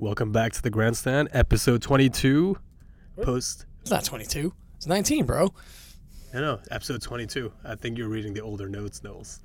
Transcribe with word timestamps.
Welcome 0.00 0.30
back 0.30 0.52
to 0.52 0.62
the 0.62 0.70
Grandstand, 0.70 1.30
episode 1.32 1.82
22. 1.82 2.56
Post. 3.20 3.66
It's 3.80 3.90
not 3.90 4.04
22. 4.04 4.54
It's 4.76 4.86
19, 4.86 5.26
bro. 5.26 5.52
No, 6.32 6.40
no, 6.40 6.60
episode 6.70 7.02
22. 7.02 7.52
I 7.64 7.74
think 7.74 7.98
you're 7.98 8.08
reading 8.08 8.32
the 8.32 8.40
older 8.40 8.68
notes, 8.68 9.02
Knowles. 9.02 9.40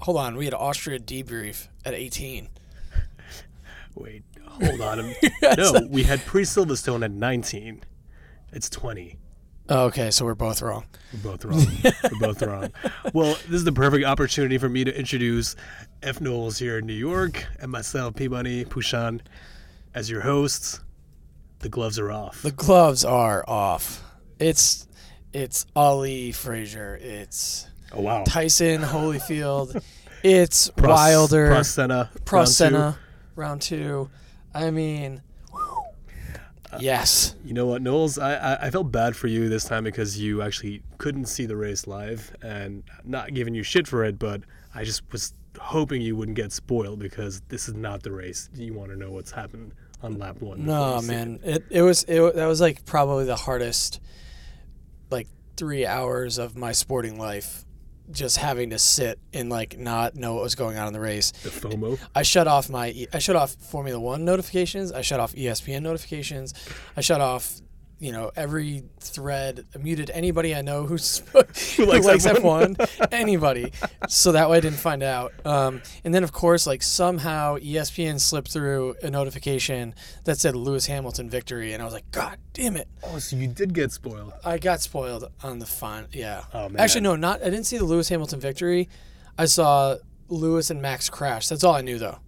Hold 0.00 0.16
on. 0.16 0.34
We 0.34 0.44
had 0.44 0.54
Austria 0.54 0.98
debrief 0.98 1.68
at 1.84 1.94
18. 1.94 2.48
Wait, 3.94 4.24
hold 4.44 4.80
on. 4.80 5.14
no, 5.56 5.86
we 5.88 6.02
had 6.02 6.18
pre 6.26 6.42
Silverstone 6.42 7.04
at 7.04 7.12
19. 7.12 7.84
It's 8.52 8.68
20. 8.68 9.18
Oh, 9.68 9.84
okay, 9.84 10.10
so 10.10 10.24
we're 10.24 10.34
both 10.34 10.62
wrong. 10.62 10.84
We're 11.12 11.30
both 11.30 11.44
wrong. 11.44 11.64
We're 11.84 12.18
both 12.18 12.42
wrong. 12.42 12.72
Well, 13.14 13.34
this 13.44 13.58
is 13.58 13.64
the 13.64 13.72
perfect 13.72 14.04
opportunity 14.04 14.58
for 14.58 14.68
me 14.68 14.82
to 14.82 14.98
introduce 14.98 15.54
F. 16.02 16.20
Knowles 16.20 16.58
here 16.58 16.78
in 16.78 16.86
New 16.86 16.92
York 16.92 17.46
and 17.60 17.70
myself, 17.70 18.16
P 18.16 18.26
Money 18.26 18.64
Pushan, 18.64 19.20
as 19.94 20.10
your 20.10 20.22
hosts. 20.22 20.80
The 21.60 21.68
gloves 21.68 21.98
are 21.98 22.10
off. 22.10 22.42
The 22.42 22.52
gloves 22.52 23.04
are 23.04 23.44
off. 23.48 24.02
It's 24.38 24.86
it's 25.32 25.66
Ali 25.76 26.32
Frazier. 26.32 26.98
It's 27.00 27.68
oh 27.92 28.00
wow. 28.00 28.24
Tyson 28.24 28.82
Holyfield. 28.82 29.82
It's 30.22 30.68
Pros- 30.68 30.90
Wilder. 30.90 31.48
Prost 31.48 31.72
Senna, 31.72 32.10
round 32.30 32.52
two. 32.52 33.00
Round 33.36 33.62
two. 33.62 34.10
I 34.52 34.70
mean, 34.70 35.22
uh, 36.70 36.78
yes. 36.78 37.34
You 37.42 37.54
know 37.54 37.64
what, 37.64 37.80
Knowles? 37.80 38.18
I, 38.18 38.34
I 38.34 38.66
I 38.66 38.70
felt 38.70 38.92
bad 38.92 39.16
for 39.16 39.28
you 39.28 39.48
this 39.48 39.64
time 39.64 39.82
because 39.82 40.20
you 40.20 40.42
actually 40.42 40.82
couldn't 40.98 41.24
see 41.24 41.46
the 41.46 41.56
race 41.56 41.86
live, 41.86 42.36
and 42.42 42.82
not 43.02 43.32
giving 43.32 43.54
you 43.54 43.62
shit 43.62 43.88
for 43.88 44.04
it, 44.04 44.18
but 44.18 44.42
I 44.74 44.84
just 44.84 45.10
was 45.10 45.32
hoping 45.58 46.02
you 46.02 46.16
wouldn't 46.16 46.36
get 46.36 46.52
spoiled 46.52 46.98
because 46.98 47.40
this 47.48 47.66
is 47.66 47.74
not 47.74 48.02
the 48.02 48.12
race 48.12 48.50
you 48.54 48.74
want 48.74 48.90
to 48.90 48.96
know 48.96 49.10
what's 49.10 49.30
happened 49.30 49.72
on 50.02 50.18
lap 50.18 50.40
one. 50.40 50.64
No, 50.64 51.00
man. 51.02 51.40
It 51.42 51.64
it 51.70 51.82
was 51.82 52.04
it 52.04 52.34
that 52.34 52.46
was 52.46 52.60
like 52.60 52.84
probably 52.84 53.24
the 53.24 53.36
hardest, 53.36 54.00
like 55.10 55.28
three 55.56 55.86
hours 55.86 56.38
of 56.38 56.56
my 56.56 56.72
sporting 56.72 57.18
life, 57.18 57.64
just 58.10 58.36
having 58.38 58.70
to 58.70 58.78
sit 58.78 59.18
and 59.32 59.50
like 59.50 59.78
not 59.78 60.14
know 60.14 60.34
what 60.34 60.42
was 60.42 60.54
going 60.54 60.76
on 60.78 60.86
in 60.86 60.92
the 60.92 61.00
race. 61.00 61.30
The 61.32 61.50
FOMO. 61.50 61.98
I 62.14 62.22
shut 62.22 62.48
off 62.48 62.70
my 62.70 63.06
I 63.12 63.18
shut 63.18 63.36
off 63.36 63.52
Formula 63.54 63.98
One 64.00 64.24
notifications. 64.24 64.92
I 64.92 65.02
shut 65.02 65.20
off 65.20 65.34
ESPN 65.34 65.82
notifications. 65.82 66.54
I 66.96 67.00
shut 67.00 67.20
off. 67.20 67.60
You 68.02 68.12
know, 68.12 68.30
every 68.34 68.84
thread, 68.98 69.66
muted 69.78 70.08
anybody 70.14 70.54
I 70.54 70.62
know 70.62 70.84
who's, 70.86 71.18
who 71.76 71.84
likes 71.84 72.06
likes 72.06 72.24
F1. 72.26 72.76
F1, 72.78 73.08
anybody. 73.12 73.72
So 74.08 74.32
that 74.32 74.48
way 74.48 74.56
I 74.56 74.60
didn't 74.60 74.78
find 74.78 75.02
out. 75.02 75.34
Um, 75.44 75.82
and 76.02 76.14
then, 76.14 76.24
of 76.24 76.32
course, 76.32 76.66
like 76.66 76.82
somehow 76.82 77.58
ESPN 77.58 78.18
slipped 78.18 78.50
through 78.50 78.94
a 79.02 79.10
notification 79.10 79.94
that 80.24 80.38
said 80.38 80.56
Lewis 80.56 80.86
Hamilton 80.86 81.28
victory. 81.28 81.74
And 81.74 81.82
I 81.82 81.84
was 81.84 81.92
like, 81.92 82.10
God 82.10 82.38
damn 82.54 82.74
it. 82.78 82.88
Oh, 83.02 83.18
so 83.18 83.36
you 83.36 83.46
did 83.48 83.74
get 83.74 83.92
spoiled. 83.92 84.32
I 84.46 84.56
got 84.56 84.80
spoiled 84.80 85.30
on 85.42 85.58
the 85.58 85.66
fun. 85.66 86.06
Yeah. 86.10 86.44
Oh, 86.54 86.70
man. 86.70 86.80
Actually, 86.80 87.02
no, 87.02 87.16
not. 87.16 87.42
I 87.42 87.50
didn't 87.50 87.64
see 87.64 87.76
the 87.76 87.84
Lewis 87.84 88.08
Hamilton 88.08 88.40
victory. 88.40 88.88
I 89.36 89.44
saw 89.44 89.96
Lewis 90.28 90.70
and 90.70 90.80
Max 90.80 91.10
crash. 91.10 91.48
That's 91.48 91.64
all 91.64 91.74
I 91.74 91.82
knew, 91.82 91.98
though. 91.98 92.18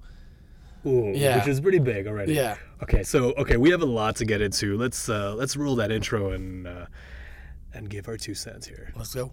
Ooh, 0.85 1.13
Yeah. 1.15 1.39
which 1.39 1.49
is 1.49 1.61
pretty 1.61 1.79
big 1.79 2.07
already. 2.07 2.35
Yeah. 2.35 2.57
Okay, 2.83 3.05
so 3.05 3.33
okay, 3.35 3.57
we 3.57 3.71
have 3.71 3.81
a 3.83 3.87
lot 3.87 4.17
to 4.17 4.25
get 4.25 4.41
into. 4.41 4.77
Let's 4.77 5.09
uh, 5.09 5.37
let's 5.37 5.57
roll 5.57 5.77
that 5.77 5.93
intro 5.93 6.33
and 6.33 6.67
uh, 6.67 6.87
and 7.73 7.89
give 7.89 8.09
our 8.09 8.17
two 8.17 8.35
cents 8.35 8.67
here. 8.67 8.93
Let's 8.97 9.15
go. 9.15 9.31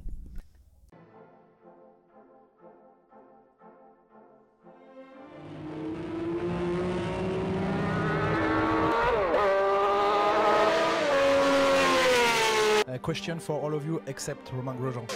A 12.88 13.00
question 13.02 13.39
for 13.39 13.59
all 13.59 13.73
of 13.73 13.84
you 13.84 14.00
except 14.06 14.52
Romain 14.53 14.78
Grosjean. 14.78 15.07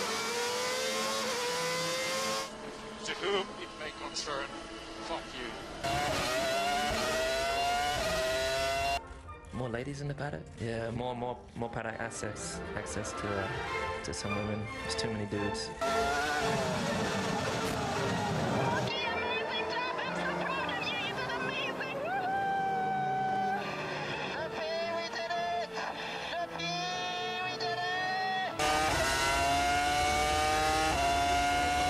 To 3.04 3.12
whom 3.12 3.46
it 3.62 3.70
may 3.80 3.92
concern, 4.04 4.48
fuck 5.08 5.22
you. 5.38 5.50
More 9.64 9.72
ladies 9.72 10.02
in 10.02 10.10
the 10.10 10.14
paddock? 10.14 10.42
Yeah, 10.60 10.92
more 10.92 11.16
more 11.16 11.38
more 11.56 11.70
paddock 11.70 11.96
access 11.98 12.60
access 12.76 13.14
to 13.14 13.28
uh, 13.30 13.48
to 14.04 14.14
some 14.14 14.36
women. 14.36 14.60
There's 14.82 14.96
too 14.96 15.10
many 15.10 15.26
dudes. 15.28 15.70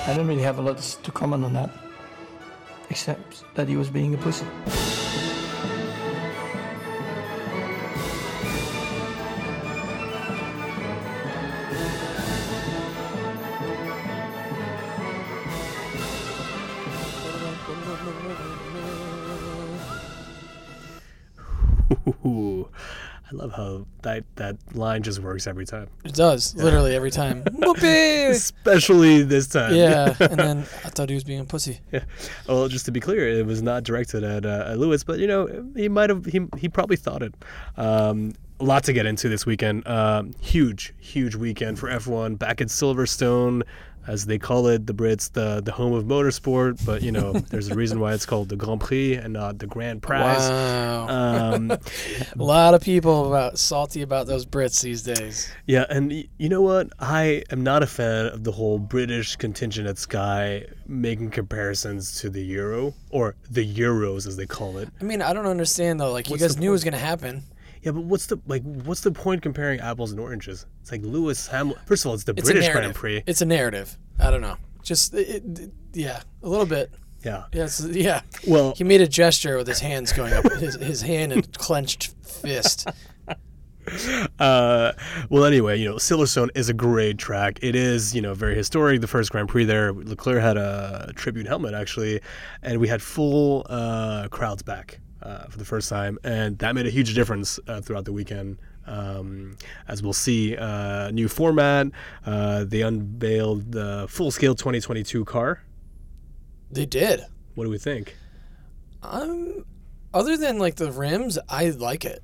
I 0.05 0.13
don't 0.15 0.27
really 0.27 0.43
have 0.43 0.59
a 0.59 0.61
lot 0.61 0.77
to 0.77 1.11
comment 1.11 1.43
on 1.43 1.53
that, 1.53 1.71
except 2.91 3.43
that 3.55 3.67
he 3.67 3.75
was 3.77 3.89
being 3.89 4.13
a 4.13 4.17
pussy. 4.19 4.45
That 24.03 24.23
that 24.35 24.57
line 24.73 25.03
just 25.03 25.19
works 25.19 25.47
every 25.47 25.65
time, 25.65 25.87
It 26.05 26.13
does, 26.13 26.55
literally 26.55 26.95
every 26.95 27.11
time. 27.11 27.43
Whoopee! 27.53 28.25
especially 28.25 29.23
this 29.23 29.47
time. 29.47 29.75
Yeah, 29.75 30.15
and 30.19 30.39
then 30.39 30.59
I 30.59 30.89
thought 30.89 31.09
he 31.09 31.15
was 31.15 31.23
being 31.23 31.39
a 31.39 31.45
pussy. 31.45 31.79
Well, 32.47 32.67
just 32.67 32.85
to 32.85 32.91
be 32.91 32.99
clear, 32.99 33.27
it 33.27 33.45
was 33.45 33.61
not 33.61 33.83
directed 33.83 34.23
at, 34.23 34.45
uh, 34.45 34.65
at 34.69 34.79
Lewis, 34.79 35.03
but 35.03 35.19
you 35.19 35.27
know 35.27 35.65
he 35.75 35.89
might 35.89 36.09
have 36.09 36.25
he 36.25 36.41
he 36.57 36.69
probably 36.69 36.97
thought 36.97 37.23
it. 37.23 37.33
Um, 37.77 38.33
a 38.59 38.63
lot 38.63 38.83
to 38.85 38.93
get 38.93 39.05
into 39.05 39.27
this 39.29 39.45
weekend. 39.45 39.85
Um, 39.87 40.31
huge, 40.39 40.93
huge 40.99 41.35
weekend 41.35 41.79
for 41.79 41.89
F1 41.89 42.37
back 42.39 42.61
at 42.61 42.67
Silverstone, 42.67 43.63
as 44.07 44.25
they 44.25 44.37
call 44.37 44.67
it, 44.67 44.85
the 44.85 44.93
Brits, 44.93 45.31
the 45.31 45.61
the 45.61 45.71
home 45.71 45.93
of 45.93 46.05
motorsport. 46.05 46.83
But 46.85 47.01
you 47.01 47.11
know, 47.11 47.33
there's 47.49 47.69
a 47.69 47.75
reason 47.75 47.99
why 47.99 48.13
it's 48.13 48.25
called 48.25 48.49
the 48.49 48.55
Grand 48.55 48.81
Prix 48.81 49.15
and 49.15 49.33
not 49.33 49.59
the 49.59 49.67
Grand 49.67 50.01
Prize. 50.01 50.39
Wow. 50.39 51.07
Um, 51.53 51.71
a 52.39 52.43
lot 52.43 52.73
of 52.73 52.81
people 52.81 53.27
about 53.27 53.57
salty 53.57 54.01
about 54.01 54.27
those 54.27 54.45
Brits 54.45 54.81
these 54.81 55.03
days. 55.03 55.51
Yeah, 55.65 55.85
and 55.89 56.09
y- 56.09 56.27
you 56.37 56.49
know 56.49 56.61
what? 56.61 56.89
I 56.99 57.43
am 57.51 57.63
not 57.63 57.83
a 57.83 57.87
fan 57.87 58.27
of 58.27 58.43
the 58.43 58.51
whole 58.51 58.79
British 58.79 59.35
contingent 59.35 59.87
at 59.87 59.97
Sky 59.97 60.65
making 60.87 61.31
comparisons 61.31 62.19
to 62.21 62.29
the 62.29 62.43
Euro 62.43 62.93
or 63.09 63.35
the 63.49 63.65
Euros 63.75 64.27
as 64.27 64.35
they 64.37 64.45
call 64.45 64.77
it. 64.77 64.89
I 64.99 65.03
mean, 65.03 65.21
I 65.21 65.33
don't 65.33 65.45
understand 65.47 65.99
though. 65.99 66.11
Like, 66.11 66.27
What's 66.27 66.41
you 66.41 66.47
guys 66.47 66.57
knew 66.57 66.69
it 66.69 66.71
was 66.73 66.83
gonna 66.83 66.97
happen. 66.97 67.43
Yeah, 67.83 67.91
but 67.91 68.03
what's 68.05 68.25
the 68.27 68.39
like? 68.47 68.63
What's 68.63 69.01
the 69.01 69.11
point 69.11 69.41
comparing 69.41 69.79
apples 69.79 70.11
and 70.11 70.19
oranges? 70.19 70.65
It's 70.81 70.91
like 70.91 71.01
Lewis 71.03 71.47
Hamilton. 71.47 71.83
First 71.85 72.05
of 72.05 72.09
all, 72.09 72.15
it's 72.15 72.23
the 72.23 72.33
It's 72.35 72.49
British. 72.49 72.69
Grand 72.71 72.95
Prix. 72.95 73.23
It's 73.27 73.41
a 73.41 73.45
narrative. 73.45 73.97
I 74.19 74.31
don't 74.31 74.41
know. 74.41 74.55
Just 74.83 75.13
it, 75.13 75.43
it- 75.59 75.71
yeah, 75.93 76.21
a 76.41 76.47
little 76.49 76.65
bit. 76.65 76.91
Yeah. 77.23 77.43
Yes, 77.53 77.85
yeah. 77.89 78.21
Well, 78.47 78.73
He 78.75 78.83
made 78.83 78.99
a 79.01 79.07
gesture 79.07 79.55
with 79.57 79.67
his 79.67 79.79
hands 79.79 80.11
going 80.11 80.33
up, 80.33 80.43
his, 80.53 80.75
his 80.75 81.01
hand 81.01 81.31
and 81.31 81.57
clenched 81.57 82.13
fist. 82.21 82.85
uh, 84.39 84.91
well, 85.29 85.45
anyway, 85.45 85.79
you 85.79 85.87
know, 85.89 85.95
Silverstone 85.95 86.49
is 86.55 86.69
a 86.69 86.73
great 86.73 87.17
track. 87.17 87.59
It 87.61 87.75
is, 87.75 88.13
you 88.15 88.21
know, 88.21 88.33
very 88.33 88.55
historic. 88.55 89.01
The 89.01 89.07
first 89.07 89.31
Grand 89.31 89.49
Prix 89.49 89.65
there, 89.65 89.93
Leclerc 89.93 90.41
had 90.41 90.57
a 90.57 91.11
tribute 91.15 91.47
helmet 91.47 91.73
actually, 91.73 92.19
and 92.61 92.79
we 92.79 92.87
had 92.87 93.01
full 93.01 93.65
uh, 93.69 94.27
crowds 94.29 94.63
back 94.63 94.99
uh, 95.23 95.45
for 95.47 95.57
the 95.57 95.65
first 95.65 95.89
time, 95.89 96.19
and 96.23 96.59
that 96.59 96.75
made 96.75 96.85
a 96.85 96.89
huge 96.89 97.15
difference 97.15 97.59
uh, 97.67 97.81
throughout 97.81 98.05
the 98.05 98.13
weekend. 98.13 98.57
Um, 98.85 99.57
as 99.87 100.03
we'll 100.03 100.13
see, 100.13 100.57
uh, 100.57 101.09
new 101.11 101.29
format. 101.29 101.87
Uh, 102.25 102.65
they 102.65 102.81
unveiled 102.81 103.71
the 103.71 104.05
full-scale 104.09 104.55
2022 104.55 105.23
car. 105.23 105.63
They 106.69 106.85
did. 106.85 107.21
What 107.55 107.63
do 107.63 107.69
we 107.69 107.77
think? 107.77 108.17
Um, 109.01 109.65
other 110.13 110.37
than 110.37 110.59
like 110.59 110.75
the 110.75 110.91
rims, 110.91 111.39
I 111.47 111.69
like 111.69 112.03
it. 112.05 112.23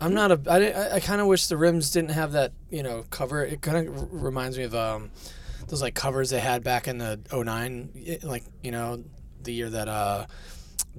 I'm 0.00 0.14
not 0.14 0.32
a. 0.32 0.40
I, 0.48 0.56
I, 0.56 0.94
I 0.96 1.00
kind 1.00 1.20
of 1.20 1.26
wish 1.26 1.46
the 1.46 1.56
rims 1.56 1.90
didn't 1.90 2.10
have 2.10 2.32
that. 2.32 2.52
You 2.70 2.82
know, 2.82 3.04
cover. 3.10 3.44
It 3.44 3.60
kind 3.60 3.88
of 3.88 3.98
r- 3.98 4.08
reminds 4.10 4.56
me 4.56 4.64
of 4.64 4.74
um, 4.74 5.10
those 5.68 5.82
like 5.82 5.94
covers 5.94 6.30
they 6.30 6.40
had 6.40 6.64
back 6.64 6.88
in 6.88 6.98
the 6.98 7.20
09, 7.32 8.20
like 8.22 8.44
you 8.62 8.70
know, 8.70 9.04
the 9.42 9.52
year 9.52 9.68
that 9.70 9.88
uh, 9.88 10.26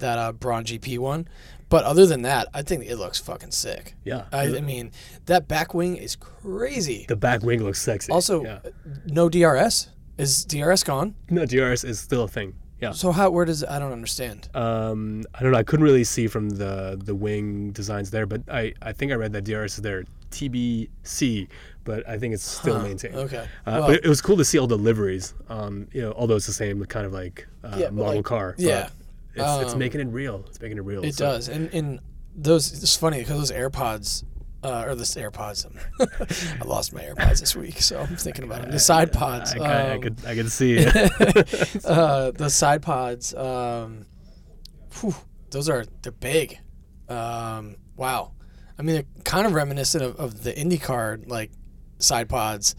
that 0.02 0.18
uh, 0.20 0.32
Braun 0.34 0.64
GP 0.66 1.00
won. 1.00 1.28
But 1.70 1.86
other 1.86 2.06
than 2.06 2.24
that, 2.24 2.50
I 2.54 2.64
think 2.64 2.86
it 2.86 2.98
looks 2.98 3.18
fucking 3.20 3.52
sick. 3.52 3.96
Yeah, 4.04 4.26
I, 4.34 4.58
I 4.58 4.60
mean, 4.62 4.92
that 5.28 5.48
back 5.48 5.74
wing 5.74 5.96
is 5.96 6.18
crazy. 6.18 7.06
the 7.08 7.16
back 7.16 7.44
wing 7.44 7.64
looks 7.64 7.82
sexy. 7.82 8.12
Also, 8.12 8.44
yeah. 8.44 8.60
no 9.06 9.30
DRS. 9.30 9.88
Is 10.18 10.44
DRS 10.46 10.84
gone? 10.84 11.16
no 11.30 11.46
DRS 11.46 11.84
is 11.86 12.00
still 12.00 12.24
a 12.24 12.28
thing. 12.28 12.56
Yeah. 12.82 12.92
So 12.92 13.12
how? 13.14 13.30
Where 13.30 13.46
does 13.46 13.64
I 13.64 13.80
don't 13.80 13.94
understand. 13.94 14.50
Um, 14.54 15.24
I 15.34 15.42
don't 15.44 15.52
know. 15.54 15.58
I 15.58 15.64
couldn't 15.64 15.84
really 15.86 16.04
see 16.04 16.28
from 16.28 16.50
the 16.50 17.00
the 17.02 17.16
wing 17.16 17.72
designs 17.72 18.12
there, 18.12 18.26
but 18.26 18.42
I, 18.52 18.74
I 18.82 18.92
think 18.92 19.12
I 19.12 19.16
read 19.16 19.32
that 19.34 19.44
DRS 19.46 19.76
is 19.76 19.82
there 19.82 20.04
TBC, 20.32 21.48
but 21.84 22.08
I 22.08 22.18
think 22.18 22.34
it's 22.34 22.44
still 22.44 22.78
Huh, 22.78 22.84
maintained. 22.84 23.16
okay. 23.16 23.38
Uh, 23.66 23.78
Well- 23.80 23.88
but 23.88 24.04
it 24.04 24.10
was 24.10 24.22
cool 24.22 24.38
to 24.38 24.46
see 24.46 24.58
all 24.60 24.68
the 24.68 24.78
liveries. 24.78 25.34
Um, 25.50 25.88
you 25.94 26.02
know, 26.02 26.12
although 26.18 26.36
it's 26.36 26.48
the 26.48 26.54
same 26.54 26.84
kind 26.86 27.06
of 27.06 27.14
like 27.14 27.48
uh, 27.64 27.76
Yeah, 27.78 27.90
model 27.90 28.16
like- 28.16 28.26
car. 28.26 28.54
but 28.58 28.66
yeah. 28.66 28.90
It's, 29.36 29.62
it's 29.64 29.74
Um, 29.74 29.80
making 29.80 30.02
it 30.02 30.08
real. 30.08 30.46
It's 30.50 30.60
making 30.60 30.78
it 30.78 30.84
real. 30.84 31.04
It 31.06 31.16
so- 31.16 31.26
does, 31.26 31.50
and 31.50 31.74
and 31.74 32.00
those 32.36 32.72
it's 32.72 32.96
funny 32.96 33.20
because 33.20 33.38
those 33.38 33.52
AirPods. 33.52 34.24
Uh, 34.64 34.84
or 34.86 34.94
this 34.94 35.16
AirPods. 35.16 35.66
I 36.62 36.66
lost 36.66 36.94
my 36.94 37.02
AirPods 37.02 37.40
this 37.40 37.56
week, 37.56 37.82
so 37.82 38.00
I'm 38.00 38.16
thinking 38.16 38.44
about 38.44 38.62
them. 38.62 38.70
The 38.70 38.78
side 38.78 39.12
pods. 39.12 39.56
I, 39.56 39.58
I, 39.58 39.72
I 39.90 39.94
um, 39.96 40.02
could 40.02 40.18
I 40.24 40.36
could 40.36 40.52
see. 40.52 40.86
uh, 41.84 42.30
the 42.30 42.48
side 42.48 42.84
pods. 42.84 43.34
Um, 43.34 44.06
whew, 45.00 45.16
those 45.50 45.68
are 45.68 45.86
they're 46.04 46.12
big. 46.12 46.60
Um, 47.10 47.76
wow. 47.96 48.34
I 48.78 48.84
mean, 48.84 48.96
they're 48.96 49.24
kind 49.24 49.48
of 49.48 49.54
reminiscent 49.56 50.04
of, 50.04 50.16
of 50.18 50.44
the 50.44 50.54
IndyCar 50.54 51.28
like 51.28 51.50
side 51.98 52.30
pods. 52.30 52.76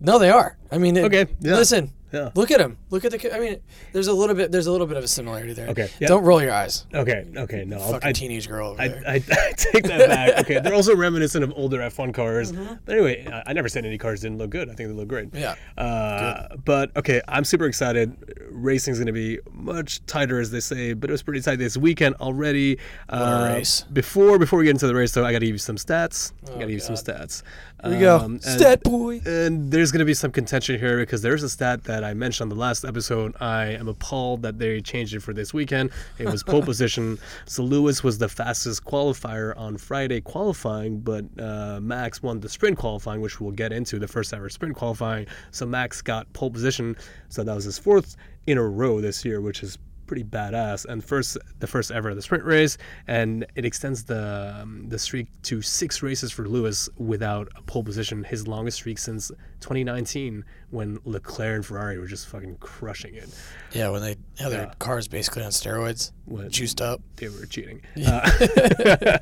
No, 0.00 0.18
they 0.18 0.30
are. 0.30 0.56
I 0.70 0.78
mean, 0.78 0.96
it- 0.96 1.04
Okay, 1.04 1.26
yeah. 1.40 1.54
Listen, 1.54 1.92
Yeah. 2.12 2.30
look 2.34 2.50
at 2.50 2.58
them. 2.60 2.78
Look 2.90 3.04
at 3.04 3.12
the. 3.12 3.34
I 3.34 3.38
mean, 3.40 3.60
there's 3.92 4.06
a 4.06 4.12
little 4.12 4.34
bit. 4.34 4.50
There's 4.50 4.66
a 4.66 4.72
little 4.72 4.86
bit 4.86 4.96
of 4.96 5.04
a 5.04 5.08
similarity 5.08 5.52
there. 5.52 5.68
Okay, 5.68 5.88
yeah. 6.00 6.08
Don't 6.08 6.24
roll 6.24 6.42
your 6.42 6.52
eyes. 6.52 6.86
okay, 6.94 7.26
okay, 7.36 7.64
no, 7.64 7.78
Fucking 7.78 8.08
I, 8.08 8.12
teenage 8.12 8.48
girl 8.48 8.70
over 8.70 8.80
I, 8.82 8.88
there. 8.88 9.02
I, 9.06 9.14
I 9.30 9.52
take 9.56 9.84
that 9.84 10.08
back. 10.08 10.38
Okay, 10.44 10.60
they're 10.60 10.74
also 10.74 10.96
reminiscent 11.08 11.44
of 11.44 11.52
older 11.56 11.78
F1 11.78 12.14
cars. 12.14 12.52
Mm-hmm. 12.52 12.74
But 12.84 12.92
anyway, 12.94 13.26
I, 13.26 13.50
I 13.50 13.52
never 13.52 13.68
said 13.68 13.84
any 13.84 13.98
cars 13.98 14.20
didn't 14.22 14.38
look 14.38 14.50
good. 14.50 14.68
I 14.70 14.74
think 14.74 14.88
they 14.88 14.94
look 14.94 15.08
great. 15.08 15.34
Yeah. 15.34 15.54
Uh, 15.76 16.56
but 16.64 16.96
okay, 16.96 17.20
I'm 17.28 17.44
super 17.44 17.66
excited. 17.66 18.16
Racing's 18.50 18.98
going 18.98 19.06
to 19.06 19.12
be 19.12 19.38
much 19.52 20.04
tighter, 20.06 20.40
as 20.40 20.50
they 20.50 20.60
say, 20.60 20.92
but 20.94 21.10
it 21.10 21.12
was 21.12 21.22
pretty 21.22 21.40
tight 21.40 21.56
this 21.56 21.76
weekend 21.76 22.14
already. 22.16 22.78
Uh, 23.08 23.52
race. 23.54 23.82
Before 23.92 24.38
before 24.38 24.58
we 24.58 24.64
get 24.64 24.70
into 24.72 24.86
the 24.86 24.94
race, 24.94 25.12
though, 25.12 25.24
I 25.24 25.32
got 25.32 25.40
to 25.40 25.46
give 25.46 25.54
you 25.54 25.58
some 25.58 25.76
stats. 25.76 26.32
I 26.44 26.46
got 26.46 26.50
to 26.52 26.56
Oh, 26.56 26.58
give 26.60 26.70
you 26.70 26.80
some 26.80 26.94
stats. 26.96 27.42
Here 27.82 27.92
we 27.92 27.98
go. 28.00 28.18
and- 28.20 28.42
Stat 28.42 28.82
boy. 28.82 29.20
and 29.24 29.70
there's 29.70 29.92
going 29.92 30.00
to 30.00 30.04
be 30.04 30.14
some 30.14 30.32
contention 30.32 30.78
here 30.80 30.96
because 30.98 31.22
there's 31.22 31.42
a 31.44 31.48
stat 31.48 31.84
that 31.84 32.02
I 32.02 32.12
mentioned 32.14 32.50
on 32.50 32.56
the 32.56 32.60
last 32.60 32.77
episode. 32.84 33.34
I 33.40 33.66
am 33.66 33.88
appalled 33.88 34.42
that 34.42 34.58
they 34.58 34.80
changed 34.80 35.14
it 35.14 35.20
for 35.20 35.32
this 35.32 35.54
weekend. 35.54 35.90
It 36.18 36.26
was 36.26 36.42
pole 36.42 36.62
position. 36.72 37.18
So 37.46 37.62
Lewis 37.62 38.02
was 38.02 38.18
the 38.18 38.28
fastest 38.28 38.84
qualifier 38.84 39.56
on 39.56 39.76
Friday 39.76 40.20
qualifying, 40.20 41.00
but 41.00 41.24
uh, 41.38 41.80
Max 41.80 42.22
won 42.22 42.40
the 42.40 42.48
sprint 42.48 42.78
qualifying, 42.78 43.20
which 43.20 43.40
we'll 43.40 43.52
get 43.52 43.72
into 43.72 43.98
the 43.98 44.08
first 44.08 44.32
ever 44.32 44.48
sprint 44.48 44.76
qualifying. 44.76 45.26
So 45.50 45.66
Max 45.66 46.02
got 46.02 46.32
pole 46.32 46.50
position. 46.50 46.96
So 47.28 47.44
that 47.44 47.54
was 47.54 47.64
his 47.64 47.78
fourth 47.78 48.16
in 48.46 48.58
a 48.58 48.66
row 48.66 49.00
this 49.00 49.24
year, 49.24 49.40
which 49.40 49.62
is 49.62 49.78
pretty 50.08 50.24
badass 50.24 50.84
and 50.86 51.04
first 51.04 51.38
the 51.60 51.66
first 51.66 51.90
ever 51.92 52.14
the 52.14 52.22
sprint 52.22 52.42
race 52.44 52.76
and 53.06 53.46
it 53.54 53.64
extends 53.64 54.02
the 54.04 54.58
um, 54.62 54.88
the 54.88 54.98
streak 54.98 55.28
to 55.42 55.62
six 55.62 56.02
races 56.02 56.32
for 56.32 56.48
Lewis 56.48 56.88
without 56.96 57.48
a 57.56 57.62
pole 57.62 57.84
position 57.84 58.24
his 58.24 58.48
longest 58.48 58.78
streak 58.78 58.98
since 58.98 59.30
2019 59.60 60.44
when 60.70 60.98
Leclerc 61.04 61.56
and 61.56 61.66
Ferrari 61.66 61.98
were 61.98 62.06
just 62.06 62.26
fucking 62.28 62.56
crushing 62.58 63.14
it 63.14 63.28
Yeah, 63.72 63.90
when 63.90 64.02
they 64.02 64.16
have 64.38 64.50
their 64.50 64.62
Yeah. 64.66 64.74
cars 64.78 65.06
basically 65.08 65.42
on 65.44 65.50
steroids, 65.50 66.10
What- 66.24 66.50
juiced 66.50 66.80
up. 66.80 67.00
they 67.16 67.28
were 67.28 67.46
cheating 67.46 67.82
uh, 68.06 68.30
uh, 68.88 69.18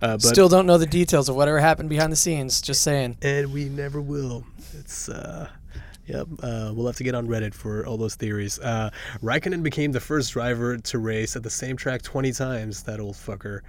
but 0.00 0.22
Still 0.22 0.48
don't 0.48 0.66
know 0.66 0.78
the 0.78 0.86
details 0.86 1.28
of 1.28 1.36
whatever 1.36 1.58
happened 1.60 1.88
behind 1.88 2.12
the 2.12 2.16
scenes. 2.16 2.60
Just 2.60 2.82
saying. 2.82 3.16
and 3.22 3.52
we 3.52 3.68
never 3.68 4.00
will. 4.00 4.44
It's 4.78 5.08
uh, 5.08 5.48
yep. 6.06 6.26
Uh, 6.42 6.72
we'll 6.74 6.86
have 6.86 6.96
to 6.96 7.04
get 7.04 7.14
on 7.14 7.26
Reddit 7.28 7.54
for 7.54 7.86
all 7.86 7.96
those 7.96 8.14
theories. 8.14 8.58
Uh, 8.58 8.90
Raikkonen 9.22 9.62
became 9.62 9.92
the 9.92 10.00
first 10.00 10.32
driver 10.32 10.76
to 10.78 10.98
race 10.98 11.36
at 11.36 11.42
the 11.42 11.50
same 11.50 11.76
track 11.76 12.02
20 12.02 12.32
times. 12.32 12.82
That 12.84 13.00
old 13.00 13.14
fucker. 13.14 13.60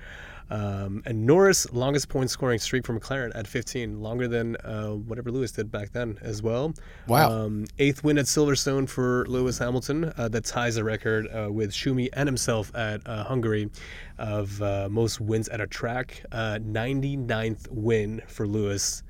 Um, 0.50 1.04
and 1.06 1.26
Norris, 1.26 1.72
longest 1.74 2.10
point 2.10 2.30
scoring 2.30 2.60
streak 2.60 2.86
for 2.86 2.98
McLaren 2.98 3.32
at 3.36 3.48
15, 3.48 4.02
longer 4.02 4.28
than 4.28 4.56
uh, 4.58 4.92
whatever 4.92 5.32
Lewis 5.32 5.52
did 5.52 5.72
back 5.72 5.92
then 5.92 6.18
as 6.22 6.42
well. 6.42 6.74
Wow. 7.08 7.32
Um, 7.32 7.66
eighth 7.80 8.04
win 8.04 8.18
at 8.18 8.26
Silverstone 8.26 8.88
for 8.88 9.26
Lewis 9.28 9.58
Hamilton. 9.58 10.14
Uh, 10.18 10.30
that 10.30 10.46
ties 10.46 10.76
the 10.76 10.84
record 10.84 11.28
uh, 11.28 11.52
with 11.52 11.72
Schumi 11.72 12.10
and 12.14 12.28
himself 12.28 12.74
at 12.76 13.06
uh, 13.06 13.24
Hungary 13.26 13.70
of 14.18 14.62
uh, 14.62 14.88
most 14.90 15.20
wins 15.20 15.50
at 15.50 15.60
a 15.60 15.68
track. 15.68 16.24
Uh, 16.32 16.60
99th 16.62 17.68
win 17.70 18.22
for 18.28 18.48
Lewis 18.48 19.04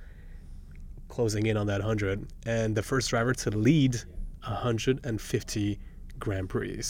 closing 1.18 1.48
in 1.48 1.58
on 1.58 1.66
that 1.66 1.80
100 1.80 2.28
and 2.46 2.75
the 2.75 2.84
first 2.84 3.10
driver 3.10 3.34
to 3.34 3.50
lead 3.50 3.96
150 4.44 5.80
Grand 6.19 6.48
Prix. 6.48 6.84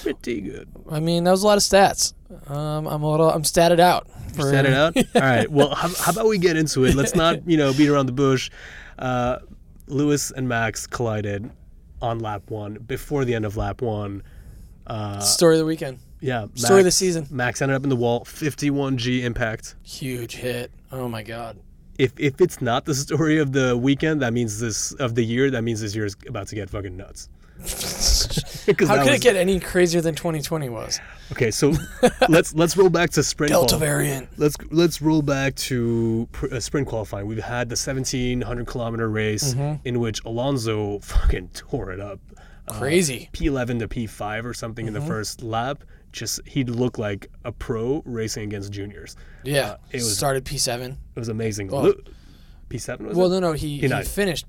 Pretty 0.00 0.40
good. 0.40 0.66
I 0.90 1.00
mean, 1.00 1.24
that 1.24 1.30
was 1.32 1.42
a 1.42 1.46
lot 1.46 1.58
of 1.58 1.62
stats. 1.62 2.14
Um, 2.50 2.86
I'm 2.86 3.02
a 3.02 3.10
little. 3.10 3.30
I'm 3.30 3.42
statted 3.42 3.78
out. 3.78 4.08
For, 4.34 4.54
it 4.54 4.64
out. 4.64 4.96
All 5.14 5.20
right. 5.20 5.50
Well, 5.50 5.74
how, 5.74 5.88
how 5.88 6.12
about 6.12 6.26
we 6.26 6.38
get 6.38 6.56
into 6.56 6.86
it? 6.86 6.94
Let's 6.94 7.14
not, 7.14 7.46
you 7.46 7.58
know, 7.58 7.74
beat 7.74 7.90
around 7.90 8.06
the 8.06 8.12
bush. 8.12 8.50
Uh, 8.98 9.40
Lewis 9.86 10.30
and 10.30 10.48
Max 10.48 10.86
collided 10.86 11.50
on 12.00 12.20
lap 12.20 12.50
one 12.50 12.74
before 12.86 13.26
the 13.26 13.34
end 13.34 13.44
of 13.44 13.58
lap 13.58 13.82
one. 13.82 14.22
Uh, 14.86 15.20
Story 15.20 15.56
of 15.56 15.58
the 15.58 15.66
weekend. 15.66 15.98
yeah. 16.20 16.46
story 16.54 16.80
of 16.80 16.84
the 16.86 16.90
season. 16.90 17.26
Max 17.30 17.60
ended 17.60 17.76
up 17.76 17.82
in 17.82 17.90
the 17.90 17.96
wall. 17.96 18.24
51G 18.24 19.24
impact. 19.24 19.74
Huge 19.82 20.36
hit. 20.36 20.70
Oh 20.90 21.06
my 21.06 21.22
god. 21.22 21.58
If 21.98 22.12
if 22.18 22.40
it's 22.40 22.60
not 22.60 22.84
the 22.84 22.94
story 23.06 23.38
of 23.38 23.52
the 23.52 23.76
weekend, 23.76 24.22
that 24.22 24.32
means 24.32 24.58
this 24.60 24.92
of 24.94 25.14
the 25.14 25.24
year. 25.24 25.50
That 25.50 25.62
means 25.62 25.80
this 25.80 25.94
year 25.94 26.04
is 26.06 26.16
about 26.28 26.48
to 26.48 26.54
get 26.54 26.70
fucking 26.70 26.96
nuts. 26.96 27.28
How 28.66 28.72
could 28.74 28.88
was- 28.88 29.08
it 29.08 29.20
get 29.20 29.36
any 29.36 29.60
crazier 29.60 30.00
than 30.00 30.14
2020 30.14 30.68
was? 30.70 30.98
Okay, 31.32 31.50
so 31.50 31.74
let's 32.28 32.54
let's 32.54 32.76
roll 32.76 32.88
back 32.90 33.10
to 33.10 33.22
sprint. 33.22 33.50
Delta 33.50 33.76
variant. 33.76 34.28
Let's 34.38 34.56
let's 34.70 35.00
roll 35.02 35.22
back 35.22 35.54
to 35.56 36.28
pr- 36.32 36.54
uh, 36.54 36.60
sprint 36.60 36.88
qualifying. 36.88 37.26
We've 37.26 37.42
had 37.42 37.68
the 37.68 37.74
1700 37.76 38.66
kilometer 38.66 39.08
race 39.08 39.54
Mm-hmm. 39.54 39.86
in 39.86 40.00
which 40.00 40.24
Alonso 40.24 40.98
fucking 41.00 41.50
tore 41.54 41.90
it 41.92 42.00
up. 42.00 42.18
Uh, 42.66 42.78
Crazy. 42.78 43.28
P11 43.34 43.78
to 43.80 43.88
P5 43.88 44.44
or 44.44 44.54
something 44.54 44.86
Mm-hmm. 44.86 44.96
in 44.96 45.02
the 45.02 45.06
first 45.06 45.42
lap. 45.42 45.84
Just 46.14 46.40
he'd 46.46 46.70
look 46.70 46.96
like 46.96 47.28
a 47.44 47.52
pro 47.52 48.00
racing 48.06 48.44
against 48.44 48.72
juniors. 48.72 49.16
Yeah. 49.42 49.60
uh, 49.72 49.76
it 49.90 49.96
was- 49.96 50.16
started 50.16 50.44
P7. 50.44 50.92
It 50.92 51.18
was 51.18 51.28
amazing. 51.28 51.68
Well- 51.68 51.92
P7 52.70 53.00
was 53.00 53.16
Well, 53.16 53.26
it? 53.32 53.40
no, 53.40 53.48
no. 53.48 53.52
He, 53.52 53.78
he 53.78 53.88
finished. 54.04 54.46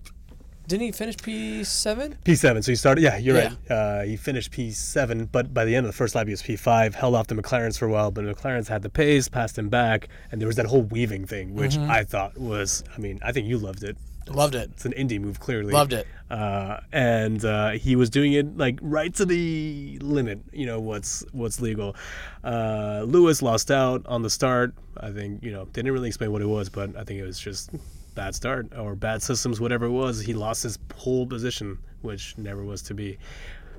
Didn't 0.67 0.85
he 0.87 0.91
finish 0.93 1.15
P7? 1.17 2.15
P7. 2.23 2.63
So 2.63 2.71
he 2.71 2.75
started. 2.75 3.01
Yeah, 3.03 3.17
you're 3.17 3.37
Yeah. 3.37 3.53
right. 3.69 3.71
Uh, 3.71 4.01
he 4.03 4.15
finished 4.17 4.51
P7, 4.51 5.29
but 5.31 5.53
by 5.53 5.63
the 5.65 5.75
end 5.75 5.85
of 5.85 5.91
the 5.91 5.95
first 5.97 6.15
lap, 6.15 6.25
he 6.27 6.31
was 6.33 6.41
P5. 6.41 6.93
Held 6.95 7.13
off 7.13 7.27
the 7.27 7.35
McLarens 7.35 7.77
for 7.77 7.85
a 7.85 7.91
while, 7.91 8.09
but 8.09 8.25
the 8.25 8.33
McLarens 8.33 8.67
had 8.67 8.81
the 8.81 8.89
pace, 8.89 9.27
passed 9.27 9.57
him 9.59 9.69
back, 9.69 10.07
and 10.31 10.41
there 10.41 10.47
was 10.47 10.55
that 10.55 10.65
whole 10.65 10.81
weaving 10.83 11.25
thing, 11.27 11.53
which 11.53 11.75
Mm-hmm. 11.75 11.91
I 11.91 12.03
thought 12.03 12.37
was. 12.37 12.83
I 12.95 12.99
mean, 12.99 13.19
I 13.23 13.31
think 13.31 13.47
you 13.47 13.57
loved 13.59 13.83
it. 13.83 13.95
Loved 14.27 14.55
it. 14.55 14.71
It's 14.73 14.85
an 14.85 14.93
indie 14.93 15.19
move, 15.19 15.39
clearly. 15.39 15.71
Loved 15.71 15.93
it. 15.93 16.07
Uh, 16.31 16.79
and 16.91 17.43
uh, 17.45 17.71
he 17.71 17.95
was 17.95 18.09
doing 18.09 18.33
it 18.33 18.57
like 18.57 18.79
right 18.81 19.13
to 19.15 19.25
the 19.25 19.99
limit. 20.01 20.39
You 20.51 20.65
know 20.65 20.79
what's 20.79 21.23
what's 21.31 21.61
legal. 21.61 21.95
Uh, 22.43 23.03
Lewis 23.05 23.41
lost 23.41 23.69
out 23.69 24.03
on 24.07 24.21
the 24.23 24.29
start. 24.29 24.73
I 24.97 25.11
think 25.11 25.43
you 25.43 25.51
know 25.51 25.65
they 25.65 25.81
didn't 25.83 25.91
really 25.93 26.07
explain 26.07 26.31
what 26.31 26.41
it 26.41 26.47
was, 26.47 26.69
but 26.69 26.95
I 26.97 27.03
think 27.03 27.19
it 27.19 27.23
was 27.25 27.37
just 27.39 27.69
bad 28.15 28.33
start 28.33 28.67
or 28.77 28.95
bad 28.95 29.21
systems, 29.21 29.59
whatever 29.61 29.85
it 29.85 29.91
was. 29.91 30.21
He 30.21 30.33
lost 30.33 30.63
his 30.63 30.77
pole 30.89 31.27
position, 31.27 31.77
which 32.01 32.35
never 32.37 32.63
was 32.63 32.81
to 32.83 32.93
be. 32.95 33.17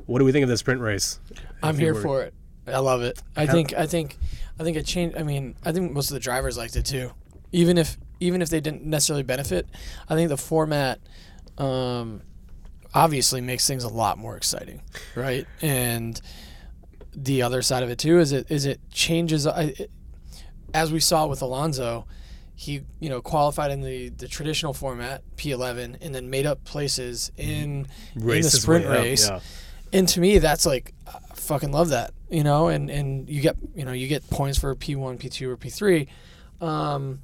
What 0.07 0.21
do 0.21 0.25
we 0.25 0.31
think 0.31 0.45
of 0.45 0.49
the 0.49 0.57
sprint 0.57 0.81
race? 0.81 1.19
I'm 1.63 1.77
here 1.77 1.95
were- 1.95 2.03
for 2.03 2.23
it. 2.23 2.35
I 2.69 2.79
love 2.79 3.03
it. 3.03 3.21
I 3.37 3.47
How- 3.47 3.53
think. 3.53 3.75
I 3.75 3.87
think. 3.87 4.17
I 4.59 4.63
think 4.65 4.77
it 4.77 4.87
changed. 4.87 5.17
I 5.17 5.23
mean, 5.23 5.55
I 5.65 5.73
think 5.73 5.93
most 5.93 6.11
of 6.11 6.15
the 6.15 6.21
drivers 6.21 6.57
liked 6.57 6.77
it 6.77 6.85
too, 6.87 7.11
even 7.53 7.79
if 7.79 7.97
even 8.21 8.43
if 8.43 8.49
they 8.49 8.61
didn't 8.61 8.85
necessarily 8.85 9.23
benefit. 9.23 9.67
I 10.09 10.15
think 10.15 10.29
the 10.29 10.37
format, 10.37 11.01
um, 11.59 12.23
obviously 12.95 13.41
makes 13.41 13.67
things 13.67 13.85
a 13.85 13.89
lot 13.89 14.19
more 14.19 14.37
exciting, 14.37 14.81
right? 15.15 15.47
And 15.61 16.21
the 17.15 17.43
other 17.43 17.63
side 17.63 17.83
of 17.83 17.91
it 17.91 17.99
too 17.99 18.19
is 18.19 18.33
it 18.33 18.51
is 18.51 18.67
it 18.67 18.81
changes. 18.91 19.47
I, 19.47 19.75
it, 19.79 19.91
as 20.75 20.93
we 20.93 21.01
saw 21.01 21.27
with 21.27 21.43
Alonso, 21.43 22.07
he 22.57 22.83
you 23.01 23.11
know 23.11 23.21
qualified 23.21 23.71
in 23.71 23.83
the 23.83 24.09
the 24.09 24.27
traditional 24.27 24.73
format 24.73 25.23
P11 25.37 25.99
and 26.01 26.15
then 26.15 26.31
made 26.31 26.47
up 26.47 26.65
places 26.65 27.31
in 27.37 27.87
in 28.15 28.43
the 28.43 28.43
sprint 28.45 28.87
way 28.87 28.97
up, 28.97 29.03
race 29.05 29.29
yeah. 29.29 29.41
and 29.93 30.09
to 30.09 30.21
me 30.21 30.39
that's 30.39 30.65
like 30.65 30.95
I 31.07 31.19
fucking 31.35 31.71
love 31.71 31.91
that 31.91 32.13
you 32.31 32.43
know 32.43 32.69
and 32.69 32.91
and 32.91 33.29
you 33.29 33.43
get 33.43 33.57
you 33.75 33.85
know 33.85 33.93
you 33.93 34.09
get 34.09 34.29
points 34.31 34.59
for 34.59 34.75
p1 34.75 35.19
p2 35.19 35.49
or 35.49 35.57
p3 35.59 36.09
um 36.67 37.21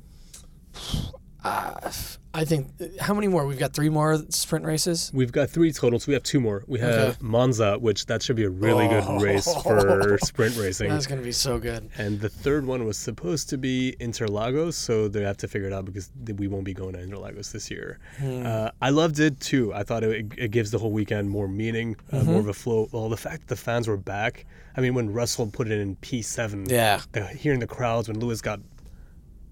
I, 1.44 1.90
I 2.34 2.44
think 2.44 2.68
how 3.00 3.14
many 3.14 3.26
more? 3.26 3.44
We've 3.46 3.58
got 3.58 3.72
three 3.74 3.88
more 3.88 4.16
sprint 4.28 4.64
races. 4.64 5.10
We've 5.12 5.32
got 5.32 5.50
three 5.50 5.72
totals. 5.72 6.06
We 6.06 6.14
have 6.14 6.22
two 6.22 6.38
more. 6.38 6.62
We 6.68 6.78
have 6.78 6.92
Okay. 6.94 7.16
Monza, 7.20 7.78
which 7.80 8.06
that 8.06 8.22
should 8.22 8.36
be 8.36 8.44
a 8.44 8.48
really 8.48 8.86
Oh. 8.86 9.18
good 9.18 9.22
race 9.22 9.52
for 9.64 10.18
sprint 10.22 10.56
racing. 10.56 10.90
That's 10.90 11.08
gonna 11.08 11.20
be 11.20 11.32
so 11.32 11.58
good. 11.58 11.90
And 11.98 12.20
the 12.20 12.28
third 12.28 12.64
one 12.64 12.84
was 12.86 12.96
supposed 12.96 13.48
to 13.50 13.58
be 13.58 13.96
Interlagos, 13.98 14.74
so 14.74 15.08
they 15.08 15.22
have 15.24 15.36
to 15.38 15.48
figure 15.48 15.66
it 15.66 15.72
out 15.74 15.84
because 15.84 16.10
we 16.36 16.46
won't 16.46 16.62
be 16.64 16.74
going 16.74 16.92
to 16.92 17.00
Interlagos 17.00 17.50
this 17.50 17.72
year. 17.72 17.98
Hmm. 18.18 18.46
Uh, 18.46 18.70
I 18.80 18.90
loved 18.90 19.18
it 19.18 19.40
too. 19.40 19.74
I 19.74 19.82
thought 19.82 20.04
it, 20.04 20.26
it 20.38 20.52
gives 20.52 20.70
the 20.70 20.78
whole 20.78 20.92
weekend 20.92 21.28
more 21.28 21.48
meaning, 21.48 21.96
uh, 22.12 22.18
Mm-hmm. 22.18 22.30
more 22.30 22.40
of 22.40 22.46
a 22.48 22.54
flow. 22.54 22.88
Well, 22.92 23.08
the 23.08 23.16
fact 23.16 23.40
that 23.40 23.48
the 23.48 23.56
fans 23.56 23.88
were 23.88 23.96
back. 23.96 24.46
I 24.76 24.80
mean, 24.80 24.94
when 24.94 25.12
Russell 25.12 25.48
put 25.48 25.68
it 25.70 25.78
in 25.80 25.96
P7, 25.96 26.70
Yeah. 26.70 27.00
the, 27.10 27.26
hearing 27.26 27.58
the 27.58 27.66
crowds 27.66 28.06
when 28.08 28.20
Lewis 28.20 28.40
got 28.40 28.60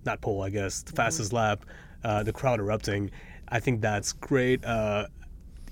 not 0.05 0.21
pole, 0.21 0.43
I 0.43 0.51
guess, 0.51 0.83
the 0.83 0.93
fastest 0.93 1.33
lap, 1.33 1.65
uh, 2.05 2.23
the 2.23 2.33
crowd 2.33 2.61
erupting. 2.61 3.11
I 3.49 3.61
think 3.61 3.81
that's 3.81 4.13
great. 4.13 4.65
Uh, 4.65 5.07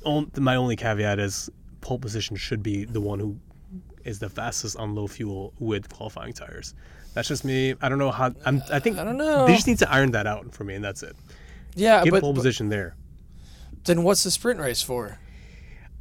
on, 0.04 0.30
my 0.38 0.56
only 0.56 0.76
caveat 0.76 1.18
is 1.18 1.50
pole 1.80 1.99
position 1.99 2.37
should 2.37 2.62
be 2.62 2.85
the 2.85 3.00
one 3.00 3.18
who 3.18 3.37
is 4.04 4.18
the 4.18 4.28
fastest 4.28 4.76
on 4.76 4.94
low 4.94 5.06
fuel 5.06 5.52
with 5.58 5.88
qualifying 5.92 6.32
tires. 6.32 6.75
That's 7.14 7.28
just 7.28 7.44
me. 7.44 7.75
I 7.80 7.88
don't 7.88 7.99
know 7.99 8.11
how. 8.11 8.32
I'm, 8.44 8.62
I 8.70 8.78
think 8.78 8.99
I 8.99 9.04
don't 9.04 9.16
know. 9.16 9.47
They 9.47 9.54
just 9.54 9.66
need 9.66 9.78
to 9.78 9.90
iron 9.90 10.12
that 10.12 10.26
out 10.26 10.52
for 10.54 10.64
me, 10.64 10.75
and 10.75 10.85
that's 10.85 11.02
it. 11.02 11.16
Yeah, 11.75 12.02
Get 12.04 12.11
but, 12.11 12.20
pole 12.23 12.32
but 12.32 12.38
position 12.38 12.68
there. 12.68 12.94
then 13.85 14.02
what's 14.02 14.25
the 14.25 14.30
sprint 14.30 14.61
race 14.61 14.82
for? 14.82 15.18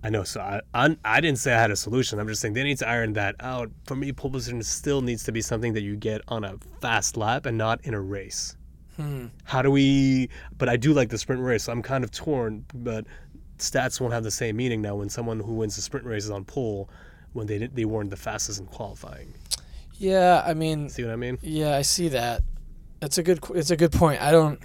I 0.04 0.10
know. 0.10 0.24
So 0.24 0.40
I, 0.42 0.62
I 0.74 0.96
I 1.04 1.22
didn't 1.22 1.40
say 1.40 1.54
I 1.54 1.60
had 1.60 1.72
a 1.72 1.76
solution. 1.76 2.20
I'm 2.20 2.28
just 2.28 2.42
saying 2.42 2.54
they 2.54 2.64
need 2.64 2.78
to 2.80 2.88
iron 2.88 3.14
that 3.14 3.36
out. 3.40 3.72
For 3.86 3.96
me, 3.96 4.12
pole 4.14 4.32
position 4.32 4.62
still 4.64 5.02
needs 5.02 5.24
to 5.24 5.32
be 5.32 5.42
something 5.42 5.74
that 5.74 5.82
you 5.82 5.96
get 5.96 6.22
on 6.28 6.44
a 6.44 6.58
fast 6.82 7.18
lap 7.18 7.46
and 7.46 7.58
not 7.58 7.84
in 7.84 7.94
a 7.94 8.00
race. 8.02 8.56
Hmm. 8.96 9.28
How 9.44 9.62
do 9.62 9.72
we? 9.72 10.30
But 10.58 10.70
I 10.70 10.78
do 10.78 10.94
like 10.94 11.10
the 11.10 11.18
sprint 11.18 11.42
race. 11.42 11.64
So 11.64 11.72
I'm 11.72 11.82
kind 11.82 12.04
of 12.04 12.12
torn. 12.12 12.66
But 12.74 13.06
stats 13.58 14.00
won't 14.00 14.14
have 14.14 14.24
the 14.24 14.32
same 14.32 14.56
meaning 14.58 14.82
now 14.82 14.96
when 14.96 15.10
someone 15.10 15.40
who 15.40 15.54
wins 15.54 15.76
the 15.76 15.82
sprint 15.82 16.06
race 16.06 16.24
is 16.26 16.32
on 16.32 16.46
pole 16.46 16.90
when 17.34 17.48
they 17.48 17.58
didn't, 17.60 17.76
they 17.76 17.86
weren't 17.86 18.10
the 18.10 18.16
fastest 18.18 18.60
in 18.60 18.66
qualifying. 18.68 19.34
Yeah, 20.00 20.44
I 20.46 20.54
mean, 20.54 20.90
See 20.90 21.04
what 21.04 21.12
I 21.12 21.16
mean? 21.16 21.40
yeah, 21.42 21.76
I 21.76 21.82
see 21.82 22.08
that. 22.10 22.44
It's 23.02 23.18
a 23.18 23.24
good. 23.24 23.40
It's 23.56 23.72
a 23.72 23.78
good 23.78 23.92
point. 23.92 24.22
I 24.22 24.32
don't. 24.32 24.60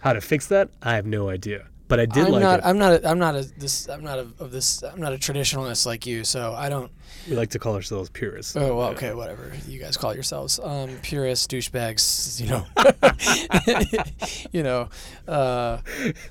How 0.00 0.12
to 0.12 0.20
fix 0.20 0.46
that? 0.48 0.68
I 0.82 0.94
have 0.94 1.06
no 1.06 1.28
idea. 1.30 1.66
But 1.90 2.00
I 2.00 2.06
did 2.06 2.24
I'm 2.26 2.32
like 2.32 2.40
not. 2.42 2.60
it. 2.60 2.64
I'm 2.64 2.78
not. 2.78 2.92
A, 2.92 3.08
I'm 3.08 3.18
not 3.18 3.34
a 3.34 3.42
this. 3.58 3.86
I'm 3.88 4.02
not 4.02 4.18
a, 4.18 4.26
of 4.38 4.50
this. 4.52 4.82
I'm 4.82 5.00
not 5.00 5.12
a 5.12 5.16
traditionalist 5.18 5.84
like 5.84 6.06
you. 6.06 6.24
So 6.24 6.54
I 6.54 6.68
don't. 6.70 6.90
we 7.28 7.34
like 7.36 7.50
to 7.50 7.58
call 7.58 7.74
ourselves 7.74 8.08
purists. 8.08 8.56
Oh 8.56 8.76
well, 8.76 8.88
okay, 8.90 9.12
whatever 9.12 9.52
you 9.68 9.78
guys 9.78 9.96
call 9.98 10.14
yourselves, 10.14 10.58
um, 10.62 10.96
purists, 11.02 11.46
douchebags. 11.48 12.40
You 12.40 12.46
know. 12.48 12.64
you 14.52 14.62
know. 14.62 14.88
Uh, 15.28 15.78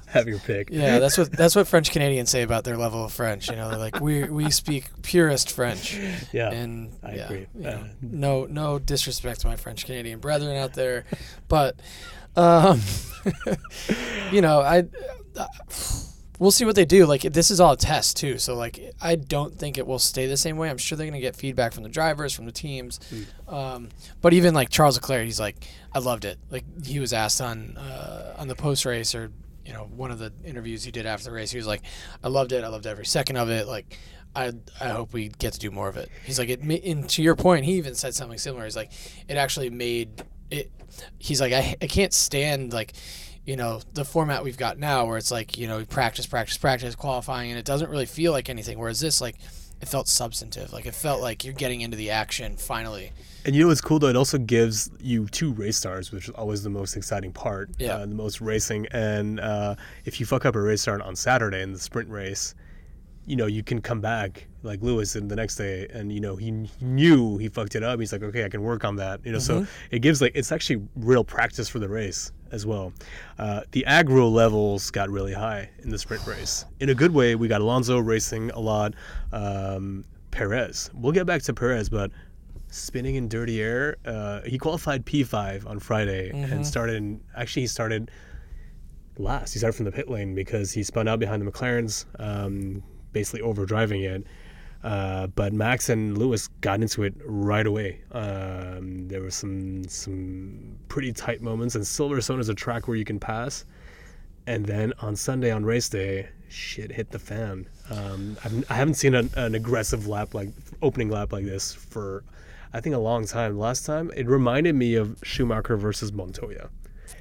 Have 0.08 0.28
your 0.28 0.39
pick. 0.39 0.70
yeah, 0.72 1.00
that's 1.00 1.18
what 1.18 1.32
that's 1.32 1.56
what 1.56 1.68
French 1.68 1.92
Canadians 1.92 2.30
say 2.30 2.42
about 2.42 2.63
their 2.63 2.78
level 2.78 3.04
of 3.04 3.12
French. 3.13 3.50
You 3.50 3.56
know, 3.58 3.70
they're 3.70 3.78
like 3.78 4.00
we 4.00 4.24
we 4.30 4.50
speak 4.51 4.89
purist 5.04 5.51
French. 5.51 6.00
Yeah. 6.32 6.51
and 6.51 6.94
I 7.04 7.16
yeah, 7.16 7.25
agree. 7.25 7.48
you 7.56 7.63
know, 7.63 7.70
Uh, 7.72 7.84
no, 8.01 8.46
no 8.46 8.80
disrespect 8.80 9.42
to 9.42 9.48
my 9.48 9.56
French 9.58 9.86
Canadian 9.86 10.20
brethren 10.20 10.56
out 10.58 10.74
there, 10.74 11.06
but, 11.48 11.75
um, 12.36 12.80
you 14.32 14.42
know, 14.42 14.62
I, 14.62 14.80
uh, 14.80 14.84
we'll 16.39 16.51
see 16.51 16.65
what 16.65 16.75
they 16.75 16.86
do. 16.86 17.05
Like 17.05 17.22
this 17.22 17.51
is 17.51 17.60
all 17.60 17.74
a 17.74 17.77
test 17.77 18.17
too, 18.17 18.38
so 18.38 18.55
like 18.55 18.93
I 19.01 19.15
don't 19.15 19.58
think 19.58 19.77
it 19.77 19.86
will 19.86 20.00
stay 20.00 20.25
the 20.25 20.38
same 20.38 20.58
way. 20.58 20.69
I'm 20.69 20.77
sure 20.77 20.98
they're 20.98 21.08
gonna 21.08 21.19
get 21.19 21.36
feedback 21.36 21.74
from 21.74 21.84
the 21.84 21.89
drivers, 21.89 22.34
from 22.34 22.46
the 22.46 22.51
teams, 22.51 23.00
um, 23.48 23.89
but 24.22 24.34
even 24.34 24.53
like 24.53 24.69
Charles 24.69 24.96
Leclerc, 24.96 25.25
he's 25.25 25.39
like, 25.39 25.55
I 25.93 26.00
loved 26.00 26.25
it. 26.25 26.39
Like 26.50 26.63
he 26.86 27.00
was 27.00 27.13
asked 27.13 27.41
on 27.41 27.77
uh, 27.77 28.36
on 28.38 28.48
the 28.48 28.55
post 28.55 28.86
race 28.86 29.13
or. 29.15 29.31
You 29.65 29.75
know, 29.75 29.84
one 29.84 30.10
of 30.10 30.17
the 30.17 30.34
interviews 30.43 30.84
he 30.84 30.89
did 30.89 31.05
after 31.05 31.25
the 31.25 31.31
race, 31.31 31.51
he 31.51 31.58
was 31.58 31.67
like, 31.67 31.84
"I 32.24 32.27
loved 32.27 32.53
it. 32.53 32.63
I 32.63 32.69
loved 32.69 32.88
every 32.88 33.05
second 33.05 33.38
of 33.38 33.51
it. 33.51 33.67
Like, 33.67 34.00
I 34.36 34.53
I 34.81 34.89
hope 34.89 35.13
we 35.13 35.27
get 35.27 35.53
to 35.53 35.60
do 35.60 35.69
more 35.69 35.88
of 35.88 35.96
it. 35.96 36.10
He's 36.25 36.39
like, 36.39 36.50
it. 36.50 36.62
And 36.62 37.08
to 37.10 37.22
your 37.22 37.36
point, 37.36 37.65
he 37.65 37.74
even 37.74 37.93
said 37.93 38.15
something 38.15 38.39
similar. 38.39 38.63
He's 38.63 38.75
like, 38.75 38.91
it 39.27 39.38
actually 39.38 39.69
made 39.69 40.24
it. 40.50 40.72
He's 41.19 41.39
like, 41.39 41.53
I 41.53 41.75
I 41.81 41.86
can't 41.86 42.13
stand 42.13 42.74
like, 42.74 42.93
you 43.50 43.56
know, 43.56 43.82
the 43.96 44.06
format 44.06 44.44
we've 44.44 44.58
got 44.58 44.77
now 44.77 45.08
where 45.08 45.18
it's 45.18 45.32
like, 45.32 45.58
you 45.58 45.68
know, 45.68 45.84
practice, 45.84 46.27
practice, 46.27 46.56
practice, 46.56 46.94
qualifying, 46.94 47.50
and 47.50 47.58
it 47.58 47.65
doesn't 47.65 47.89
really 47.89 48.06
feel 48.06 48.32
like 48.32 48.48
anything. 48.48 48.77
Whereas 48.77 49.00
this, 49.00 49.20
like, 49.20 49.38
it 49.82 49.88
felt 49.88 50.08
substantive. 50.08 50.72
Like 50.72 50.86
it 50.86 50.94
felt 50.94 51.20
like 51.20 51.44
you're 51.44 51.56
getting 51.56 51.82
into 51.82 51.98
the 51.98 52.12
action 52.12 52.58
finally. 52.58 53.12
And 53.46 53.56
you 53.56 53.63
know 53.63 53.70
what's 53.70 53.82
cool 53.82 53.98
though? 53.98 54.10
It 54.10 54.15
also 54.15 54.38
gives 54.38 54.91
you 55.00 55.25
two 55.29 55.53
race 55.53 55.77
stars, 55.77 56.12
which 56.12 56.25
is 56.25 56.36
always 56.36 56.62
the 56.62 56.70
most 56.70 56.96
exciting 56.96 57.32
part. 57.32 57.72
Yeah. 57.79 57.96
Uh, 57.96 58.06
the 58.06 58.13
most 58.13 58.39
racing. 58.39 58.86
And 58.91 59.39
uh, 59.39 59.75
if 60.06 60.20
you 60.20 60.27
fuck 60.27 60.46
up 60.46 60.56
a 60.56 60.62
race 60.62 60.82
start 60.82 61.01
on 61.01 61.15
Saturday 61.15 61.63
in 61.63 61.74
the 61.74 61.79
sprint 61.79 62.10
race, 62.10 62.53
you 63.25 63.36
know, 63.36 63.48
you 63.48 63.63
can 63.63 63.82
come 63.82 64.00
back 64.00 64.48
like 64.62 64.82
Lewis 64.84 65.15
in 65.15 65.27
the 65.27 65.36
next 65.36 65.56
day 65.56 65.88
and, 65.91 66.12
you 66.12 66.20
know, 66.20 66.36
he, 66.36 66.48
he 66.48 66.86
knew 66.86 67.38
he 67.38 67.48
fucked 67.48 67.75
it 67.75 67.84
up. 67.84 68.00
He's 68.00 68.12
like, 68.12 68.22
okay, 68.22 68.44
I 68.44 68.50
can 68.50 68.62
work 68.62 68.84
on 68.84 68.98
that. 68.98 69.25
You 69.25 69.32
know, 69.32 69.39
so 69.39 69.65
it 69.89 70.00
gives 70.00 70.22
like, 70.22 70.34
it's 70.36 70.51
actually 70.51 70.86
real 70.98 71.24
practice 71.24 71.68
for 71.68 71.79
the 71.79 71.89
race 71.89 72.32
as 72.51 72.65
well. 72.65 72.94
Uh, 73.38 73.62
the 73.72 73.86
aggro 73.88 74.32
levels 74.32 74.91
got 74.91 75.10
really 75.10 75.34
high 75.34 75.70
in 75.84 75.89
the 75.89 75.98
sprint 75.98 76.25
race. 76.27 76.65
In 76.79 76.89
a 76.89 76.96
good 76.96 77.13
way, 77.13 77.36
we 77.36 77.48
got 77.48 77.62
Alonso 77.62 78.00
racing 78.00 78.51
a 78.51 78.60
lot. 78.60 78.94
Um, 79.32 80.06
Perez. 80.32 80.89
We'll 80.94 81.12
get 81.12 81.25
back 81.25 81.41
to 81.44 81.53
Perez, 81.53 81.89
but 81.89 82.12
spinning 82.70 83.15
in 83.15 83.27
dirty 83.27 83.62
air. 83.62 83.98
Uh, 84.06 84.41
he 84.41 84.58
qualified 84.58 85.06
P5 85.06 85.68
on 85.68 85.79
Friday 85.79 86.29
and 86.29 86.65
started. 86.65 86.96
In, 86.98 87.22
actually, 87.36 87.63
he 87.63 87.68
started 87.68 88.12
last. 89.18 89.53
He 89.53 89.60
started 89.60 89.75
from 89.75 89.86
the 89.86 89.91
pit 89.91 90.10
lane 90.10 90.36
because 90.36 90.72
he 90.72 90.84
spun 90.84 91.08
out 91.08 91.20
behind 91.20 91.46
the 91.46 91.51
McLarens, 91.51 92.06
um, 92.20 92.84
basically 93.12 93.41
overdriving 93.41 94.03
it. 94.03 94.25
Uh, 94.83 95.27
but 95.27 95.51
Max 95.51 95.89
and 95.89 96.17
Lewis 96.17 96.48
got 96.62 96.81
into 96.81 97.03
it 97.03 97.13
right 97.25 97.67
away. 97.67 98.01
Um, 98.13 99.07
there 99.09 99.21
were 99.21 99.31
some 99.31 99.83
some 99.89 100.77
pretty 100.88 101.12
tight 101.12 101.41
moments, 101.41 101.75
and 101.75 101.83
Silverstone 101.83 102.39
is 102.39 102.50
a 102.50 102.53
track 102.53 102.88
where 102.88 102.95
you 102.95 103.05
can 103.05 103.19
pass. 103.19 103.65
And 104.48 104.65
then 104.65 104.93
on 105.00 105.15
Sunday 105.15 105.51
on 105.51 105.65
race 105.65 105.89
day, 105.89 106.29
shit 106.48 106.91
hit 106.91 107.12
the 107.12 107.19
fan. 107.19 107.67
Um, 107.89 108.38
I 108.69 108.74
haven't 108.74 108.95
seen 108.95 109.15
an, 109.15 109.29
an 109.36 109.53
aggressive 109.55 110.07
lap 110.07 110.33
like 110.33 110.50
opening 110.81 111.09
lap 111.09 111.33
like 111.33 111.45
this 111.45 111.74
for, 111.74 112.24
I 112.74 112.79
think, 112.79 112.95
a 112.95 113.00
long 113.00 113.25
time. 113.25 113.59
Last 113.59 113.86
time 113.86 114.12
it 114.15 114.27
reminded 114.27 114.75
me 114.75 114.95
of 114.95 115.19
Schumacher 115.24 115.75
versus 115.77 116.13
Montoya. 116.13 116.69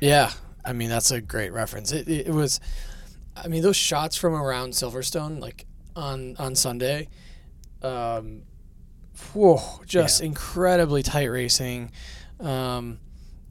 Yeah, 0.00 0.30
I 0.64 0.72
mean 0.72 0.88
that's 0.90 1.10
a 1.10 1.20
great 1.20 1.52
reference. 1.52 1.90
It, 1.90 2.08
it, 2.08 2.28
it 2.28 2.32
was, 2.32 2.60
I 3.36 3.48
mean 3.48 3.62
those 3.62 3.76
shots 3.76 4.16
from 4.16 4.34
around 4.34 4.74
Silverstone, 4.74 5.40
like 5.40 5.66
on 5.96 6.36
on 6.38 6.54
Sunday, 6.54 7.08
um, 7.82 8.42
whoa, 9.34 9.80
just 9.86 10.20
incredibly 10.20 11.02
tight 11.02 11.26
racing. 11.26 11.90
Um, 12.40 12.98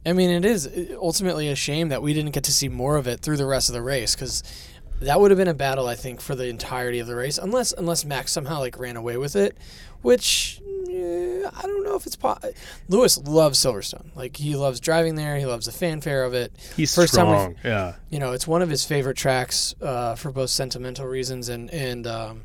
I 0.06 0.14
mean 0.14 0.30
it 0.30 0.46
is 0.46 0.70
ultimately 0.96 1.50
a 1.50 1.56
shame 1.56 1.90
that 1.90 2.02
we 2.02 2.14
didn't 2.14 2.32
get 2.32 2.46
to 2.46 2.54
see 2.54 2.70
more 2.70 2.96
of 2.96 3.08
it 3.08 3.20
through 3.20 3.38
the 3.38 3.46
rest 3.46 3.68
of 3.68 3.74
the 3.74 3.82
race 3.82 4.16
because 4.16 4.42
that 5.02 5.20
would 5.20 5.32
have 5.32 5.38
been 5.38 5.50
a 5.50 5.54
battle 5.54 5.86
I 5.88 5.96
think 5.96 6.22
for 6.22 6.34
the 6.34 6.48
entirety 6.48 7.00
of 7.00 7.08
the 7.08 7.16
race, 7.16 7.38
unless 7.38 7.74
unless 7.74 8.06
Max 8.06 8.32
somehow 8.32 8.60
like 8.60 8.80
ran 8.80 8.96
away 8.96 9.18
with 9.18 9.36
it, 9.36 9.58
which. 10.02 10.62
I 10.90 11.62
don't 11.62 11.84
know 11.84 11.96
if 11.96 12.06
it's 12.08 12.16
po- 12.16 12.38
Lewis 12.90 13.18
loves 13.20 13.64
Silverstone. 13.64 14.16
Like 14.16 14.36
he 14.38 14.56
loves 14.56 14.80
driving 14.80 15.16
there. 15.16 15.38
He 15.38 15.46
loves 15.46 15.66
the 15.68 15.72
fanfare 15.72 16.24
of 16.24 16.34
it. 16.34 16.52
He's 16.76 16.94
First 16.96 17.14
time 17.14 17.28
strong. 17.28 17.56
yeah. 17.64 17.96
you 18.10 18.20
know, 18.20 18.32
it's 18.32 18.48
one 18.48 18.62
of 18.62 18.70
his 18.70 18.84
favorite 18.84 19.16
tracks 19.16 19.76
uh, 19.82 20.16
for 20.16 20.32
both 20.32 20.50
sentimental 20.50 21.06
reasons 21.06 21.50
and 21.50 21.70
and 21.72 22.08
um, 22.08 22.44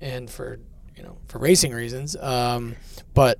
and 0.00 0.28
for 0.28 0.58
know 1.06 1.16
for 1.28 1.38
racing 1.38 1.72
reasons. 1.72 2.16
Um, 2.16 2.76
but 3.14 3.38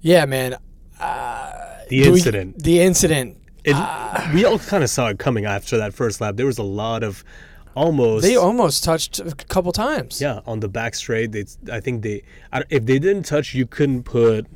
yeah, 0.00 0.24
man, 0.26 0.56
uh, 1.00 1.52
The 1.88 2.02
do 2.04 2.12
we- 2.12 2.18
incident. 2.18 2.62
the 2.62 2.80
incident. 2.80 3.38
It, 3.64 3.74
we 4.32 4.44
all 4.44 4.60
kind 4.60 4.84
of 4.84 4.90
saw 4.90 5.08
it 5.08 5.18
coming 5.18 5.44
after 5.44 5.76
that 5.78 5.92
first 5.92 6.20
lap. 6.20 6.36
There 6.36 6.46
was 6.46 6.58
a 6.58 6.62
lot 6.62 7.02
of 7.02 7.24
almost. 7.74 8.22
They 8.24 8.36
almost 8.36 8.84
touched 8.84 9.18
a 9.18 9.32
couple 9.34 9.72
times. 9.72 10.20
yeah, 10.20 10.38
on 10.46 10.60
the 10.60 10.68
back 10.68 10.94
straight. 10.94 11.32
They, 11.32 11.46
I 11.72 11.80
think 11.80 12.02
they, 12.02 12.22
if 12.70 12.86
they 12.86 13.00
didn't 13.00 13.24
touch, 13.24 13.54
you 13.54 13.66
couldn't 13.66 14.04
put 14.04 14.46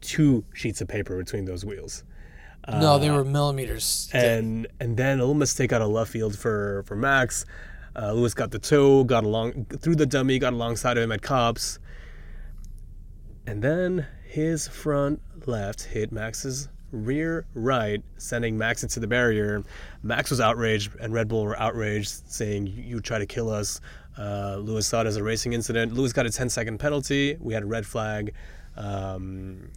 two 0.00 0.44
sheets 0.54 0.80
of 0.80 0.88
paper 0.88 1.16
between 1.16 1.44
those 1.44 1.64
wheels. 1.64 2.04
no, 2.68 2.98
they 2.98 3.10
were 3.10 3.24
millimeters. 3.24 4.08
and 4.12 4.66
and 4.80 4.96
then 4.96 5.18
a 5.18 5.22
little 5.22 5.34
mistake 5.34 5.72
out 5.72 5.82
of 5.82 5.88
left 5.88 6.10
field 6.12 6.38
for 6.38 6.84
for 6.86 6.94
Max. 6.96 7.44
Uh, 7.98 8.12
Lewis 8.12 8.34
got 8.34 8.50
the 8.50 8.58
toe, 8.58 9.04
got 9.04 9.24
along 9.24 9.66
through 9.80 9.96
the 9.96 10.06
dummy, 10.06 10.38
got 10.38 10.52
alongside 10.52 10.98
of 10.98 11.02
him 11.02 11.12
at 11.12 11.22
Copse, 11.22 11.78
and 13.46 13.62
then 13.62 14.06
his 14.24 14.68
front 14.68 15.20
left 15.46 15.84
hit 15.84 16.12
Max's 16.12 16.68
rear 16.92 17.46
right, 17.54 18.02
sending 18.18 18.58
Max 18.58 18.82
into 18.82 19.00
the 19.00 19.06
barrier. 19.06 19.62
Max 20.02 20.30
was 20.30 20.40
outraged, 20.40 20.92
and 21.00 21.12
Red 21.12 21.28
Bull 21.28 21.44
were 21.44 21.58
outraged, 21.58 22.10
saying, 22.30 22.66
"You, 22.66 23.00
try 23.00 23.18
to 23.18 23.26
kill 23.26 23.50
us." 23.50 23.80
Uh, 24.18 24.56
Lewis 24.56 24.86
saw 24.86 25.02
it 25.02 25.06
as 25.06 25.16
a 25.16 25.22
racing 25.22 25.52
incident. 25.52 25.92
Lewis 25.92 26.12
got 26.12 26.26
a 26.26 26.30
10 26.30 26.48
second 26.48 26.78
penalty. 26.78 27.36
We 27.40 27.54
had 27.54 27.62
a 27.62 27.66
red 27.66 27.86
flag. 27.86 28.32
Um, 28.76 29.70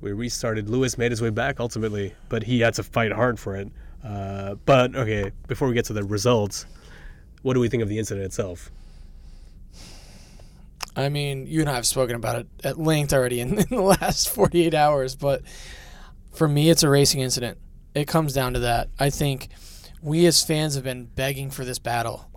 we 0.00 0.12
restarted. 0.12 0.68
Lewis 0.68 0.96
made 0.96 1.10
his 1.10 1.20
way 1.20 1.30
back 1.30 1.58
ultimately, 1.58 2.14
but 2.28 2.44
he 2.44 2.60
had 2.60 2.74
to 2.74 2.82
fight 2.82 3.12
hard 3.12 3.38
for 3.38 3.56
it. 3.56 3.68
Uh, 4.04 4.54
but 4.64 4.94
okay, 4.94 5.32
before 5.48 5.66
we 5.66 5.74
get 5.74 5.84
to 5.86 5.92
the 5.92 6.04
results, 6.04 6.66
what 7.42 7.54
do 7.54 7.60
we 7.60 7.68
think 7.68 7.82
of 7.82 7.88
the 7.88 7.98
incident 7.98 8.26
itself? 8.26 8.70
I 10.96 11.08
mean, 11.08 11.46
you 11.46 11.60
and 11.60 11.70
I 11.70 11.74
have 11.74 11.86
spoken 11.86 12.16
about 12.16 12.40
it 12.40 12.46
at 12.64 12.78
length 12.78 13.12
already 13.12 13.40
in, 13.40 13.58
in 13.58 13.66
the 13.70 13.82
last 13.82 14.30
48 14.30 14.74
hours, 14.74 15.14
but 15.14 15.42
for 16.32 16.48
me, 16.48 16.70
it's 16.70 16.82
a 16.82 16.88
racing 16.88 17.20
incident. 17.20 17.58
It 17.94 18.08
comes 18.08 18.32
down 18.32 18.54
to 18.54 18.60
that. 18.60 18.88
I 18.98 19.10
think 19.10 19.48
we 20.02 20.26
as 20.26 20.42
fans 20.42 20.74
have 20.74 20.84
been 20.84 21.04
begging 21.04 21.50
for 21.50 21.64
this 21.64 21.78
battle. 21.78 22.28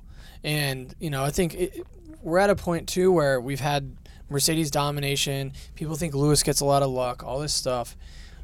And, 0.44 0.96
you 1.00 1.10
know, 1.10 1.24
I 1.24 1.30
think 1.30 1.54
it, 1.56 1.86
we're 2.22 2.40
at 2.40 2.50
a 2.50 2.56
point, 2.56 2.88
too, 2.88 3.12
where 3.12 3.40
we've 3.40 3.60
had 3.60 3.96
Mercedes 4.30 4.72
domination. 4.72 5.54
People 5.76 5.96
think 5.96 6.14
Lewis 6.14 6.42
gets 6.42 6.62
a 6.62 6.66
lot 6.66 6.84
of 6.84 6.90
luck, 6.90 7.24
all 7.24 7.40
this 7.40 7.54
stuff. 7.54 7.96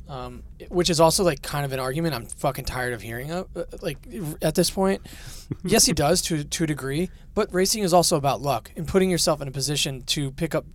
Um, 0.09 0.43
which 0.69 0.89
is 0.89 1.01
also 1.01 1.25
like 1.25 1.41
kind 1.41 1.65
of 1.65 1.73
an 1.73 1.81
argument 1.81 2.15
I'm 2.15 2.27
fucking 2.27 2.63
tired 2.63 2.93
of 2.93 3.01
hearing 3.01 3.29
of, 3.29 3.49
uh, 3.57 3.65
like 3.81 3.97
at 4.41 4.55
this 4.55 4.69
point. 4.69 5.05
yes, 5.65 5.85
he 5.85 5.91
does 5.91 6.21
to 6.23 6.45
to 6.45 6.63
a 6.63 6.67
degree, 6.67 7.09
but 7.33 7.53
racing 7.53 7.83
is 7.83 7.93
also 7.93 8.15
about 8.15 8.41
luck 8.41 8.71
and 8.77 8.87
putting 8.87 9.09
yourself 9.09 9.41
in 9.41 9.49
a 9.49 9.51
position 9.51 10.03
to 10.03 10.31
pick 10.31 10.55
up 10.55 10.65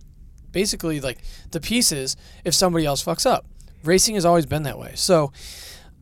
basically 0.51 1.01
like 1.01 1.17
the 1.51 1.59
pieces 1.59 2.15
if 2.45 2.53
somebody 2.53 2.85
else 2.85 3.03
fucks 3.03 3.25
up. 3.25 3.45
Racing 3.83 4.15
has 4.15 4.23
always 4.23 4.45
been 4.45 4.63
that 4.63 4.79
way. 4.79 4.93
So, 4.95 5.33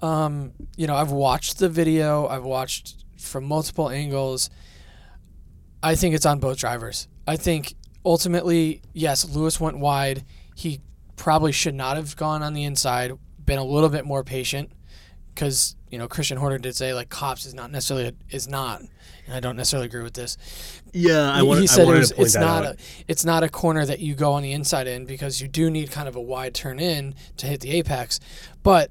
um, 0.01 0.51
you 0.77 0.85
know, 0.85 0.95
I've 0.95 1.11
watched 1.11 1.57
the 1.57 1.69
video. 1.69 2.27
I've 2.27 2.43
watched 2.43 3.05
from 3.17 3.45
multiple 3.45 3.89
angles. 3.89 4.51
I 5.81 5.95
think 5.95 6.13
it's 6.13 6.25
on 6.25 6.39
both 6.39 6.57
drivers. 6.57 7.07
I 7.27 7.37
think 7.37 7.73
ultimately, 8.05 8.81
yes, 8.93 9.27
Lewis 9.27 9.59
went 9.59 9.79
wide. 9.79 10.25
He 10.55 10.81
probably 11.21 11.51
should 11.51 11.75
not 11.75 11.97
have 11.97 12.15
gone 12.15 12.41
on 12.41 12.55
the 12.55 12.63
inside, 12.63 13.11
been 13.45 13.59
a 13.59 13.63
little 13.63 13.89
bit 13.89 14.05
more 14.05 14.23
patient 14.23 14.71
because 15.35 15.75
you 15.91 15.99
know 15.99 16.07
Christian 16.07 16.35
Horner 16.35 16.57
did 16.57 16.75
say 16.75 16.95
like 16.95 17.09
Copse 17.09 17.45
is 17.45 17.53
not 17.53 17.69
necessarily 17.69 18.07
a, 18.07 18.13
is 18.35 18.47
not, 18.47 18.81
and 19.27 19.35
I 19.35 19.39
don't 19.39 19.55
necessarily 19.55 19.85
agree 19.85 20.01
with 20.01 20.15
this. 20.15 20.35
Yeah, 20.93 21.31
I 21.31 21.43
want. 21.43 21.61
he 21.61 21.67
said 21.67 21.87
I 21.87 21.91
it 21.91 21.99
was, 21.99 22.09
to 22.09 22.15
point 22.15 22.25
it's 22.25 22.33
that 22.33 22.39
not 22.39 22.65
out. 22.65 22.73
a 22.73 22.77
it's 23.07 23.23
not 23.23 23.43
a 23.43 23.49
corner 23.49 23.85
that 23.85 23.99
you 23.99 24.15
go 24.15 24.33
on 24.33 24.41
the 24.41 24.51
inside 24.51 24.87
in 24.87 25.05
because 25.05 25.39
you 25.39 25.47
do 25.47 25.69
need 25.69 25.91
kind 25.91 26.07
of 26.07 26.15
a 26.15 26.19
wide 26.19 26.55
turn 26.55 26.79
in 26.79 27.13
to 27.37 27.45
hit 27.45 27.59
the 27.59 27.69
apex, 27.69 28.19
but 28.63 28.89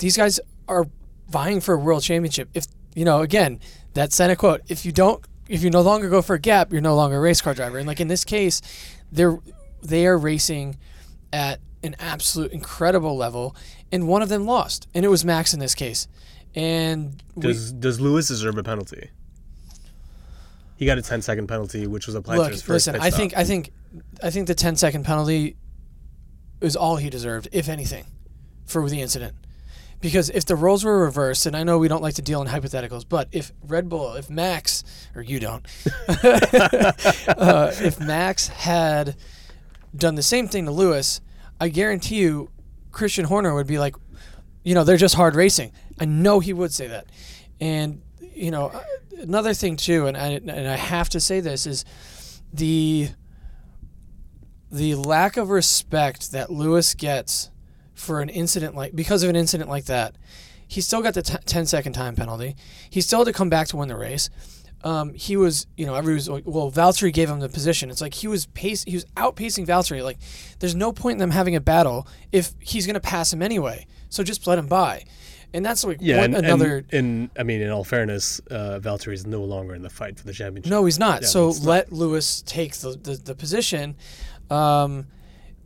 these 0.00 0.18
guys 0.18 0.38
are 0.68 0.84
vying 1.30 1.62
for 1.62 1.76
a 1.76 1.78
world 1.78 2.02
championship. 2.02 2.50
If 2.52 2.66
you 2.94 3.06
know, 3.06 3.22
again, 3.22 3.58
that 3.94 4.12
Senna 4.12 4.36
quote: 4.36 4.60
"If 4.68 4.84
you 4.84 4.92
don't, 4.92 5.24
if 5.48 5.62
you 5.62 5.70
no 5.70 5.80
longer 5.80 6.10
go 6.10 6.20
for 6.20 6.34
a 6.34 6.38
gap, 6.38 6.72
you're 6.72 6.82
no 6.82 6.94
longer 6.94 7.16
a 7.16 7.20
race 7.20 7.40
car 7.40 7.54
driver." 7.54 7.78
And 7.78 7.86
like 7.86 8.00
in 8.00 8.08
this 8.08 8.26
case, 8.26 8.60
they're 9.10 9.38
they 9.82 10.06
are 10.06 10.18
racing 10.18 10.76
at 11.32 11.60
an 11.82 11.96
absolute 11.98 12.52
incredible 12.52 13.16
level, 13.16 13.54
and 13.92 14.08
one 14.08 14.22
of 14.22 14.28
them 14.28 14.44
lost, 14.46 14.88
and 14.94 15.04
it 15.04 15.08
was 15.08 15.24
Max 15.24 15.54
in 15.54 15.60
this 15.60 15.74
case. 15.74 16.08
And 16.54 17.22
we, 17.34 17.42
Does 17.42 17.72
Does 17.72 18.00
Lewis 18.00 18.28
deserve 18.28 18.58
a 18.58 18.62
penalty? 18.62 19.10
He 20.76 20.86
got 20.86 20.96
a 20.96 21.02
10 21.02 21.22
second 21.22 21.48
penalty, 21.48 21.86
which 21.86 22.06
was 22.06 22.14
applied 22.14 22.36
to 22.36 22.42
look, 22.42 22.52
his 22.52 22.62
first 22.62 22.86
listen, 22.86 23.00
I 23.00 23.10
think 23.10 23.36
I 23.36 23.44
think 23.44 23.72
I 24.22 24.30
think 24.30 24.46
the 24.46 24.54
10 24.54 24.76
second 24.76 25.04
penalty 25.04 25.56
is 26.60 26.76
all 26.76 26.96
he 26.96 27.10
deserved, 27.10 27.48
if 27.52 27.68
anything, 27.68 28.06
for 28.64 28.88
the 28.88 29.00
incident. 29.00 29.34
Because 30.00 30.30
if 30.30 30.46
the 30.46 30.54
roles 30.54 30.84
were 30.84 31.00
reversed, 31.00 31.46
and 31.46 31.56
I 31.56 31.64
know 31.64 31.78
we 31.78 31.88
don't 31.88 32.02
like 32.02 32.14
to 32.14 32.22
deal 32.22 32.40
in 32.40 32.46
hypotheticals, 32.46 33.04
but 33.08 33.26
if 33.32 33.50
Red 33.66 33.88
Bull, 33.88 34.14
if 34.14 34.30
Max, 34.30 34.84
or 35.16 35.22
you 35.22 35.40
don't, 35.40 35.66
uh, 36.08 37.72
if 37.80 37.98
Max 37.98 38.46
had 38.46 39.16
done 39.94 40.14
the 40.14 40.22
same 40.22 40.48
thing 40.48 40.64
to 40.66 40.70
Lewis, 40.70 41.20
I 41.60 41.68
guarantee 41.68 42.16
you, 42.16 42.50
Christian 42.92 43.26
Horner 43.26 43.54
would 43.54 43.66
be 43.66 43.78
like, 43.78 43.96
you 44.62 44.74
know, 44.74 44.84
they're 44.84 44.96
just 44.96 45.14
hard 45.14 45.34
racing. 45.34 45.72
I 46.00 46.04
know 46.04 46.40
he 46.40 46.52
would 46.52 46.72
say 46.72 46.88
that. 46.88 47.06
And, 47.60 48.02
you 48.34 48.50
know, 48.50 48.66
uh, 48.66 48.82
another 49.18 49.54
thing 49.54 49.76
too, 49.76 50.06
and 50.06 50.16
I, 50.16 50.28
and 50.28 50.68
I 50.68 50.76
have 50.76 51.08
to 51.10 51.20
say 51.20 51.40
this, 51.40 51.66
is 51.66 51.84
the 52.52 53.10
the 54.70 54.94
lack 54.96 55.38
of 55.38 55.48
respect 55.48 56.32
that 56.32 56.50
Lewis 56.50 56.94
gets 56.94 57.50
for 57.94 58.20
an 58.20 58.28
incident 58.28 58.74
like 58.74 58.94
because 58.94 59.22
of 59.22 59.30
an 59.30 59.36
incident 59.36 59.68
like 59.68 59.86
that. 59.86 60.16
He 60.66 60.82
still 60.82 61.00
got 61.00 61.14
the 61.14 61.22
t- 61.22 61.38
10 61.46 61.64
second 61.64 61.94
time 61.94 62.14
penalty. 62.14 62.54
He 62.90 63.00
still 63.00 63.20
had 63.20 63.26
to 63.26 63.32
come 63.32 63.48
back 63.48 63.68
to 63.68 63.78
win 63.78 63.88
the 63.88 63.96
race. 63.96 64.28
Um, 64.84 65.12
he 65.14 65.36
was, 65.36 65.66
you 65.76 65.86
know, 65.86 65.94
everybody 65.96 66.14
was 66.14 66.28
like, 66.28 66.44
well, 66.46 66.70
Valtteri 66.70 67.12
gave 67.12 67.28
him 67.28 67.40
the 67.40 67.48
position. 67.48 67.90
It's 67.90 68.00
like 68.00 68.14
he 68.14 68.28
was 68.28 68.46
pace, 68.46 68.84
he 68.84 68.94
was 68.94 69.04
outpacing 69.16 69.66
Valtteri. 69.66 70.04
Like, 70.04 70.18
there's 70.60 70.76
no 70.76 70.92
point 70.92 71.14
in 71.14 71.18
them 71.18 71.32
having 71.32 71.56
a 71.56 71.60
battle 71.60 72.06
if 72.30 72.52
he's 72.60 72.86
going 72.86 72.94
to 72.94 73.00
pass 73.00 73.32
him 73.32 73.42
anyway. 73.42 73.86
So 74.08 74.22
just 74.22 74.46
let 74.46 74.58
him 74.58 74.68
by. 74.68 75.04
And 75.52 75.64
that's 75.64 75.82
like 75.82 75.98
Yeah, 76.00 76.18
one, 76.18 76.34
and, 76.34 76.46
another. 76.46 76.84
and, 76.92 76.92
and 76.92 77.30
I 77.38 77.42
mean, 77.42 77.60
in 77.60 77.70
all 77.70 77.82
fairness, 77.82 78.40
uh, 78.50 78.78
Valtteri 78.80 79.14
is 79.14 79.26
no 79.26 79.42
longer 79.42 79.74
in 79.74 79.82
the 79.82 79.90
fight 79.90 80.18
for 80.18 80.26
the 80.26 80.32
championship. 80.32 80.70
No, 80.70 80.84
he's 80.84 80.98
not. 80.98 81.22
Yeah, 81.22 81.28
so 81.28 81.48
it's 81.48 81.60
not. 81.60 81.68
let 81.68 81.92
Lewis 81.92 82.42
take 82.42 82.74
the, 82.74 82.90
the, 82.90 83.14
the 83.16 83.34
position 83.34 83.96
um, 84.50 85.06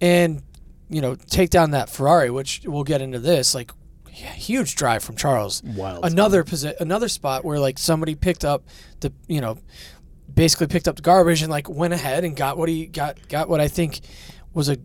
and, 0.01 0.43
you 0.89 1.01
know, 1.03 1.17
take 1.17 1.51
down 1.51 1.73
that 1.73 1.91
Ferrari, 1.91 2.31
which 2.31 2.63
we'll 2.65 2.85
get 2.85 3.03
into 3.03 3.19
this. 3.19 3.55
Like, 3.55 3.73
yeah, 4.15 4.33
huge 4.33 4.75
drive 4.77 5.03
from 5.03 5.17
Charles. 5.17 5.63
Wild. 5.63 6.05
Another 6.05 6.45
posi- 6.45 6.79
another 6.81 7.09
spot 7.09 7.45
where, 7.45 7.59
like, 7.59 7.79
somebody 7.79 8.15
picked 8.15 8.45
up 8.45 8.65
the, 9.01 9.13
you 9.27 9.41
know, 9.41 9.59
basically 10.33 10.67
picked 10.67 10.87
up 10.89 10.97
the 10.97 11.03
garbage 11.03 11.43
and, 11.43 11.51
like, 11.51 11.69
went 11.69 11.95
ahead 11.95 12.25
and 12.25 12.37
got 12.37 12.59
what 12.59 12.69
he 12.69 12.87
got, 12.87 13.17
got 13.29 13.49
what 13.49 13.61
I 13.61 13.69
think 13.69 14.01
was 14.53 14.69
a. 14.69 14.77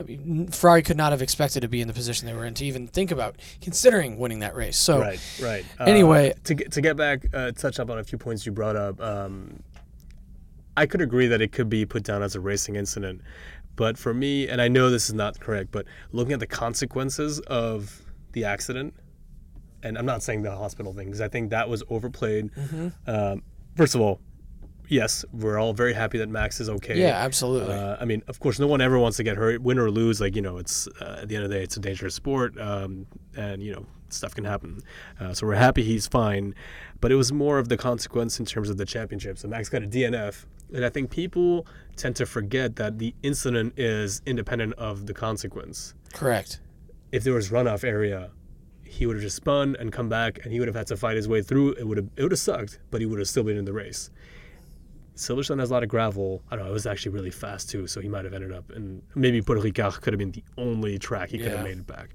I 0.00 0.04
mean, 0.04 0.46
Ferrari 0.46 0.82
could 0.82 0.96
not 0.96 1.10
have 1.10 1.22
expected 1.22 1.60
to 1.62 1.68
be 1.68 1.80
in 1.80 1.88
the 1.88 1.94
position 1.94 2.26
they 2.28 2.32
were 2.32 2.44
in 2.44 2.54
to 2.54 2.64
even 2.64 2.86
think 2.86 3.10
about 3.10 3.34
considering 3.60 4.16
winning 4.16 4.38
that 4.40 4.54
race. 4.54 4.76
So, 4.76 5.00
Right, 5.00 5.20
right. 5.42 5.64
Uh, 5.80 5.84
Anyway- 5.84 6.34
to 6.44 6.54
get 6.54 6.70
to 6.72 6.80
get 6.80 6.96
back, 6.96 7.26
uh, 7.34 7.50
touch 7.50 7.80
up 7.80 7.90
on 7.90 7.98
a 7.98 8.04
few 8.04 8.16
points 8.16 8.46
you 8.46 8.52
brought 8.52 8.76
up. 8.76 9.00
Um, 9.00 9.60
I 10.76 10.86
could 10.86 11.00
agree 11.00 11.26
that 11.26 11.40
it 11.42 11.50
could 11.50 11.68
be 11.68 11.84
put 11.84 12.04
down 12.04 12.22
as 12.22 12.36
a 12.36 12.40
racing 12.40 12.76
incident, 12.76 13.22
but 13.74 13.98
for 13.98 14.14
me, 14.14 14.46
and 14.48 14.62
I 14.62 14.68
know 14.68 14.88
this 14.90 15.08
is 15.08 15.14
not 15.14 15.40
correct, 15.40 15.72
but 15.72 15.84
looking 16.12 16.32
at 16.32 16.38
the 16.40 16.46
consequences 16.46 17.40
of 17.40 18.00
the 18.32 18.44
accident, 18.44 18.94
and 19.82 19.96
I'm 19.96 20.06
not 20.06 20.22
saying 20.22 20.42
the 20.42 20.50
hospital 20.50 20.92
thing 20.92 21.06
because 21.06 21.20
I 21.20 21.28
think 21.28 21.50
that 21.50 21.68
was 21.68 21.82
overplayed. 21.88 22.52
Mm-hmm. 22.52 22.88
Um, 23.10 23.42
first 23.76 23.94
of 23.94 24.00
all, 24.00 24.20
yes, 24.88 25.24
we're 25.32 25.58
all 25.58 25.72
very 25.72 25.92
happy 25.92 26.18
that 26.18 26.28
Max 26.28 26.60
is 26.60 26.68
okay. 26.68 26.98
yeah, 26.98 27.18
absolutely. 27.24 27.74
Uh, 27.74 27.96
I 28.00 28.04
mean, 28.04 28.22
of 28.28 28.40
course, 28.40 28.58
no 28.58 28.66
one 28.66 28.80
ever 28.80 28.98
wants 28.98 29.16
to 29.18 29.22
get 29.22 29.36
hurt, 29.36 29.62
win 29.62 29.78
or 29.78 29.90
lose. 29.90 30.20
Like 30.20 30.34
you 30.34 30.42
know, 30.42 30.58
it's 30.58 30.88
uh, 31.00 31.20
at 31.22 31.28
the 31.28 31.36
end 31.36 31.44
of 31.44 31.50
the 31.50 31.56
day, 31.56 31.62
it's 31.62 31.76
a 31.76 31.80
dangerous 31.80 32.14
sport, 32.14 32.58
um, 32.58 33.06
and 33.36 33.62
you 33.62 33.72
know, 33.72 33.86
stuff 34.08 34.34
can 34.34 34.44
happen. 34.44 34.80
Uh, 35.20 35.32
so 35.32 35.46
we're 35.46 35.54
happy 35.54 35.82
he's 35.82 36.06
fine, 36.06 36.54
but 37.00 37.12
it 37.12 37.16
was 37.16 37.32
more 37.32 37.58
of 37.58 37.68
the 37.68 37.76
consequence 37.76 38.38
in 38.40 38.46
terms 38.46 38.70
of 38.70 38.76
the 38.76 38.84
championship. 38.84 39.38
So 39.38 39.48
Max 39.48 39.68
got 39.68 39.82
a 39.82 39.86
DNF, 39.86 40.46
and 40.74 40.84
I 40.84 40.88
think 40.88 41.10
people 41.10 41.66
tend 41.96 42.16
to 42.16 42.26
forget 42.26 42.76
that 42.76 42.98
the 42.98 43.14
incident 43.22 43.74
is 43.78 44.22
independent 44.26 44.74
of 44.74 45.06
the 45.06 45.14
consequence. 45.14 45.94
Correct. 46.14 46.60
If 47.12 47.24
there 47.24 47.34
was 47.34 47.50
runoff 47.50 47.84
area. 47.84 48.30
He 48.90 49.04
would 49.04 49.16
have 49.16 49.22
just 49.22 49.36
spun 49.36 49.76
and 49.78 49.92
come 49.92 50.08
back, 50.08 50.38
and 50.44 50.50
he 50.52 50.58
would 50.60 50.66
have 50.66 50.74
had 50.74 50.86
to 50.86 50.96
fight 50.96 51.14
his 51.16 51.28
way 51.28 51.42
through. 51.42 51.72
It 51.74 51.86
would 51.86 51.98
have 51.98 52.08
it 52.16 52.22
would 52.22 52.32
have 52.32 52.38
sucked, 52.38 52.78
but 52.90 53.02
he 53.02 53.06
would 53.06 53.18
have 53.18 53.28
still 53.28 53.44
been 53.44 53.58
in 53.58 53.66
the 53.66 53.72
race. 53.74 54.08
Silverstone 55.14 55.58
has 55.58 55.68
a 55.70 55.72
lot 55.74 55.82
of 55.82 55.88
gravel. 55.88 56.42
I 56.50 56.56
don't 56.56 56.64
know. 56.64 56.70
It 56.70 56.72
was 56.74 56.86
actually 56.86 57.12
really 57.12 57.30
fast 57.30 57.68
too, 57.68 57.86
so 57.86 58.00
he 58.00 58.08
might 58.08 58.24
have 58.24 58.32
ended 58.32 58.52
up. 58.52 58.70
And 58.70 59.02
maybe 59.14 59.42
Paul 59.42 59.56
Ricard 59.56 60.00
could 60.00 60.12
have 60.14 60.18
been 60.18 60.30
the 60.30 60.44
only 60.56 60.98
track 60.98 61.30
he 61.30 61.38
could 61.38 61.48
Yeah. 61.48 61.56
have 61.56 61.64
made 61.64 61.78
it 61.78 61.86
back. 61.86 62.10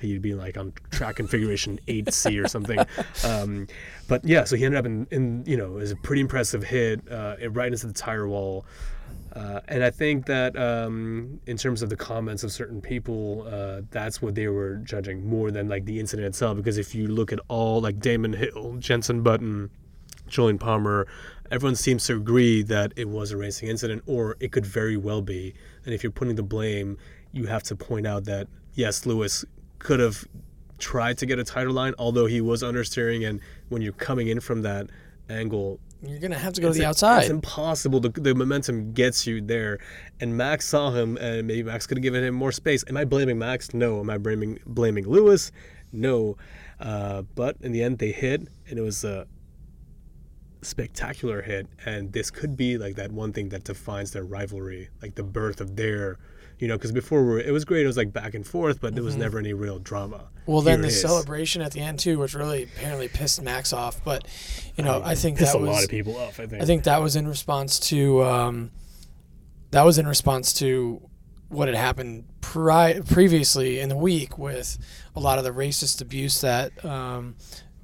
He'd 0.00 0.20
be 0.22 0.34
like 0.34 0.56
on 0.56 0.72
track 0.90 1.16
configuration 1.16 1.78
8C 1.86 2.42
or 2.42 2.48
something. 2.48 2.78
Um, 3.24 3.68
but 4.08 4.24
yeah, 4.24 4.44
so 4.44 4.56
he 4.56 4.64
ended 4.64 4.78
up 4.78 4.86
in, 4.86 5.06
in 5.10 5.44
you 5.46 5.56
know, 5.56 5.76
it 5.76 5.80
was 5.80 5.90
a 5.92 5.96
pretty 5.96 6.22
impressive 6.22 6.64
hit 6.64 7.00
uh, 7.12 7.36
it 7.38 7.48
right 7.54 7.70
into 7.72 7.86
the 7.86 7.92
tire 7.92 8.26
wall. 8.26 8.64
Uh, 9.36 9.60
and 9.68 9.84
I 9.84 9.90
think 9.90 10.24
that 10.26 10.56
um, 10.56 11.40
in 11.46 11.58
terms 11.58 11.82
of 11.82 11.90
the 11.90 11.96
comments 11.96 12.42
of 12.42 12.52
certain 12.52 12.80
people, 12.80 13.46
uh, 13.46 13.82
that's 13.90 14.22
what 14.22 14.34
they 14.34 14.48
were 14.48 14.76
judging 14.76 15.28
more 15.28 15.50
than 15.50 15.68
like 15.68 15.84
the 15.84 16.00
incident 16.00 16.26
itself. 16.26 16.56
Because 16.56 16.78
if 16.78 16.94
you 16.94 17.06
look 17.08 17.34
at 17.34 17.40
all 17.48 17.82
like 17.82 18.00
Damon 18.00 18.32
Hill, 18.32 18.76
Jenson 18.78 19.22
Button, 19.22 19.68
Jolyon 20.26 20.58
Palmer, 20.58 21.06
everyone 21.50 21.76
seems 21.76 22.06
to 22.06 22.16
agree 22.16 22.62
that 22.62 22.94
it 22.96 23.10
was 23.10 23.30
a 23.30 23.36
racing 23.36 23.68
incident, 23.68 24.02
or 24.06 24.38
it 24.40 24.52
could 24.52 24.64
very 24.64 24.96
well 24.96 25.20
be. 25.20 25.54
And 25.84 25.92
if 25.92 26.02
you're 26.02 26.12
putting 26.12 26.36
the 26.36 26.42
blame, 26.42 26.96
you 27.32 27.44
have 27.46 27.62
to 27.64 27.76
point 27.76 28.06
out 28.06 28.24
that 28.24 28.48
yes, 28.72 29.04
Lewis 29.04 29.44
could 29.78 30.00
have 30.00 30.26
tried 30.78 31.18
to 31.18 31.26
get 31.26 31.38
a 31.38 31.44
tighter 31.44 31.72
line, 31.72 31.92
although 31.98 32.26
he 32.26 32.40
was 32.40 32.62
understeering, 32.62 33.28
and 33.28 33.40
when 33.68 33.82
you're 33.82 33.92
coming 33.92 34.28
in 34.28 34.40
from 34.40 34.62
that 34.62 34.88
angle, 35.28 35.78
You're 36.02 36.18
gonna 36.18 36.38
have 36.38 36.52
to 36.54 36.60
go 36.60 36.68
to 36.68 36.74
the 36.78 36.84
a- 36.84 36.88
outside. 36.88 37.22
It's 37.22 37.30
impossible. 37.30 38.00
The, 38.00 38.10
the 38.10 38.34
momentum 38.34 38.92
gets 38.92 39.26
you 39.26 39.40
there, 39.40 39.78
and 40.20 40.36
Max 40.36 40.66
saw 40.66 40.90
him, 40.90 41.16
and 41.16 41.46
maybe 41.46 41.62
Max 41.62 41.86
could 41.86 41.98
have 41.98 42.02
given 42.02 42.22
him 42.22 42.34
more 42.34 42.52
space. 42.52 42.84
Am 42.88 42.96
I 42.96 43.04
blaming 43.04 43.38
Max? 43.38 43.72
No. 43.72 44.00
Am 44.00 44.10
I 44.10 44.18
blaming 44.18 44.58
blaming 44.66 45.08
Lewis? 45.08 45.52
No. 45.92 46.36
Uh, 46.78 47.22
but 47.34 47.56
in 47.60 47.72
the 47.72 47.82
end, 47.82 47.98
they 47.98 48.12
hit, 48.12 48.46
and 48.68 48.78
it 48.78 48.82
was 48.82 49.04
a 49.04 49.26
spectacular 50.62 51.42
hit. 51.42 51.66
And 51.84 52.12
this 52.12 52.30
could 52.30 52.56
be 52.56 52.76
like 52.76 52.96
that 52.96 53.12
one 53.12 53.32
thing 53.32 53.48
that 53.50 53.64
defines 53.64 54.10
their 54.12 54.24
rivalry, 54.24 54.90
like 55.00 55.14
the 55.14 55.22
birth 55.22 55.60
of 55.60 55.76
their 55.76 56.18
You 56.58 56.68
know, 56.68 56.76
because 56.76 56.92
before 56.92 57.22
we 57.22 57.28
were, 57.28 57.40
it 57.40 57.52
was 57.52 57.66
great. 57.66 57.84
It 57.84 57.86
was 57.86 57.98
like 57.98 58.12
back 58.12 58.34
and 58.34 58.46
forth, 58.46 58.80
but 58.80 58.94
there 58.94 59.04
was 59.04 59.14
never 59.14 59.38
any 59.38 59.52
real 59.52 59.78
drama. 59.78 60.16
Mm-hmm. 60.16 60.52
Well, 60.52 60.62
then 60.62 60.78
Here 60.78 60.86
the 60.86 60.90
celebration 60.90 61.60
at 61.60 61.72
the 61.72 61.80
end 61.80 61.98
too, 61.98 62.18
which 62.18 62.34
really 62.34 62.62
apparently 62.62 63.08
pissed 63.08 63.42
Max 63.42 63.72
off. 63.72 64.02
But 64.04 64.26
you 64.76 64.82
know, 64.82 65.02
I, 65.04 65.14
think 65.14 65.38
pissed 65.38 65.52
that 65.52 65.58
a 65.58 65.60
was 65.60 65.70
lot 65.70 65.84
of 65.84 65.90
people 65.90 66.16
off. 66.16 66.40
I 66.40 66.46
think. 66.46 66.62
I 66.62 66.64
think 66.64 66.84
that 66.84 67.02
was 67.02 67.14
in 67.14 67.28
response 67.28 67.78
to 67.80 68.24
um, 68.24 68.70
that 69.72 69.84
was 69.84 69.98
in 69.98 70.06
response 70.06 70.54
to 70.54 71.02
what 71.48 71.68
had 71.68 71.76
happened 71.76 72.24
pri- 72.40 73.00
previously 73.06 73.80
in 73.80 73.88
the 73.88 73.96
week 73.96 74.38
with 74.38 74.78
a 75.14 75.20
lot 75.20 75.38
of 75.38 75.44
the 75.44 75.50
racist 75.50 76.00
abuse 76.00 76.40
that 76.40 76.84
um, 76.84 77.36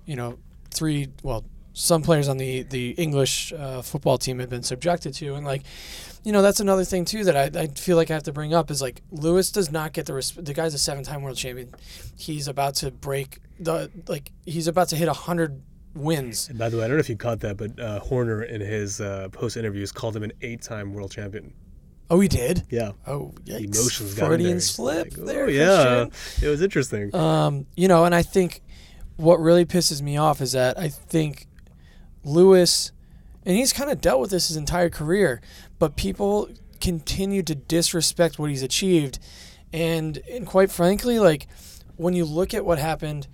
you 0.07 0.17
know 0.17 0.39
three 0.71 1.09
well 1.23 1.45
some 1.75 2.03
players 2.03 2.29
on 2.29 2.39
the 2.39 2.63
the 2.63 2.91
English 2.93 3.53
uh, 3.53 3.83
football 3.83 4.19
team 4.19 4.39
had 4.39 4.49
been 4.49 4.63
subjected 4.63 5.15
to 5.15 5.35
and 5.35 5.45
like 5.47 5.63
you 6.25 6.33
know 6.33 6.43
that's 6.43 6.61
another 6.61 6.85
thing 6.85 7.05
too 7.05 7.25
that 7.25 7.37
I, 7.57 7.61
I 7.63 7.67
feel 7.69 7.97
like 7.97 8.11
I 8.11 8.15
have 8.15 8.23
to 8.25 8.33
bring 8.33 8.55
up 8.55 8.71
is 8.71 8.81
like 8.83 9.03
Lewis 9.11 9.51
does 9.51 9.71
not 9.71 9.93
get 9.93 10.07
the 10.07 10.13
resp- 10.13 10.45
the 10.45 10.55
guy's 10.55 10.75
a 10.75 10.79
seven 10.79 11.03
time 11.05 11.23
world 11.23 11.37
champion 11.37 11.75
he's 12.17 12.47
about 12.49 12.75
to 12.77 12.91
break 12.91 13.39
the 13.61 13.91
like 14.09 14.31
he's 14.47 14.67
about 14.69 14.89
to 14.91 14.97
hit 14.97 15.09
a 15.09 15.13
hundred 15.13 15.63
wins 15.95 16.49
And 16.49 16.59
by 16.59 16.69
the 16.71 16.79
way, 16.79 16.85
I 16.85 16.89
don't 16.89 16.97
know 16.97 17.01
if 17.01 17.09
you 17.11 17.17
caught 17.17 17.41
that, 17.41 17.57
but 17.59 17.79
uh, 17.79 18.01
Horner 18.01 18.43
in 18.43 18.61
his 18.63 19.01
uh, 19.01 19.29
post 19.31 19.57
interviews 19.59 19.93
called 19.93 20.17
him 20.17 20.23
an 20.23 20.33
eight-time 20.41 20.95
world 20.95 21.11
champion. 21.11 21.53
oh 22.11 22.19
he 22.21 22.29
did 22.29 22.63
Yeah, 22.71 22.93
oh 23.07 23.35
yikes. 23.45 23.65
emotions 23.75 24.15
got 24.15 24.25
in 24.25 24.29
Freudian 24.31 24.51
there. 24.53 24.61
slip 24.61 25.07
Like, 25.11 25.19
oh, 25.21 25.25
there 25.27 25.51
yeah, 25.51 26.07
Christian. 26.09 26.47
it 26.49 26.51
was 26.51 26.63
interesting. 26.63 27.15
Um, 27.15 27.67
you 27.77 27.89
know, 27.89 28.05
and 28.07 28.15
I 28.15 28.23
think 28.23 28.63
what 29.17 29.39
really 29.39 29.67
pisses 29.67 30.01
me 30.01 30.17
off 30.17 30.41
is 30.41 30.53
that 30.53 30.79
I 30.79 30.89
think 30.89 31.47
Lewis, 32.25 32.93
and 33.45 33.57
he's 33.57 33.73
kind 33.73 33.91
of 33.91 34.01
dealt 34.01 34.21
with 34.21 34.31
this 34.31 34.49
his 34.49 34.57
entire 34.57 34.91
career, 34.91 35.41
but 35.79 35.97
people 35.97 36.49
continue 36.81 37.43
to 37.43 37.55
disrespect 37.55 38.39
what 38.39 38.51
he's 38.51 38.63
achieved, 38.63 39.19
and 39.73 40.19
and 40.31 40.47
quite 40.47 40.71
frankly, 40.71 41.19
like 41.19 41.47
when 41.97 42.15
you 42.15 42.25
look 42.25 42.55
at 42.55 42.65
what 42.65 42.79
happened 42.79 43.29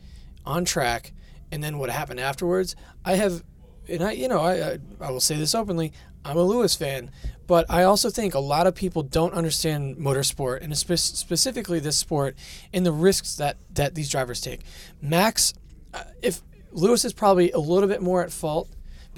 on 0.45 0.65
track 0.65 1.13
and 1.51 1.63
then 1.63 1.79
what 1.79 1.91
happened 1.91 2.21
afterwards, 2.21 2.77
I 3.05 3.15
have, 3.15 3.43
and 3.89 4.03
I, 4.03 4.13
you 4.13 4.29
know, 4.29 4.41
I 4.41 4.73
I, 4.73 4.79
I 5.01 5.11
will 5.11 5.21
say 5.21 5.37
this 5.37 5.55
openly, 5.55 5.93
I'm 6.25 6.37
a 6.37 6.43
Lewis 6.43 6.75
fan, 6.75 7.11
but 7.47 7.65
I 7.71 7.85
also 7.85 8.11
think 8.11 8.35
a 8.35 8.39
lot 8.39 8.67
of 8.67 8.75
people 8.75 9.03
don't 9.03 9.33
understand 9.33 9.97
motorsport 9.97 10.63
and 10.63 10.77
spe- 10.77 10.97
specifically 10.97 11.81
this 11.81 11.97
sport 11.97 12.37
and 12.73 12.85
the 12.85 12.93
risks 12.93 13.37
that 13.37 13.57
that 13.73 13.95
these 13.95 14.11
drivers 14.11 14.41
take. 14.41 14.61
Max, 15.01 15.55
uh, 15.95 16.05
if 16.23 16.43
Lewis 16.71 17.05
is 17.05 17.13
probably 17.13 17.51
a 17.53 17.59
little 17.59 17.89
bit 17.89 18.03
more 18.03 18.23
at 18.23 18.31
fault 18.31 18.69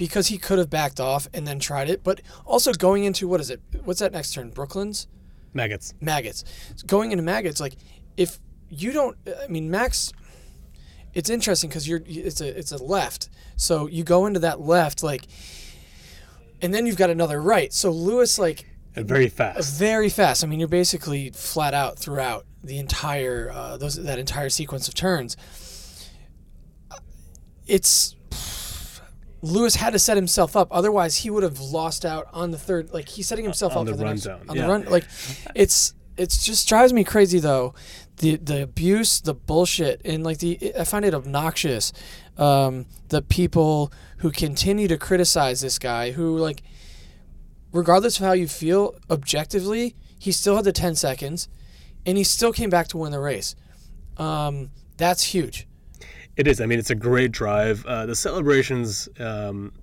because 0.01 0.29
he 0.29 0.39
could 0.39 0.57
have 0.57 0.67
backed 0.67 0.99
off 0.99 1.27
and 1.31 1.45
then 1.45 1.59
tried 1.59 1.87
it, 1.87 2.03
but 2.03 2.21
also 2.43 2.73
going 2.73 3.03
into 3.03 3.27
what 3.27 3.39
is 3.39 3.51
it? 3.51 3.61
What's 3.83 3.99
that 3.99 4.11
next 4.11 4.33
turn? 4.33 4.49
Brooklands 4.49 5.07
Maggotts. 5.53 5.93
Maggotts. 6.01 6.43
Going 6.87 7.11
into 7.11 7.23
Maggotts, 7.23 7.61
like 7.61 7.75
if 8.17 8.39
you 8.67 8.93
don't, 8.93 9.15
I 9.43 9.47
mean, 9.47 9.69
Max. 9.69 10.11
It's 11.13 11.29
interesting 11.29 11.69
because 11.69 11.87
you're 11.87 12.01
it's 12.07 12.41
a 12.41 12.47
it's 12.57 12.71
a 12.71 12.83
left, 12.83 13.29
so 13.57 13.85
you 13.85 14.03
go 14.03 14.25
into 14.25 14.39
that 14.39 14.59
left 14.59 15.03
like, 15.03 15.27
and 16.63 16.73
then 16.73 16.87
you've 16.87 16.97
got 16.97 17.11
another 17.11 17.39
right. 17.39 17.71
So 17.71 17.91
Lewis 17.91 18.39
like 18.39 18.65
And 18.95 19.07
very 19.07 19.29
fast. 19.29 19.77
very 19.77 20.09
fast. 20.09 20.43
I 20.43 20.47
mean, 20.47 20.57
you're 20.59 20.67
basically 20.67 21.29
flat 21.29 21.75
out 21.75 21.99
throughout 21.99 22.45
the 22.63 22.79
entire 22.79 23.51
uh, 23.53 23.77
those 23.77 24.01
that 24.01 24.17
entire 24.17 24.49
sequence 24.49 24.87
of 24.87 24.95
turns. 24.95 25.37
It's 27.67 28.15
Lewis 29.41 29.75
had 29.75 29.93
to 29.93 29.99
set 29.99 30.17
himself 30.17 30.55
up, 30.55 30.67
otherwise 30.71 31.17
he 31.17 31.29
would 31.29 31.43
have 31.43 31.59
lost 31.59 32.05
out 32.05 32.27
on 32.31 32.51
the 32.51 32.57
third. 32.57 32.93
Like 32.93 33.09
he's 33.09 33.27
setting 33.27 33.45
himself 33.45 33.75
On 33.75 33.79
up 33.79 33.85
the 33.85 33.91
for 33.93 33.97
the 33.97 34.05
next, 34.05 34.25
rundown, 34.25 34.49
on 34.49 34.55
yeah. 34.55 34.61
the 34.63 34.67
run. 34.69 34.85
Like 34.85 35.05
it's 35.55 35.93
it's 36.17 36.45
just 36.45 36.67
drives 36.69 36.93
me 36.93 37.03
crazy 37.03 37.39
though. 37.39 37.73
The 38.17 38.37
the 38.37 38.61
abuse, 38.63 39.19
the 39.21 39.33
bullshit, 39.33 40.01
and 40.05 40.23
like 40.23 40.39
the 40.39 40.73
I 40.79 40.83
find 40.83 41.05
it 41.05 41.13
obnoxious. 41.13 41.91
Um, 42.37 42.85
the 43.09 43.21
people 43.21 43.91
who 44.17 44.31
continue 44.31 44.87
to 44.87 44.97
criticize 44.97 45.61
this 45.61 45.79
guy, 45.79 46.11
who 46.11 46.37
like 46.37 46.63
regardless 47.71 48.19
of 48.19 48.25
how 48.25 48.33
you 48.33 48.47
feel 48.47 48.95
objectively, 49.09 49.95
he 50.19 50.31
still 50.31 50.55
had 50.55 50.65
the 50.65 50.71
10 50.71 50.95
seconds 50.95 51.49
and 52.05 52.17
he 52.17 52.23
still 52.23 52.51
came 52.51 52.69
back 52.69 52.87
to 52.89 52.97
win 52.97 53.11
the 53.11 53.19
race. 53.19 53.55
Um, 54.17 54.71
that's 54.97 55.23
huge. 55.23 55.67
It 56.41 56.47
is. 56.47 56.59
I 56.59 56.65
mean, 56.65 56.79
it's 56.79 56.89
a 56.89 56.95
great 56.95 57.31
drive. 57.31 57.85
Uh, 57.85 58.07
the 58.07 58.15
celebrations. 58.15 59.07
Um, 59.19 59.73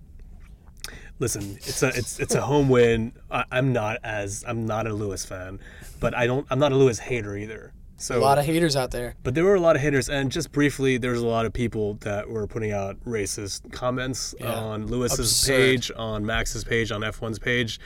listen, 1.20 1.54
it's 1.58 1.84
a 1.84 1.88
it's 1.88 2.18
it's 2.18 2.34
a 2.34 2.40
home 2.40 2.68
win. 2.68 3.12
I, 3.30 3.44
I'm 3.52 3.72
not 3.72 3.98
as 4.02 4.44
I'm 4.44 4.66
not 4.66 4.88
a 4.88 4.92
Lewis 4.92 5.24
fan, 5.24 5.60
but 6.00 6.16
I 6.16 6.26
don't. 6.26 6.44
I'm 6.50 6.58
not 6.58 6.72
a 6.72 6.74
Lewis 6.76 6.98
hater 6.98 7.36
either. 7.36 7.72
So 7.96 8.18
A 8.18 8.20
lot 8.20 8.38
of 8.38 8.44
haters 8.44 8.74
out 8.74 8.90
there. 8.90 9.14
But 9.22 9.36
there 9.36 9.44
were 9.44 9.54
a 9.54 9.60
lot 9.60 9.76
of 9.76 9.82
haters, 9.82 10.08
and 10.08 10.32
just 10.32 10.50
briefly, 10.50 10.98
there 10.98 11.12
was 11.12 11.20
a 11.20 11.26
lot 11.26 11.46
of 11.46 11.52
people 11.52 11.94
that 12.00 12.28
were 12.28 12.48
putting 12.48 12.72
out 12.72 12.96
racist 13.04 13.70
comments 13.72 14.34
Yeah. 14.40 14.52
on 14.52 14.88
Lewis's 14.88 15.18
Absurd. 15.30 15.56
page, 15.56 15.92
on 15.96 16.26
Max's 16.26 16.64
page, 16.64 16.90
on 16.90 17.02
F1's 17.02 17.38
page. 17.38 17.78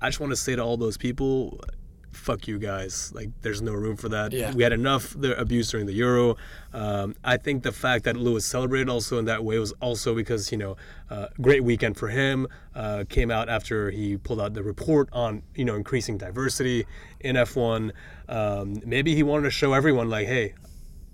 I 0.00 0.08
just 0.08 0.20
want 0.20 0.30
to 0.32 0.36
say 0.36 0.56
to 0.56 0.62
all 0.62 0.76
those 0.76 0.96
people, 0.98 1.58
fuck 2.12 2.48
you 2.48 2.58
guys. 2.58 3.12
Like, 3.14 3.30
there's 3.42 3.62
no 3.62 3.72
room 3.72 3.96
for 3.96 4.08
that. 4.08 4.32
Yeah. 4.32 4.52
We 4.52 4.62
had 4.62 4.72
enough 4.72 5.14
the 5.18 5.38
abuse 5.38 5.70
during 5.70 5.86
the 5.86 5.92
Euro. 5.94 6.36
Um, 6.72 7.14
I 7.24 7.36
think 7.36 7.62
the 7.62 7.72
fact 7.72 8.04
that 8.04 8.16
Lewis 8.16 8.44
celebrated 8.44 8.88
also 8.88 9.18
in 9.18 9.24
that 9.26 9.44
way 9.44 9.58
was 9.58 9.72
also 9.80 10.14
because, 10.14 10.50
you 10.52 10.58
know, 10.58 10.76
uh, 11.08 11.26
great 11.40 11.64
weekend 11.64 11.96
for 11.96 12.08
him. 12.08 12.46
Uh, 12.74 13.04
came 13.08 13.30
out 13.30 13.48
after 13.48 13.90
he 13.90 14.16
pulled 14.16 14.40
out 14.40 14.54
the 14.54 14.62
report 14.62 15.08
on, 15.12 15.42
you 15.54 15.64
know, 15.64 15.74
increasing 15.74 16.18
diversity 16.18 16.86
in 17.20 17.36
F1. 17.36 17.92
Um, 18.28 18.80
maybe 18.84 19.14
he 19.14 19.22
wanted 19.22 19.44
to 19.44 19.50
show 19.50 19.72
everyone, 19.72 20.08
like, 20.08 20.26
hey, 20.26 20.54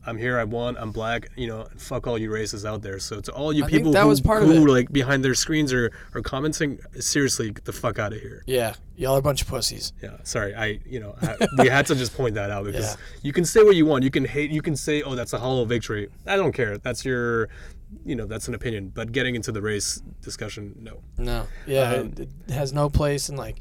I'm 0.07 0.17
here. 0.17 0.39
I 0.39 0.45
won. 0.45 0.77
I'm 0.77 0.93
black. 0.93 1.29
You 1.37 1.49
know, 1.49 1.67
fuck 1.77 2.07
all 2.07 2.17
you 2.17 2.31
races 2.33 2.65
out 2.65 2.83
there. 2.83 2.99
So 2.99 3.21
to 3.21 3.33
all 3.33 3.53
you 3.53 3.65
I 3.65 3.69
people 3.69 3.93
that 3.93 4.03
who, 4.03 4.09
was 4.09 4.21
part 4.21 4.43
of 4.43 4.49
who 4.49 4.67
it. 4.67 4.71
like 4.71 4.93
behind 4.93 5.25
their 5.25 5.35
screens 5.35 5.73
or 5.73 5.91
are 6.15 6.21
commenting, 6.23 6.79
seriously, 7.01 7.51
get 7.51 7.65
the 7.65 7.73
fuck 7.73 7.99
out 7.99 8.13
of 8.13 8.21
here. 8.21 8.43
Yeah. 8.47 8.75
Y'all 8.97 9.17
are 9.17 9.19
a 9.19 9.23
bunch 9.23 9.43
of 9.43 9.49
pussies. 9.49 9.93
Yeah, 10.03 10.17
sorry. 10.23 10.55
I, 10.55 10.79
you 10.87 11.01
know, 11.01 11.17
I, 11.21 11.37
we 11.59 11.69
had 11.69 11.87
to 11.87 11.95
just 11.95 12.15
point 12.15 12.35
that 12.37 12.51
out 12.51 12.65
because 12.69 12.85
Yeah. 12.93 12.97
you 13.23 13.33
can 13.33 13.45
say 13.45 13.63
what 13.63 13.77
you 13.77 13.85
want. 13.85 14.05
You 14.05 14.11
can 14.11 14.25
hate. 14.25 14.51
You 14.51 14.63
can 14.63 14.77
say, 14.77 15.03
"Oh, 15.03 15.15
that's 15.15 15.33
a 15.33 15.39
hollow 15.39 15.65
victory." 15.65 16.09
I 16.27 16.37
don't 16.37 16.53
care. 16.53 16.79
That's 16.79 17.05
your, 17.05 17.49
you 18.05 18.17
know, 18.17 18.27
that's 18.27 18.49
an 18.49 18.55
opinion. 18.55 18.93
But 18.95 19.13
getting 19.13 19.35
into 19.35 19.53
the 19.53 19.61
race 19.61 20.01
discussion, 20.23 20.77
no. 20.81 21.03
No. 21.19 21.47
Yeah. 21.67 21.91
Um, 21.93 22.15
it, 22.17 22.29
it 22.49 22.53
has 22.53 22.73
no 22.73 22.89
place. 22.89 23.29
And 23.29 23.37
like, 23.37 23.59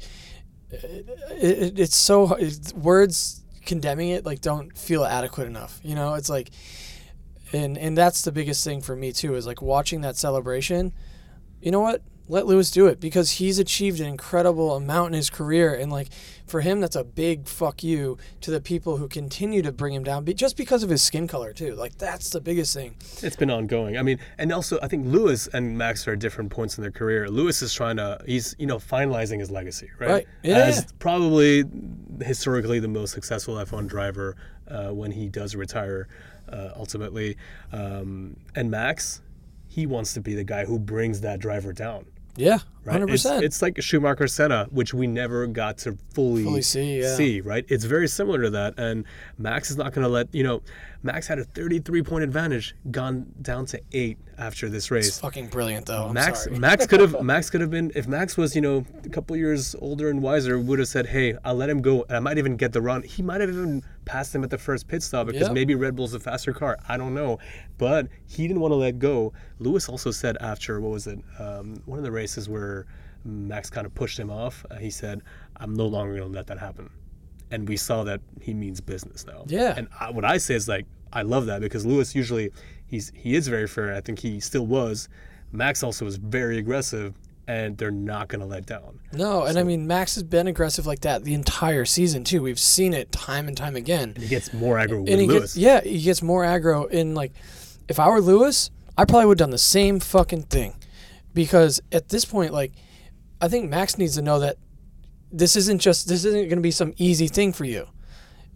it, 0.70 1.06
it, 1.30 1.78
it's 1.78 1.96
so, 1.96 2.32
it's, 2.34 2.72
words 2.74 3.42
condemning 3.66 4.10
it 4.10 4.24
like 4.24 4.40
don't 4.40 4.76
feel 4.76 5.04
adequate 5.04 5.46
enough. 5.46 5.80
You 5.82 5.94
know, 5.94 6.14
it's 6.14 6.30
like, 6.30 6.50
and 7.52 7.76
and 7.76 7.96
that's 7.96 8.22
the 8.22 8.32
biggest 8.32 8.64
thing 8.64 8.80
for 8.80 8.96
me 8.96 9.12
too 9.12 9.34
is 9.34 9.46
like 9.46 9.60
watching 9.60 10.00
that 10.00 10.16
celebration. 10.16 10.92
You 11.60 11.72
know 11.72 11.80
what? 11.80 12.02
Let 12.28 12.46
Lewis 12.46 12.70
do 12.70 12.86
it 12.86 12.98
because 12.98 13.32
he's 13.32 13.58
achieved 13.58 14.00
an 14.00 14.06
incredible 14.06 14.74
amount 14.74 15.08
in 15.08 15.12
his 15.14 15.30
career, 15.30 15.74
and 15.74 15.92
like 15.92 16.08
for 16.46 16.60
him, 16.60 16.80
that's 16.80 16.96
a 16.96 17.04
big 17.04 17.46
fuck 17.46 17.82
you 17.82 18.18
to 18.40 18.50
the 18.50 18.60
people 18.60 18.96
who 18.96 19.08
continue 19.08 19.62
to 19.62 19.72
bring 19.72 19.94
him 19.94 20.04
down, 20.04 20.24
be- 20.24 20.34
just 20.34 20.56
because 20.56 20.82
of 20.82 20.90
his 20.90 21.02
skin 21.02 21.28
color 21.28 21.52
too. 21.52 21.74
Like 21.74 21.98
that's 21.98 22.30
the 22.30 22.40
biggest 22.40 22.74
thing. 22.74 22.96
It's 23.22 23.36
been 23.36 23.50
ongoing. 23.50 23.96
I 23.96 24.02
mean, 24.02 24.18
and 24.38 24.52
also 24.52 24.78
I 24.82 24.88
think 24.88 25.06
Lewis 25.06 25.48
and 25.48 25.78
Max 25.78 26.06
are 26.08 26.12
at 26.12 26.18
different 26.18 26.50
points 26.50 26.78
in 26.78 26.82
their 26.82 26.90
career. 26.90 27.28
Lewis 27.28 27.62
is 27.62 27.72
trying 27.72 27.96
to, 27.96 28.20
he's 28.26 28.54
you 28.58 28.66
know 28.66 28.78
finalizing 28.78 29.38
his 29.40 29.50
legacy, 29.50 29.90
right? 29.98 30.10
Right. 30.10 30.26
Yeah. 30.42 30.58
As 30.58 30.92
probably 30.98 31.64
historically 32.22 32.80
the 32.80 32.88
most 32.88 33.12
successful 33.12 33.54
F1 33.56 33.86
driver 33.86 34.36
uh, 34.68 34.88
when 34.88 35.12
he 35.12 35.28
does 35.28 35.54
retire, 35.54 36.08
uh, 36.48 36.70
ultimately. 36.76 37.36
Um, 37.72 38.36
and 38.54 38.70
Max, 38.70 39.22
he 39.68 39.86
wants 39.86 40.14
to 40.14 40.20
be 40.20 40.34
the 40.34 40.44
guy 40.44 40.64
who 40.64 40.78
brings 40.78 41.20
that 41.20 41.38
driver 41.38 41.72
down. 41.72 42.06
Yeah, 42.36 42.58
Right? 42.84 42.92
hundred 42.92 43.10
It's, 43.14 43.24
percent. 43.24 43.44
it's 43.44 43.62
like 43.62 43.80
Schumacher 43.82 44.28
Senna, 44.28 44.68
which 44.70 44.94
we 44.94 45.06
never 45.08 45.46
got 45.48 45.78
to 45.78 45.98
fully, 46.14 46.44
Fully 46.44 46.62
see, 46.62 47.00
yeah. 47.00 47.16
see, 47.16 47.40
right? 47.40 47.64
It's 47.68 47.84
very 47.84 48.06
similar 48.06 48.42
to 48.42 48.50
that. 48.50 48.74
And 48.78 49.04
Max 49.38 49.70
is 49.70 49.76
not 49.76 49.92
going 49.92 50.04
to 50.04 50.08
let, 50.08 50.32
you 50.32 50.44
know, 50.44 50.62
Max 51.02 51.26
had 51.26 51.38
a 51.40 51.44
33 51.44 52.02
point 52.02 52.22
advantage, 52.24 52.76
gone 52.90 53.26
down 53.42 53.66
to 53.66 53.80
eight 53.92 54.18
after 54.38 54.68
this 54.68 54.90
race. 54.90 55.08
It's 55.08 55.20
fucking 55.20 55.48
brilliant 55.48 55.86
though. 55.86 56.06
I'm 56.06 56.14
Max 56.14 56.44
sorry. 56.44 56.58
Max 56.58 56.86
could 56.86 57.00
have 57.00 57.20
Max 57.24 57.50
could 57.50 57.60
have 57.60 57.70
been 57.70 57.90
if 57.94 58.06
Max 58.06 58.36
was 58.36 58.54
you 58.54 58.60
know 58.60 58.84
a 59.04 59.08
couple 59.08 59.36
years 59.36 59.74
older 59.80 60.10
and 60.10 60.22
wiser 60.22 60.58
would 60.58 60.78
have 60.78 60.88
said 60.88 61.06
hey 61.06 61.36
I'll 61.44 61.54
let 61.54 61.70
him 61.70 61.80
go 61.80 62.04
and 62.08 62.16
I 62.16 62.20
might 62.20 62.38
even 62.38 62.56
get 62.56 62.72
the 62.72 62.82
run 62.82 63.02
he 63.02 63.22
might 63.22 63.40
have 63.40 63.50
even 63.50 63.82
passed 64.06 64.34
him 64.34 64.42
at 64.42 64.48
the 64.50 64.56
first 64.58 64.88
pit 64.88 65.02
stop 65.02 65.26
because 65.26 65.42
Yep. 65.48 65.52
maybe 65.52 65.74
Red 65.74 65.94
Bull's 65.96 66.14
a 66.14 66.20
faster 66.20 66.52
car 66.54 66.78
I 66.88 66.96
don't 66.96 67.12
know 67.12 67.38
but 67.76 68.08
he 68.26 68.46
didn't 68.48 68.60
want 68.60 68.72
to 68.72 68.76
let 68.76 68.98
go 68.98 69.32
Lewis 69.58 69.88
also 69.88 70.10
said 70.10 70.36
after 70.40 70.80
what 70.80 70.92
was 70.92 71.06
it 71.06 71.18
um, 71.38 71.82
one 71.84 71.98
of 71.98 72.04
the 72.04 72.12
races 72.12 72.48
where 72.48 72.86
Max 73.24 73.68
kind 73.68 73.84
of 73.86 73.94
pushed 73.94 74.18
him 74.18 74.30
off 74.30 74.64
uh, 74.70 74.76
he 74.76 74.90
said 74.90 75.20
I'm 75.56 75.74
no 75.74 75.86
longer 75.86 76.16
going 76.16 76.30
to 76.32 76.36
let 76.36 76.46
that 76.46 76.58
happen 76.58 76.88
and 77.50 77.68
we 77.68 77.76
saw 77.76 78.04
that 78.04 78.20
he 78.40 78.54
means 78.54 78.80
business 78.80 79.26
now 79.26 79.44
Yeah. 79.48 79.74
and 79.76 79.88
I, 80.00 80.10
what 80.10 80.24
I 80.24 80.38
say 80.38 80.54
is 80.54 80.68
like 80.68 80.86
I 81.12 81.22
love 81.22 81.46
that 81.46 81.60
because 81.60 81.84
Lewis 81.84 82.14
usually 82.14 82.50
he's 82.86 83.10
he 83.14 83.34
is 83.36 83.48
very 83.48 83.66
fair. 83.68 83.94
I 83.94 84.00
think 84.00 84.18
he 84.18 84.38
still 84.40 84.66
was. 84.66 85.08
Max 85.52 85.82
also 85.82 86.04
was 86.04 86.16
very 86.16 86.58
aggressive, 86.58 87.14
and 87.48 87.78
they're 87.78 87.92
not 87.92 88.28
going 88.28 88.40
to 88.40 88.46
let 88.46 88.66
down. 88.66 88.98
No, 89.12 89.44
and 89.44 89.58
I 89.58 89.62
mean 89.62 89.86
Max 89.86 90.16
has 90.16 90.24
been 90.24 90.48
aggressive 90.48 90.86
like 90.86 91.00
that 91.00 91.22
the 91.22 91.34
entire 91.34 91.84
season 91.84 92.24
too. 92.24 92.42
We've 92.42 92.58
seen 92.58 92.92
it 92.92 93.12
time 93.12 93.46
and 93.46 93.56
time 93.56 93.76
again. 93.76 94.10
And 94.14 94.18
he 94.18 94.28
gets 94.28 94.52
more 94.52 94.76
aggro 94.76 95.02
with 95.02 95.10
and 95.10 95.20
he 95.20 95.26
Lewis. 95.26 95.54
gets 95.54 95.56
yeah, 95.56 95.80
he 95.80 96.02
gets 96.02 96.22
more 96.22 96.42
aggro. 96.42 96.90
In 96.90 97.14
like, 97.14 97.32
if 97.88 98.00
I 98.00 98.08
were 98.08 98.20
Lewis, 98.20 98.70
I 98.98 99.04
probably 99.04 99.26
would 99.26 99.38
have 99.38 99.46
done 99.46 99.50
the 99.50 99.58
same 99.58 100.00
fucking 100.00 100.42
thing, 100.42 100.74
because 101.34 101.80
at 101.92 102.08
this 102.08 102.24
point, 102.24 102.52
like, 102.52 102.72
I 103.40 103.46
think 103.46 103.70
Max 103.70 103.96
needs 103.96 104.16
to 104.16 104.22
know 104.22 104.40
that 104.40 104.56
this 105.30 105.54
isn't 105.54 105.78
just 105.78 106.08
this 106.08 106.24
isn't 106.24 106.48
going 106.48 106.56
to 106.56 106.62
be 106.62 106.72
some 106.72 106.94
easy 106.96 107.28
thing 107.28 107.52
for 107.52 107.64
you, 107.64 107.86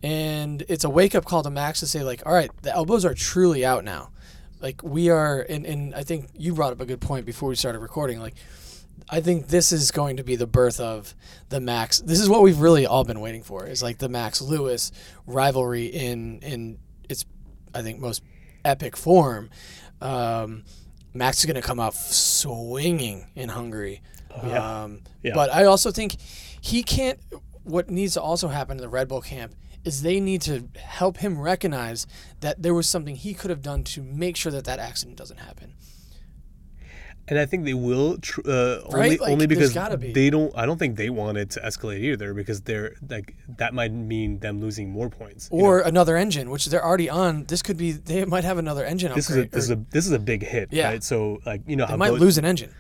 and 0.03 0.65
it's 0.69 0.83
a 0.83 0.91
wake 0.91 1.15
up 1.15 1.25
call 1.25 1.45
to 1.45 1.51
Max 1.51 1.79
to 1.81 1.87
say 1.87 2.03
like, 2.03 2.23
all 2.27 2.33
right, 2.33 2.51
the 2.63 2.75
elbows 2.75 3.05
are 3.05 3.15
truly 3.15 3.65
out 3.65 3.85
now, 3.85 4.11
like 4.61 4.83
we 4.83 5.11
are, 5.11 5.47
and 5.49 5.65
and 5.65 5.95
I 5.95 6.03
think 6.03 6.29
you 6.35 6.55
brought 6.55 6.73
up 6.73 6.81
a 6.81 6.87
good 6.87 7.01
point 7.01 7.25
before 7.25 7.49
we 7.49 7.55
started 7.55 7.79
recording, 7.79 8.19
like. 8.19 8.35
I 9.09 9.21
think 9.21 9.49
this 9.49 9.73
is 9.73 9.91
going 9.91 10.17
to 10.19 10.23
be 10.25 10.37
the 10.37 10.47
birth 10.47 10.81
of 10.81 11.15
the 11.49 11.61
Max. 11.61 12.01
This 12.01 12.21
is 12.21 12.29
what 12.29 12.43
we've 12.43 12.59
really 12.61 12.87
all 12.87 13.05
been 13.05 13.21
waiting 13.21 13.43
for. 13.43 13.67
Is 13.67 13.83
like 13.83 13.99
the 13.99 14.09
Max 14.09 14.41
Lewis 14.41 14.93
rivalry 15.27 15.87
in 15.87 16.41
in 16.41 16.79
its 17.09 17.25
I 17.75 17.83
think 17.83 18.01
most 18.01 18.23
epic 18.65 18.97
form. 18.97 19.51
Um, 20.01 20.65
Max 21.13 21.41
is 21.41 21.47
going 21.47 21.61
to 21.61 21.67
come 21.67 21.81
out 21.81 21.95
swinging 21.95 23.27
in 23.35 23.49
Hungary. 23.49 24.03
yeah. 24.45 24.83
Um, 24.83 25.03
Yeah. 25.23 25.33
But 25.35 25.53
I 25.53 25.65
also 25.65 25.91
think 25.91 26.17
he 26.61 26.83
can't. 26.83 27.19
What 27.65 27.91
needs 27.91 28.15
to 28.15 28.23
also 28.23 28.49
happen 28.49 28.79
in 28.79 28.83
the 28.83 28.89
Red 28.89 29.09
Bull 29.09 29.21
camp 29.21 29.55
is 29.85 30.03
they 30.03 30.21
need 30.21 30.43
to 30.43 30.69
help 30.77 31.19
him 31.19 31.39
recognize 31.39 32.07
that 32.41 32.63
there 32.63 32.75
was 32.75 32.89
something 32.89 33.17
he 33.17 33.35
could 33.35 33.51
have 33.51 33.63
done 33.63 33.83
to 33.85 34.03
make 34.03 34.37
sure 34.37 34.53
that 34.53 34.65
that 34.65 34.79
accident 34.79 35.17
doesn't 35.17 35.39
happen. 35.39 35.75
And 37.31 37.39
I 37.39 37.47
think 37.47 37.65
they 37.65 37.75
will, 37.75 38.19
tr- 38.19 38.41
uh, 38.45 38.81
only, 38.85 38.99
Right? 39.01 39.21
Like, 39.21 39.31
only 39.31 39.47
because 39.47 39.73
be. 39.99 40.13
they 40.13 40.31
don't. 40.31 40.53
I 40.57 40.67
don't 40.67 40.79
think 40.79 40.97
they 40.97 41.11
want 41.11 41.39
it 41.39 41.51
to 41.51 41.61
escalate 41.61 42.01
either, 42.01 42.35
because 42.35 42.61
they're 42.63 42.95
like 43.09 43.37
that 43.57 43.73
might 43.73 43.93
mean 43.93 44.41
them 44.41 44.61
losing 44.61 44.91
more 44.91 45.09
points. 45.09 45.49
you 45.53 45.59
know? 45.59 45.65
Or 45.65 45.79
another 45.81 46.17
engine, 46.17 46.51
which 46.51 46.67
they're 46.67 46.85
already 46.85 47.09
on. 47.09 47.45
This 47.45 47.63
could 47.63 47.77
be. 47.77 47.93
They 47.93 48.25
might 48.25 48.43
have 48.45 48.59
another 48.59 48.85
engine 48.85 49.13
this 49.15 49.31
is 49.31 49.37
a 49.37 49.41
upgrade. 49.43 49.53
this 49.53 49.65
is 49.65 49.71
a 49.71 49.77
this 49.91 50.07
is 50.07 50.13
a 50.13 50.19
big 50.19 50.43
hit, 50.45 50.69
Yeah. 50.73 50.89
right? 50.89 51.05
So 51.05 51.39
like 51.47 51.63
you 51.67 51.77
know 51.77 51.87
they 51.87 51.93
how 51.93 51.97
might 51.97 52.11
both- 52.11 52.21
lose 52.21 52.37
an 52.37 52.45
engine. 52.45 52.75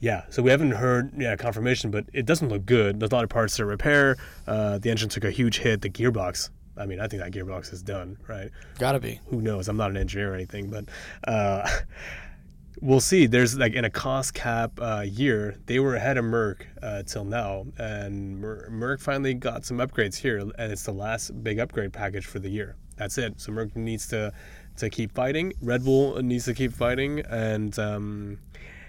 Yeah, 0.00 0.24
so 0.28 0.42
we 0.42 0.50
haven't 0.50 0.72
heard 0.72 1.12
yeah 1.18 1.36
confirmation, 1.36 1.90
but 1.90 2.04
it 2.12 2.24
doesn't 2.26 2.48
look 2.48 2.66
good. 2.66 3.00
There's 3.00 3.12
a 3.12 3.14
lot 3.14 3.24
of 3.24 3.30
parts 3.30 3.56
to 3.56 3.64
repair. 3.66 4.16
Uh, 4.46 4.78
the 4.78 4.90
engine 4.90 5.08
took 5.08 5.24
a 5.24 5.30
huge 5.30 5.58
hit. 5.58 5.82
The 5.82 5.90
gearbox. 5.90 6.50
I 6.76 6.86
mean, 6.86 7.00
I 7.00 7.06
think 7.06 7.22
that 7.22 7.32
gearbox 7.32 7.72
is 7.72 7.82
done, 7.82 8.16
right? 8.26 8.50
Gotta 8.78 8.98
be. 8.98 9.20
Who 9.28 9.40
knows? 9.40 9.68
I'm 9.68 9.76
not 9.76 9.90
an 9.90 9.96
engineer 9.96 10.32
or 10.32 10.34
anything, 10.34 10.68
but 10.70 10.86
uh, 11.26 11.68
we'll 12.80 13.00
see. 13.00 13.26
There's 13.26 13.56
like 13.56 13.74
in 13.74 13.84
a 13.84 13.90
cost 13.90 14.34
cap 14.34 14.72
uh, 14.80 15.04
year, 15.06 15.56
they 15.66 15.80
were 15.80 15.94
ahead 15.94 16.16
of 16.18 16.24
Merc 16.24 16.66
uh, 16.82 17.02
till 17.04 17.24
now, 17.24 17.66
and 17.78 18.38
Mer- 18.40 18.68
Merc 18.70 19.00
finally 19.00 19.34
got 19.34 19.64
some 19.64 19.78
upgrades 19.78 20.16
here, 20.16 20.38
and 20.38 20.72
it's 20.72 20.84
the 20.84 20.92
last 20.92 21.42
big 21.42 21.58
upgrade 21.58 21.92
package 21.92 22.26
for 22.26 22.38
the 22.38 22.48
year. 22.48 22.76
That's 22.96 23.18
it. 23.18 23.40
So 23.40 23.52
Merc 23.52 23.74
needs 23.76 24.06
to 24.08 24.32
to 24.76 24.90
keep 24.90 25.12
fighting. 25.12 25.52
Red 25.62 25.84
Bull 25.84 26.20
needs 26.22 26.44
to 26.46 26.54
keep 26.54 26.72
fighting, 26.72 27.20
and 27.30 27.78
um, 27.78 28.38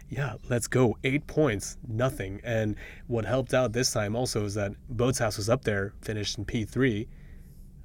yeah, 0.10 0.36
let's 0.50 0.68
go. 0.68 0.98
Eight 1.04 1.26
points, 1.28 1.78
nothing. 1.88 2.42
And 2.44 2.76
what 3.08 3.26
helped 3.26 3.54
out 3.54 3.74
this 3.74 3.92
time 3.92 4.16
also 4.16 4.46
is 4.46 4.54
that 4.56 4.74
Bottas 4.94 5.38
was 5.38 5.50
up 5.50 5.64
there, 5.64 5.94
finished 6.02 6.38
in 6.38 6.46
P 6.46 6.66
three. 6.66 7.08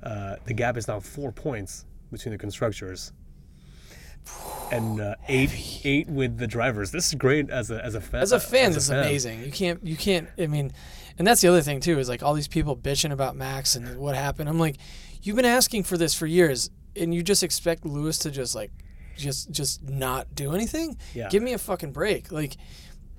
Uh, 0.03 0.37
the 0.47 0.55
gap 0.55 0.77
is 0.77 0.89
now 0.89 0.99
four 0.99 1.31
points 1.31 1.85
between 2.11 2.33
the 2.33 2.39
constructors, 2.39 3.13
and 4.71 5.01
uh, 5.01 5.15
eight 5.29 5.51
eight 5.85 6.09
with 6.09 6.39
the 6.39 6.47
drivers. 6.47 6.91
This 6.91 7.09
is 7.09 7.15
great 7.15 7.51
as 7.51 7.71
a 7.71 7.85
as 7.85 7.95
a 7.95 8.01
fan. 8.01 8.23
As 8.23 8.33
a 8.33 8.41
fan, 8.41 8.73
this 8.73 8.85
is 8.85 8.91
amazing. 8.91 9.45
You 9.45 9.51
can't. 9.51 9.85
You 9.85 9.97
can't. 9.97 10.29
I 10.39 10.47
mean, 10.47 10.73
and 11.19 11.27
that's 11.27 11.41
the 11.41 11.49
other 11.49 11.61
thing 11.61 11.81
too 11.81 11.99
is 11.99 12.09
like 12.09 12.23
all 12.23 12.35
these 12.35 12.49
people 12.49 12.77
bitching 12.77 13.13
about 13.13 13.37
Max 13.37 13.77
and 13.77 13.99
what 13.99 14.15
happened. 14.15 14.49
I'm 14.49 14.59
like, 14.59 14.77
you've 15.23 15.37
been 15.37 15.45
asking 15.45 15.85
for 15.85 15.97
this 15.97 16.15
for 16.15 16.27
years, 16.27 16.71
and 16.97 17.15
you 17.15 17.23
just 17.23 17.43
expect 17.43 17.85
Lewis 17.85 18.19
to 18.19 18.31
just 18.31 18.55
like, 18.55 18.71
just 19.17 19.51
just 19.51 19.83
not 19.89 20.35
do 20.35 20.55
anything. 20.55 20.97
Yeah. 21.15 21.29
Give 21.29 21.43
me 21.43 21.53
a 21.53 21.59
fucking 21.59 21.93
break. 21.93 22.31
Like, 22.31 22.57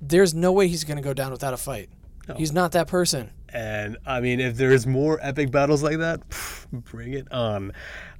there's 0.00 0.34
no 0.34 0.52
way 0.52 0.68
he's 0.68 0.84
gonna 0.84 1.02
go 1.02 1.14
down 1.14 1.32
without 1.32 1.54
a 1.54 1.58
fight. 1.58 1.90
No. 2.28 2.34
He's 2.34 2.52
not 2.52 2.72
that 2.72 2.86
person. 2.86 3.30
And 3.52 3.98
I 4.06 4.20
mean, 4.20 4.40
if 4.40 4.56
there's 4.56 4.86
more 4.86 5.18
epic 5.20 5.50
battles 5.50 5.82
like 5.82 5.98
that, 5.98 6.26
pff, 6.30 6.66
bring 6.70 7.12
it 7.12 7.30
on, 7.30 7.72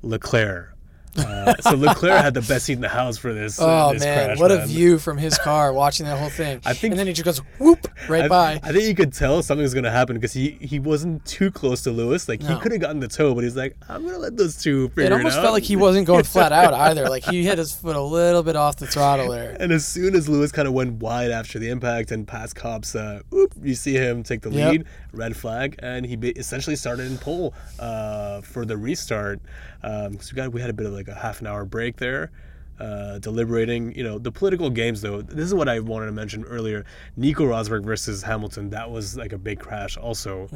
Leclerc. 0.02 0.76
Uh, 1.16 1.54
so 1.60 1.76
Leclerc 1.76 2.20
had 2.22 2.34
the 2.34 2.40
best 2.42 2.66
seat 2.66 2.74
in 2.74 2.80
the 2.80 2.88
house 2.88 3.18
for 3.18 3.34
this. 3.34 3.60
uh, 3.60 3.88
Oh 3.88 3.92
this 3.92 4.02
man, 4.02 4.26
crash, 4.28 4.38
what 4.40 4.50
a 4.50 4.64
view 4.66 4.98
from 4.98 5.18
his 5.18 5.36
car 5.38 5.72
watching 5.72 6.06
that 6.06 6.18
whole 6.18 6.30
thing. 6.30 6.60
I 6.64 6.72
think- 6.72 6.92
and 6.92 6.98
then 6.98 7.06
he 7.06 7.12
just 7.12 7.24
goes 7.24 7.38
whoop 7.58 7.86
right 8.08 8.24
I, 8.24 8.28
by. 8.28 8.52
I 8.62 8.72
think 8.72 8.84
you 8.84 8.94
could 8.94 9.12
tell 9.12 9.42
something 9.42 9.62
was 9.62 9.74
going 9.74 9.84
to 9.84 9.90
happen 9.90 10.16
because 10.16 10.32
he, 10.32 10.52
he 10.60 10.78
wasn't 10.78 11.24
too 11.26 11.50
close 11.50 11.82
to 11.82 11.90
Lewis. 11.90 12.28
Like 12.28 12.40
No. 12.40 12.54
he 12.54 12.60
could 12.60 12.72
have 12.72 12.80
gotten 12.80 13.00
the 13.00 13.08
toe, 13.08 13.34
but 13.34 13.44
he's 13.44 13.56
like, 13.56 13.76
I'm 13.88 14.02
going 14.02 14.14
to 14.14 14.20
let 14.20 14.36
those 14.36 14.56
two 14.56 14.88
figure 14.90 15.04
it 15.04 15.12
almost 15.12 15.36
out. 15.36 15.42
felt 15.42 15.54
like 15.54 15.64
he 15.64 15.76
wasn't 15.76 16.06
going 16.06 16.24
flat 16.32 16.52
out 16.52 16.72
either. 16.72 17.08
Like 17.08 17.24
he 17.24 17.44
had 17.44 17.58
his 17.58 17.74
foot 17.74 17.96
a 17.96 18.00
little 18.02 18.42
bit 18.42 18.56
off 18.56 18.76
the 18.76 18.86
throttle 18.86 19.30
there. 19.30 19.56
And 19.60 19.72
as 19.72 19.86
soon 19.86 20.14
as 20.14 20.28
Lewis 20.28 20.52
kind 20.52 20.66
of 20.66 20.74
went 20.74 20.94
wide 21.02 21.30
after 21.30 21.58
the 21.58 21.68
impact 21.68 22.10
and 22.12 22.26
past 22.26 22.56
Copse, 22.56 22.94
uh, 22.94 23.20
whoop, 23.30 23.52
you 23.62 23.74
see 23.74 23.94
him 23.94 24.22
take 24.22 24.40
the 24.42 24.50
Yep. 24.50 24.70
lead, 24.72 24.84
red 25.12 25.36
flag, 25.36 25.76
and 25.80 26.06
he 26.06 26.14
essentially 26.36 26.76
started 26.76 27.06
in 27.10 27.18
pole 27.18 27.52
uh, 27.78 28.40
for 28.42 28.64
the 28.64 28.76
restart. 28.76 29.40
Um, 29.84 30.20
so 30.20 30.32
we 30.32 30.36
got 30.36 30.52
we 30.52 30.60
had 30.60 30.70
a 30.70 30.72
bit 30.72 30.86
of 30.86 30.92
like 30.92 31.01
a 31.08 31.14
half 31.14 31.40
an 31.40 31.46
hour 31.46 31.64
break 31.64 31.96
there. 31.96 32.30
Uh, 32.80 33.18
deliberating, 33.18 33.94
you 33.94 34.02
know, 34.02 34.18
the 34.18 34.32
political 34.32 34.68
games 34.68 35.02
though. 35.02 35.22
This 35.22 35.44
is 35.44 35.54
what 35.54 35.68
I 35.68 35.78
wanted 35.78 36.06
to 36.06 36.12
mention 36.12 36.42
earlier. 36.44 36.84
Nico 37.16 37.44
Rosberg 37.44 37.84
versus 37.84 38.22
Hamilton. 38.22 38.70
That 38.70 38.90
was 38.90 39.16
like 39.16 39.32
a 39.32 39.38
big 39.38 39.60
crash, 39.60 39.96
also. 39.96 40.48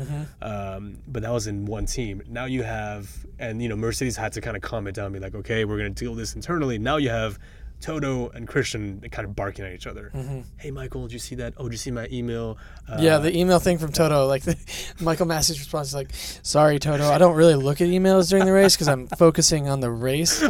Um, 0.42 0.98
but 1.06 1.22
that 1.22 1.30
was 1.30 1.46
in 1.46 1.66
one 1.66 1.86
team. 1.86 2.22
Now 2.28 2.46
you 2.46 2.64
have, 2.64 3.08
and 3.38 3.62
you 3.62 3.68
know, 3.68 3.76
Mercedes 3.76 4.16
had 4.16 4.32
to 4.32 4.40
kind 4.40 4.56
of 4.56 4.62
calm 4.62 4.88
it 4.88 4.94
down, 4.96 5.12
be 5.12 5.20
like, 5.20 5.36
okay, 5.36 5.64
we're 5.64 5.76
gonna 5.76 5.90
deal 5.90 6.14
this 6.16 6.34
internally. 6.34 6.78
Now 6.78 6.96
you 6.96 7.10
have 7.10 7.38
Toto 7.80 8.30
and 8.30 8.48
Christian 8.48 9.00
kind 9.12 9.28
of 9.28 9.36
barking 9.36 9.64
at 9.64 9.72
each 9.72 9.86
other. 9.86 10.10
Hey, 10.56 10.70
Michael, 10.70 11.02
did 11.02 11.12
you 11.12 11.18
see 11.18 11.34
that? 11.36 11.54
Oh, 11.56 11.64
did 11.64 11.72
you 11.72 11.78
see 11.78 11.90
my 11.90 12.08
email? 12.10 12.56
Uh, 12.88 12.96
Yeah, 13.00 13.18
the 13.18 13.36
email 13.36 13.58
thing 13.58 13.78
from 13.78 13.92
Toto, 13.92 14.26
like 14.26 14.42
the, 14.42 14.56
Michael 15.00 15.26
Masi's 15.26 15.58
response 15.58 15.88
is 15.88 15.94
like, 15.94 16.10
"Sorry, 16.42 16.78
Toto, 16.78 17.04
I 17.10 17.18
don't 17.18 17.36
really 17.36 17.54
look 17.54 17.80
at 17.80 17.88
emails 17.88 18.30
during 18.30 18.46
the 18.46 18.52
race 18.52 18.74
because 18.74 18.88
I'm 18.88 19.06
focusing 19.18 19.68
on 19.68 19.80
the 19.80 19.90
race." 19.90 20.42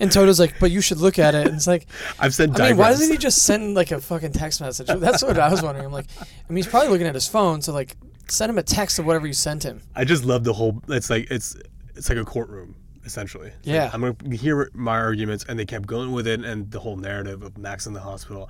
And 0.00 0.10
Toto's 0.10 0.40
like, 0.40 0.58
"But 0.58 0.70
you 0.70 0.80
should 0.80 0.98
look 0.98 1.18
at 1.18 1.34
it." 1.34 1.46
And 1.46 1.56
it's 1.56 1.66
like, 1.66 1.86
I've 2.18 2.34
sent 2.34 2.58
I 2.58 2.68
mean, 2.68 2.76
why 2.78 2.90
doesn't 2.90 3.10
he 3.10 3.18
just 3.18 3.42
send 3.42 3.74
like 3.74 3.90
a 3.90 4.00
fucking 4.00 4.32
text 4.32 4.60
message? 4.60 4.86
That's 4.88 5.22
what 5.22 5.38
I 5.38 5.50
was 5.50 5.62
wondering. 5.62 5.86
I'm 5.86 5.92
like, 5.92 6.06
I 6.20 6.24
mean, 6.48 6.56
he's 6.56 6.66
probably 6.66 6.88
looking 6.88 7.06
at 7.06 7.14
his 7.14 7.28
phone, 7.28 7.60
so 7.62 7.72
like, 7.72 7.96
send 8.28 8.48
him 8.50 8.58
a 8.58 8.62
text 8.62 8.98
of 8.98 9.04
whatever 9.06 9.26
you 9.26 9.32
sent 9.34 9.62
him. 9.64 9.82
I 9.94 10.04
just 10.04 10.24
love 10.24 10.44
the 10.44 10.54
whole. 10.54 10.82
It's 10.88 11.10
like 11.10 11.30
it's 11.30 11.56
it's 11.94 12.08
like 12.08 12.18
a 12.18 12.24
courtroom 12.24 12.74
essentially. 13.04 13.48
It's 13.48 13.66
like, 13.66 13.74
Yeah. 13.74 13.90
I'm 13.92 14.00
gonna 14.00 14.36
hear 14.36 14.70
my 14.74 14.96
arguments, 14.98 15.44
and 15.48 15.58
they 15.58 15.64
kept 15.66 15.86
going 15.86 16.12
with 16.12 16.26
it, 16.26 16.44
and 16.44 16.70
the 16.70 16.80
whole 16.80 16.96
narrative 16.96 17.42
of 17.42 17.56
Max 17.58 17.86
in 17.86 17.92
the 17.92 18.00
hospital. 18.00 18.48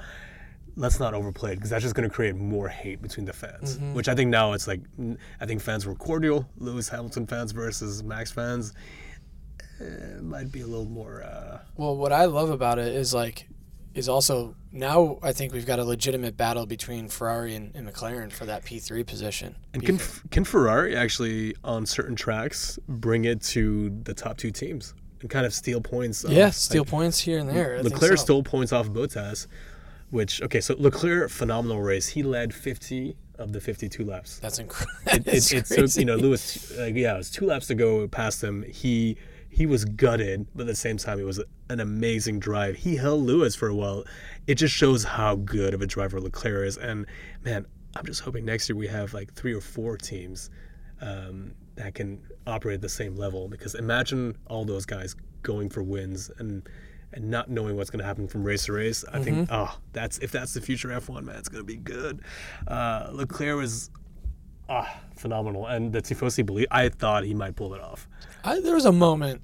Let's 0.77 1.01
not 1.01 1.15
overplay 1.15 1.53
it 1.53 1.57
because 1.57 1.71
that's 1.71 1.83
just 1.83 1.97
going 1.97 2.09
to 2.09 2.15
create 2.15 2.37
more 2.37 2.69
hate 2.69 3.03
between 3.03 3.27
the 3.27 3.33
fans. 3.33 3.77
Mm-hmm. 3.77 3.93
Which 3.93 4.09
I 4.09 4.15
think 4.15 4.31
now 4.31 4.53
it's 4.53 4.69
like 4.69 4.81
I 5.41 5.45
think 5.47 5.61
fans 5.61 5.85
were 5.85 5.97
cordial. 5.97 6.49
Lewis 6.59 6.89
Hamilton 6.89 7.27
fans 7.27 7.51
versus 7.53 8.03
Max 8.05 8.31
fans 8.31 8.73
eh, 9.81 10.21
might 10.21 10.53
be 10.53 10.61
a 10.61 10.67
little 10.67 10.87
more. 10.87 11.23
Uh, 11.25 11.59
Well, 11.77 11.97
what 11.97 12.13
I 12.13 12.27
love 12.27 12.51
about 12.51 12.79
it 12.79 12.95
is 12.95 13.13
like, 13.13 13.49
is 13.95 14.09
also 14.09 14.55
now 14.73 15.19
I 15.23 15.33
think 15.33 15.53
we've 15.53 15.67
got 15.67 15.79
a 15.79 15.85
legitimate 15.85 16.37
battle 16.37 16.67
between 16.67 17.09
Ferrari 17.09 17.55
and, 17.55 17.75
and 17.75 17.89
McLaren 17.89 18.31
for 18.33 18.45
that 18.47 18.65
P3 18.65 19.07
position. 19.07 19.57
and 19.75 19.83
can 19.85 19.99
can 20.31 20.45
Ferrari 20.45 20.95
actually 20.97 21.55
on 21.65 21.87
certain 21.87 22.15
tracks 22.17 22.79
bring 22.89 23.25
it 23.25 23.43
to 23.43 23.91
the 24.05 24.15
top 24.15 24.37
two 24.37 24.51
teams 24.51 24.95
and 25.21 25.29
kind 25.29 25.45
of 25.45 25.53
steal 25.53 25.81
points? 25.81 26.25
off, 26.25 26.31
yeah, 26.31 26.45
like, 26.47 26.55
steal 26.55 26.85
points 26.85 27.19
here 27.21 27.39
and 27.39 27.49
there. 27.49 27.77
I 27.79 27.81
Leclerc 27.81 28.19
so. 28.19 28.25
stole 28.25 28.43
points 28.43 28.73
off 28.73 28.87
of 28.87 28.93
Bottas, 28.93 29.47
which 30.11 30.41
okay, 30.43 30.61
so 30.61 30.75
Leclerc 30.79 31.31
phenomenal 31.31 31.83
race. 31.83 32.09
He 32.09 32.23
led 32.23 32.55
50 32.55 33.17
of 33.39 33.53
the 33.53 33.61
52 33.61 34.05
laps. 34.05 34.39
That's 34.39 34.59
It, 34.61 34.63
incredible. 34.63 35.31
it, 35.33 35.53
it 35.53 35.67
took 35.67 35.97
you 35.97 36.05
know 36.05 36.17
Lewis, 36.17 36.77
like, 36.79 36.95
yeah, 36.95 37.15
it 37.15 37.19
was 37.19 37.31
two 37.31 37.47
laps 37.47 37.67
to 37.69 37.75
go 37.75 38.07
past 38.07 38.43
him. 38.45 38.63
He 38.63 39.17
he 39.51 39.67
was 39.67 39.85
gutted, 39.85 40.47
but 40.55 40.63
at 40.63 40.67
the 40.69 40.75
same 40.75 40.97
time, 40.97 41.19
it 41.19 41.25
was 41.25 41.43
an 41.69 41.81
amazing 41.81 42.39
drive. 42.39 42.77
He 42.77 42.97
held 42.97 43.23
Lewis 43.23 43.55
for 43.55 43.69
a 43.69 43.75
while. 43.75 44.05
It 44.47 44.55
just 44.55 44.75
shows 44.75 45.05
how 45.05 45.37
good 45.37 45.75
of 45.75 45.83
a 45.83 45.87
driver 45.87 46.21
Leclerc 46.21 46.67
is. 46.67 46.77
And 46.77 47.05
man, 47.43 47.67
I'm 47.97 48.07
just 48.07 48.21
hoping 48.21 48.45
next 48.45 48.69
year 48.69 48.77
we 48.77 48.87
have 48.87 49.13
like 49.13 49.35
three 49.35 49.53
or 49.53 49.61
four 49.61 49.97
teams 49.97 50.51
um, 51.01 51.55
that 51.75 51.95
can 51.95 52.23
operate 52.47 52.77
at 52.77 52.81
the 52.81 52.89
same 52.89 53.17
level. 53.17 53.49
Because 53.49 53.75
imagine 53.75 54.39
all 54.47 54.65
those 54.65 54.87
guys 54.87 55.17
going 55.43 55.69
for 55.69 55.83
wins 55.83 56.31
and 56.39 56.69
and 57.13 57.29
not 57.29 57.51
knowing 57.51 57.75
what's 57.75 57.91
going 57.91 57.99
to 57.99 58.05
happen 58.05 58.29
from 58.29 58.45
race 58.45 58.67
to 58.67 58.73
race. 58.73 59.05
I 59.13 59.19
think 59.19 59.49
oh, 59.51 59.77
that's 59.93 60.19
if 60.19 60.31
that's 60.31 60.55
the 60.55 60.61
future 60.61 60.89
F1, 60.89 61.25
man, 61.25 61.37
it's 61.37 61.49
going 61.49 61.63
to 61.63 61.67
be 61.67 61.77
good. 61.77 62.23
Uh, 62.69 63.09
Leclerc 63.11 63.57
was 63.57 63.91
ah 64.71 65.01
phenomenal, 65.17 65.67
and 65.67 65.93
the 65.93 66.01
Tifosi 66.01 66.47
believe 66.47 66.67
I 66.71 66.89
thought 66.89 67.25
he 67.25 67.35
might 67.35 67.57
pull 67.57 67.75
it 67.75 67.81
off. 67.83 68.09
I, 68.45 68.61
there 68.61 68.75
was 68.75 68.87
a 68.87 68.93
moment. 68.93 69.43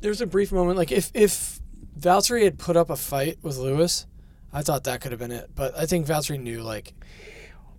There 0.00 0.10
was 0.10 0.20
a 0.20 0.26
brief 0.26 0.52
moment. 0.52 0.76
Like 0.78 0.92
if 0.92 1.10
if 1.14 1.60
Valtteri 1.98 2.44
had 2.44 2.58
put 2.58 2.76
up 2.76 2.90
a 2.90 2.96
fight 2.96 3.38
with 3.42 3.56
Lewis, 3.56 4.06
I 4.52 4.62
thought 4.62 4.84
that 4.84 5.00
could 5.00 5.10
have 5.12 5.18
been 5.18 5.32
it, 5.32 5.50
but 5.54 5.76
I 5.76 5.86
think 5.86 6.06
Valtteri 6.06 6.38
knew 6.40 6.62
like 6.62 6.94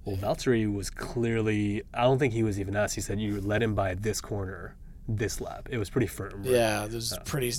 Well, 0.04 0.18
Valtteri 0.18 0.72
was 0.74 0.90
clearly. 0.90 1.84
I 1.94 2.04
don't 2.04 2.20
think 2.20 2.34
he 2.34 2.44
was 2.44 2.60
even 2.60 2.76
asked. 2.76 2.96
He 2.96 3.02
said 3.02 3.20
you 3.22 3.40
let 3.40 3.64
him 3.64 3.76
by 3.76 3.94
this 3.96 4.20
corner, 4.20 4.76
this 5.08 5.40
lap. 5.40 5.70
It 5.72 5.78
was 5.78 5.90
pretty 5.90 6.08
firm. 6.08 6.42
right? 6.44 6.52
Yeah, 6.52 6.88
this 6.88 7.12
is 7.14 7.18
pretty. 7.26 7.54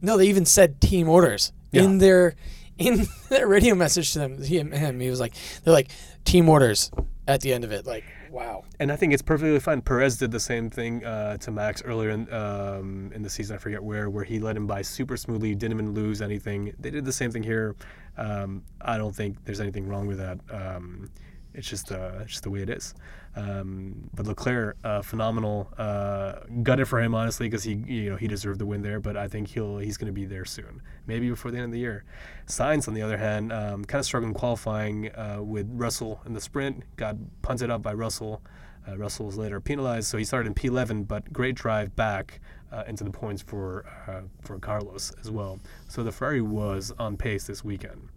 No, 0.00 0.16
they 0.16 0.28
even 0.28 0.46
said 0.46 0.80
team 0.80 1.08
orders 1.08 1.52
Yeah. 1.72 1.82
in 1.82 1.98
their 1.98 2.34
in 2.78 3.06
their 3.28 3.46
radio 3.46 3.74
message 3.74 4.12
to 4.14 4.18
them. 4.20 4.42
He, 4.42 4.58
him, 4.58 5.00
he 5.00 5.10
was 5.10 5.20
like, 5.20 5.34
they're 5.64 5.72
like 5.74 5.90
team 6.24 6.48
orders 6.48 6.90
at 7.28 7.40
the 7.42 7.52
end 7.52 7.64
of 7.64 7.72
it. 7.72 7.86
Like, 7.86 8.04
wow. 8.30 8.64
And 8.80 8.90
I 8.92 8.96
think 8.96 9.12
it's 9.12 9.22
perfectly 9.22 9.58
fine. 9.60 9.80
Perez 9.80 10.18
did 10.18 10.30
the 10.30 10.40
same 10.40 10.70
thing 10.70 11.04
uh, 11.04 11.36
to 11.38 11.50
Max 11.50 11.82
earlier 11.82 12.10
in, 12.10 12.32
um, 12.32 13.10
in 13.14 13.22
the 13.22 13.30
season. 13.30 13.56
I 13.56 13.58
forget 13.58 13.82
where, 13.82 14.10
where 14.10 14.24
he 14.24 14.38
let 14.38 14.56
him 14.56 14.66
by 14.66 14.82
super 14.82 15.16
smoothly, 15.16 15.54
didn't 15.54 15.74
even 15.74 15.94
lose 15.94 16.22
anything. 16.22 16.74
They 16.78 16.90
did 16.90 17.04
the 17.04 17.12
same 17.12 17.30
thing 17.30 17.42
here. 17.42 17.76
Um, 18.16 18.62
I 18.80 18.98
don't 18.98 19.14
think 19.14 19.44
there's 19.44 19.60
anything 19.60 19.88
wrong 19.88 20.06
with 20.06 20.18
that. 20.18 20.38
Um, 20.50 21.10
it's 21.56 21.68
just 21.68 21.90
uh, 21.90 22.24
just 22.24 22.42
the 22.42 22.50
way 22.50 22.60
it 22.60 22.70
is. 22.70 22.94
Um, 23.34 24.10
but 24.14 24.26
Leclerc, 24.26 24.76
uh, 24.84 25.02
phenomenal. 25.02 25.72
Uh, 25.76 26.40
gutted 26.62 26.86
for 26.86 27.00
him 27.00 27.14
honestly 27.14 27.48
because 27.48 27.64
he 27.64 27.74
you 27.74 28.10
know 28.10 28.16
he 28.16 28.28
deserved 28.28 28.60
the 28.60 28.66
win 28.66 28.82
there. 28.82 29.00
But 29.00 29.16
I 29.16 29.26
think 29.26 29.48
he'll 29.48 29.78
he's 29.78 29.96
going 29.96 30.06
to 30.06 30.12
be 30.12 30.26
there 30.26 30.44
soon, 30.44 30.82
maybe 31.06 31.28
before 31.28 31.50
the 31.50 31.56
end 31.56 31.66
of 31.66 31.72
the 31.72 31.78
year. 31.78 32.04
Sainz 32.46 32.86
on 32.88 32.94
the 32.94 33.02
other 33.02 33.16
hand, 33.16 33.52
um, 33.52 33.84
kind 33.84 33.98
of 33.98 34.04
struggling 34.04 34.34
qualifying 34.34 35.14
uh, 35.14 35.38
with 35.40 35.68
Russell 35.72 36.20
in 36.26 36.34
the 36.34 36.40
sprint. 36.40 36.84
Got 36.96 37.16
punted 37.42 37.70
up 37.70 37.82
by 37.82 37.94
Russell. 37.94 38.42
Uh, 38.88 38.96
Russell 38.96 39.26
was 39.26 39.36
later 39.36 39.60
penalized, 39.60 40.06
so 40.06 40.16
he 40.16 40.24
started 40.24 40.46
in 40.46 40.54
P11. 40.54 41.08
But 41.08 41.32
great 41.32 41.54
drive 41.56 41.96
back 41.96 42.40
uh, 42.70 42.84
into 42.86 43.02
the 43.02 43.10
points 43.10 43.42
for 43.42 43.86
uh, 44.06 44.22
for 44.42 44.58
Carlos 44.58 45.12
as 45.20 45.30
well. 45.30 45.58
So 45.88 46.02
the 46.02 46.12
Ferrari 46.12 46.42
was 46.42 46.92
on 46.98 47.16
pace 47.16 47.46
this 47.46 47.64
weekend. 47.64 48.08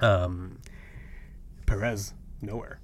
Um, 0.00 0.58
Perez 1.66 2.14
nowhere. 2.40 2.80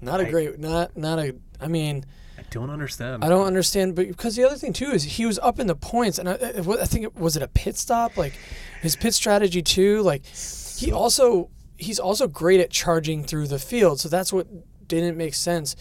Not 0.00 0.20
a 0.20 0.26
I- 0.26 0.30
great, 0.30 0.58
not 0.58 0.96
not 0.96 1.18
a. 1.18 1.34
I 1.60 1.66
mean, 1.66 2.04
I 2.38 2.42
don't 2.50 2.70
understand. 2.70 3.24
I 3.24 3.28
don't 3.28 3.46
understand, 3.46 3.96
but 3.96 4.06
because 4.06 4.36
the 4.36 4.44
other 4.44 4.56
thing 4.56 4.72
too 4.72 4.90
is 4.90 5.02
he 5.02 5.26
was 5.26 5.38
up 5.40 5.58
in 5.58 5.66
the 5.66 5.74
points, 5.74 6.18
and 6.18 6.28
I, 6.28 6.34
I, 6.34 6.82
I 6.82 6.84
think 6.86 7.04
it 7.04 7.16
was 7.16 7.36
it 7.36 7.42
a 7.42 7.48
pit 7.48 7.76
stop, 7.76 8.16
like 8.16 8.34
his 8.80 8.94
pit 8.94 9.14
strategy 9.14 9.62
too. 9.62 10.02
Like 10.02 10.24
he 10.24 10.92
also 10.92 11.50
he's 11.76 11.98
also 11.98 12.28
great 12.28 12.60
at 12.60 12.70
charging 12.70 13.24
through 13.24 13.48
the 13.48 13.58
field, 13.58 13.98
so 14.00 14.08
that's 14.08 14.32
what 14.32 14.46
didn't 14.86 15.16
make 15.16 15.34
sense, 15.34 15.74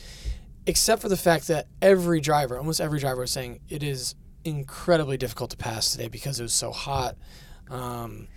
except 0.65 1.01
for 1.01 1.09
the 1.09 1.17
fact 1.17 1.47
that 1.47 1.67
every 1.81 2.19
driver, 2.19 2.57
almost 2.57 2.81
every 2.81 2.99
driver, 2.99 3.21
was 3.21 3.31
saying 3.31 3.59
it 3.69 3.83
is 3.83 4.15
incredibly 4.43 5.17
difficult 5.17 5.51
to 5.51 5.57
pass 5.57 5.91
today 5.91 6.07
because 6.07 6.39
it 6.39 6.43
was 6.43 6.53
so 6.53 6.71
hot. 6.71 7.15
Um, 7.69 8.27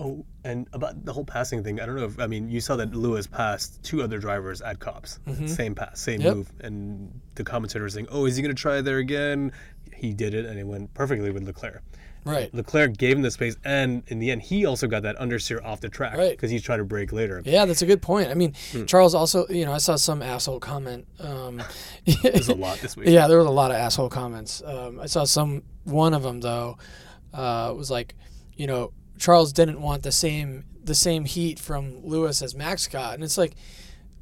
Oh, 0.00 0.24
and 0.42 0.66
about 0.72 1.04
the 1.04 1.12
whole 1.12 1.24
passing 1.24 1.62
thing, 1.62 1.80
I 1.80 1.86
don't 1.86 1.94
know 1.96 2.04
if 2.04 2.18
I 2.18 2.26
mean 2.26 2.48
you 2.48 2.60
saw 2.60 2.74
that 2.76 2.94
Lewis 2.94 3.26
passed 3.26 3.82
two 3.84 4.02
other 4.02 4.18
drivers 4.18 4.60
at 4.60 4.80
Copse, 4.80 5.20
same 5.46 5.74
pass, 5.74 6.00
same 6.00 6.18
Mm-hmm. 6.20 6.26
Yep. 6.26 6.36
move, 6.36 6.52
and 6.60 7.20
the 7.36 7.44
commentator 7.44 7.84
was 7.84 7.94
saying, 7.94 8.08
"Oh, 8.10 8.26
is 8.26 8.34
he 8.36 8.42
going 8.42 8.54
to 8.54 8.60
try 8.60 8.80
there 8.80 8.98
again?" 8.98 9.52
He 9.94 10.12
did 10.12 10.34
it, 10.34 10.46
and 10.46 10.58
it 10.58 10.66
went 10.66 10.92
perfectly 10.94 11.30
with 11.30 11.44
Leclerc. 11.44 11.80
right. 12.24 12.52
Leclerc 12.52 12.96
gave 12.96 13.16
him 13.16 13.22
the 13.22 13.30
space, 13.30 13.56
and 13.64 14.02
in 14.08 14.18
the 14.18 14.30
end, 14.32 14.42
he 14.42 14.66
also 14.66 14.86
got 14.88 15.04
that 15.04 15.16
understeer 15.18 15.62
off 15.64 15.80
the 15.80 15.88
track 15.88 16.16
Right. 16.16 16.30
because 16.32 16.50
he's 16.50 16.62
trying 16.62 16.78
to 16.78 16.84
brake 16.84 17.12
later. 17.12 17.40
Yeah, 17.44 17.64
that's 17.64 17.82
a 17.82 17.86
good 17.86 18.02
point. 18.02 18.28
I 18.30 18.34
mean, 18.34 18.54
Hmm. 18.72 18.86
Charles 18.86 19.14
also, 19.14 19.46
you 19.48 19.64
know, 19.64 19.72
I 19.72 19.78
saw 19.78 19.94
some 19.96 20.22
asshole 20.22 20.58
comment. 20.58 21.06
Um, 21.20 21.62
There's 22.22 22.48
a 22.48 22.54
lot 22.54 22.78
this 22.78 22.96
week. 22.96 23.08
Yeah, 23.16 23.28
there 23.28 23.38
was 23.38 23.46
a 23.46 23.50
lot 23.50 23.70
of 23.70 23.76
asshole 23.76 24.08
comments. 24.08 24.60
Um, 24.66 24.98
I 24.98 25.06
saw 25.06 25.24
some. 25.24 25.62
One 25.84 26.14
of 26.14 26.22
them 26.24 26.40
though 26.40 26.78
uh, 27.32 27.72
was 27.76 27.90
like, 27.90 28.14
you 28.56 28.66
know, 28.66 28.92
Charles 29.18 29.52
didn't 29.52 29.80
want 29.80 30.02
the 30.02 30.12
same 30.12 30.64
the 30.84 30.94
same 30.94 31.24
heat 31.24 31.58
from 31.58 32.04
Lewis 32.04 32.42
as 32.42 32.54
Max 32.54 32.86
got, 32.88 33.14
and 33.14 33.24
it's 33.24 33.38
like 33.38 33.54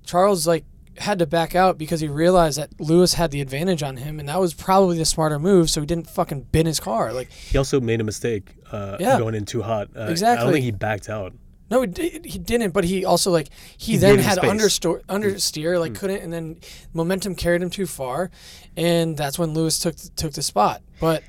Charles 0.05 0.47
like 0.47 0.65
had 0.99 1.19
to 1.19 1.27
back 1.27 1.55
out 1.55 1.79
because 1.79 2.01
he 2.01 2.09
realized 2.09 2.59
that 2.59 2.69
Lewis 2.81 3.15
had 3.15 3.31
the 3.31 3.41
advantage 3.41 3.83
on 3.83 3.97
him, 3.97 4.21
and 4.21 4.29
that 4.29 4.39
was 4.39 4.53
probably 4.55 4.99
the 4.99 5.05
smarter 5.07 5.39
move. 5.39 5.71
So 5.71 5.81
he 5.81 5.87
didn't 5.87 6.09
fucking 6.11 6.49
bin 6.53 6.67
his 6.67 6.79
car. 6.81 7.13
Like, 7.15 7.31
He 7.33 7.57
also 7.57 7.81
made 7.81 8.01
a 8.01 8.05
mistake 8.05 8.51
uh, 8.71 8.99
Yeah. 9.01 9.19
going 9.19 9.35
in 9.35 9.47
too 9.47 9.63
hot. 9.63 9.89
Uh, 9.97 10.03
I 10.03 10.15
don't 10.37 10.53
think 10.53 10.65
he 10.65 10.71
backed 10.71 11.09
out. 11.09 11.33
No, 11.71 11.81
he, 11.83 12.21
he 12.25 12.39
didn't. 12.39 12.73
But 12.73 12.85
he 12.85 13.07
also 13.07 13.31
like 13.31 13.49
he, 13.79 13.93
He 13.93 13.99
then 13.99 14.19
had 14.19 14.37
understo- 14.39 15.03
understeer, 15.07 15.81
like 15.81 15.95
couldn't, 15.95 16.21
and 16.23 16.31
then 16.31 16.61
momentum 16.93 17.35
carried 17.35 17.63
him 17.63 17.71
too 17.71 17.87
far, 17.87 18.31
and 18.77 19.17
that's 19.17 19.39
when 19.39 19.55
Lewis 19.55 19.79
took 19.79 19.97
took 20.15 20.33
the 20.35 20.43
spot. 20.43 20.83
But 21.01 21.23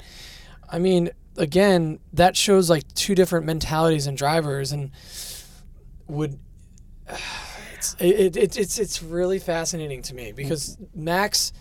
I 0.69 0.77
mean, 0.79 1.09
again, 1.37 1.99
that 2.13 2.35
shows 2.37 2.69
like 2.69 2.91
two 2.93 3.15
different 3.15 3.45
mentalities 3.45 4.07
and 4.07 4.17
drivers, 4.17 4.71
and 4.71 4.91
would 6.07 6.39
it's 7.73 7.95
it, 7.99 8.37
it, 8.37 8.57
it's 8.57 8.79
it's 8.79 9.03
really 9.03 9.39
fascinating 9.39 10.01
to 10.03 10.15
me 10.15 10.31
because 10.31 10.77
Max 10.95 11.53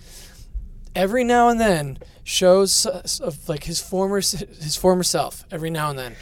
every 0.94 1.24
now 1.24 1.48
and 1.48 1.58
then 1.58 1.98
shows 2.24 2.86
of 2.86 3.48
like 3.48 3.64
his 3.64 3.80
former 3.80 4.16
his 4.16 4.76
former 4.76 5.02
self 5.02 5.44
every 5.50 5.70
now 5.70 5.90
and 5.90 5.98
then, 5.98 6.16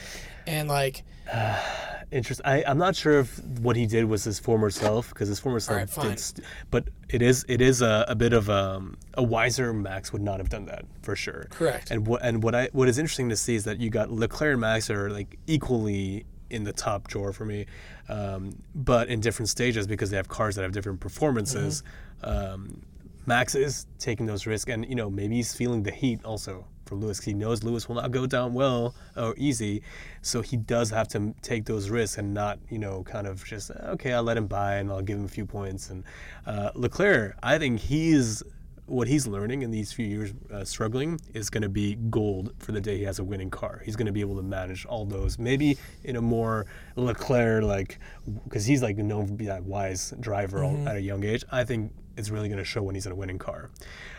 and 0.46 0.68
like. 0.68 1.02
Interest. 2.12 2.40
I, 2.44 2.64
I'm 2.66 2.78
not 2.78 2.96
sure 2.96 3.20
if 3.20 3.42
what 3.60 3.76
he 3.76 3.86
did 3.86 4.04
was 4.04 4.24
his 4.24 4.40
former 4.40 4.70
self 4.70 5.10
because 5.10 5.28
his 5.28 5.38
former 5.38 5.60
self 5.60 5.96
right, 5.96 6.08
did, 6.08 6.18
st- 6.18 6.46
but 6.70 6.88
it 7.08 7.22
is 7.22 7.44
it 7.48 7.60
is 7.60 7.82
a, 7.82 8.04
a 8.08 8.16
bit 8.16 8.32
of 8.32 8.50
um, 8.50 8.96
a 9.14 9.22
wiser 9.22 9.72
Max 9.72 10.12
would 10.12 10.22
not 10.22 10.38
have 10.40 10.48
done 10.48 10.66
that 10.66 10.84
for 11.02 11.14
sure. 11.14 11.46
Correct. 11.50 11.90
And 11.92 12.06
what 12.06 12.22
and 12.22 12.42
what 12.42 12.54
I 12.54 12.68
what 12.72 12.88
is 12.88 12.98
interesting 12.98 13.28
to 13.28 13.36
see 13.36 13.54
is 13.54 13.64
that 13.64 13.78
you 13.78 13.90
got 13.90 14.10
Leclerc 14.10 14.52
and 14.54 14.60
Max 14.60 14.90
are 14.90 15.08
like 15.10 15.38
equally 15.46 16.26
in 16.50 16.64
the 16.64 16.72
top 16.72 17.06
drawer 17.06 17.32
for 17.32 17.44
me, 17.44 17.66
um, 18.08 18.60
but 18.74 19.08
in 19.08 19.20
different 19.20 19.48
stages 19.48 19.86
because 19.86 20.10
they 20.10 20.16
have 20.16 20.28
cars 20.28 20.56
that 20.56 20.62
have 20.62 20.72
different 20.72 21.00
performances. 21.00 21.84
Mm-hmm. 22.22 22.54
Um, 22.54 22.82
Max 23.26 23.54
is 23.54 23.86
taking 23.98 24.26
those 24.26 24.46
risks, 24.46 24.70
and 24.70 24.84
you 24.88 24.96
know 24.96 25.08
maybe 25.08 25.36
he's 25.36 25.54
feeling 25.54 25.82
the 25.82 25.92
heat 25.92 26.24
also 26.24 26.66
from 26.90 27.00
Lewis. 27.00 27.20
'cause 27.20 27.26
He 27.26 27.34
knows 27.34 27.62
Lewis 27.62 27.88
will 27.88 27.94
not 27.96 28.10
go 28.10 28.26
down 28.26 28.52
well 28.52 28.94
or 29.16 29.34
easy, 29.38 29.82
so 30.20 30.42
he 30.42 30.56
does 30.58 30.90
have 30.90 31.08
to 31.08 31.34
take 31.40 31.64
those 31.64 31.88
risks 31.88 32.18
and 32.18 32.34
not 32.34 32.58
you 32.68 32.78
know 32.78 33.02
kind 33.04 33.26
of 33.26 33.44
just 33.44 33.70
okay 33.70 34.12
I'll 34.12 34.22
let 34.24 34.36
him 34.36 34.46
by 34.46 34.74
and 34.74 34.90
I'll 34.90 35.00
give 35.00 35.18
him 35.18 35.24
a 35.24 35.28
few 35.28 35.46
points. 35.46 35.88
And 35.88 36.04
uh, 36.46 36.70
Leclerc, 36.74 37.36
I 37.42 37.58
think 37.58 37.80
he's 37.80 38.42
what 38.90 39.06
he's 39.08 39.26
learning 39.26 39.62
in 39.62 39.70
these 39.70 39.92
few 39.92 40.06
years 40.06 40.32
uh, 40.52 40.64
struggling 40.64 41.20
is 41.32 41.48
going 41.48 41.62
to 41.62 41.68
be 41.68 41.94
gold 42.10 42.52
for 42.58 42.72
the 42.72 42.80
day 42.80 42.98
he 42.98 43.04
has 43.04 43.18
a 43.18 43.24
winning 43.24 43.50
car. 43.50 43.82
He's 43.84 43.96
going 43.96 44.06
to 44.06 44.12
be 44.12 44.20
able 44.20 44.36
to 44.36 44.42
manage 44.42 44.84
all 44.84 45.04
those, 45.06 45.38
maybe 45.38 45.78
in 46.04 46.16
a 46.16 46.20
more 46.20 46.66
Leclerc 46.96 47.62
like, 47.62 47.98
because 48.44 48.66
he's 48.66 48.82
like 48.82 48.96
known 48.96 49.26
to 49.28 49.32
be 49.32 49.46
that 49.46 49.62
wise 49.62 50.12
driver 50.20 50.64
all, 50.64 50.88
at 50.88 50.96
a 50.96 51.00
young 51.00 51.24
age. 51.24 51.44
I 51.52 51.64
think 51.64 51.92
it's 52.16 52.30
really 52.30 52.48
going 52.48 52.58
to 52.58 52.64
show 52.64 52.82
when 52.82 52.94
he's 52.94 53.06
in 53.06 53.12
a 53.12 53.16
winning 53.16 53.38
car. 53.38 53.70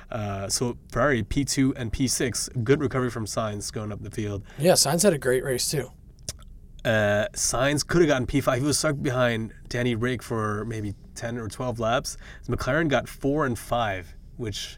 Uh, 0.09 0.47
so 0.47 0.77
Ferrari 0.91 1.23
P2 1.23 1.73
and 1.75 1.91
P6, 1.91 2.63
good 2.63 2.81
recovery 2.81 3.09
from 3.09 3.25
Sainz 3.25 3.71
going 3.71 3.91
up 3.91 4.01
the 4.01 4.11
field. 4.11 4.43
Yeah, 4.57 4.73
Sainz 4.73 5.03
had 5.03 5.13
a 5.13 5.17
great 5.17 5.43
race 5.43 5.69
too. 5.69 5.91
Uh, 6.83 7.27
Sainz 7.33 7.85
could 7.85 8.01
have 8.01 8.07
gotten 8.07 8.25
P5. 8.25 8.57
He 8.57 8.63
was 8.63 8.79
stuck 8.79 9.01
behind 9.01 9.53
Danny 9.69 9.95
Rick 9.95 10.23
for 10.23 10.65
maybe 10.65 10.95
10 11.15 11.37
or 11.37 11.47
12 11.47 11.79
laps. 11.79 12.17
McLaren 12.47 12.87
got 12.87 13.07
four 13.07 13.45
and 13.45 13.57
five, 13.57 14.15
which 14.41 14.77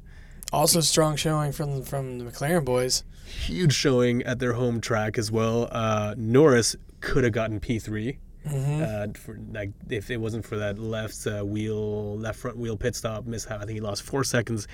Also 0.51 0.81
strong 0.81 1.15
showing 1.15 1.51
from 1.51 1.81
from 1.83 2.19
the 2.19 2.25
McLaren 2.25 2.63
boys. 2.65 3.03
huge 3.25 3.73
showing 3.73 4.21
at 4.23 4.37
their 4.39 4.53
home 4.53 4.79
track 4.81 5.17
as 5.17 5.31
well. 5.31 5.67
Uh, 5.71 6.13
Norris 6.17 6.75
could 7.01 7.23
have 7.23 7.33
gotten 7.33 7.59
P3. 7.59 8.17
Uh, 8.45 9.07
for, 9.15 9.39
like 9.53 9.71
if 9.89 10.11
it 10.11 10.17
wasn't 10.17 10.43
for 10.45 10.57
that 10.57 10.77
left 10.77 11.25
uh, 11.25 11.43
wheel, 11.43 12.17
left 12.17 12.37
front 12.39 12.57
wheel 12.57 12.75
pit 12.75 12.93
stop 12.93 13.25
mishap, 13.25 13.61
I 13.61 13.65
think 13.65 13.75
he 13.75 13.79
lost 13.79 14.03
four 14.03 14.25
seconds. 14.25 14.67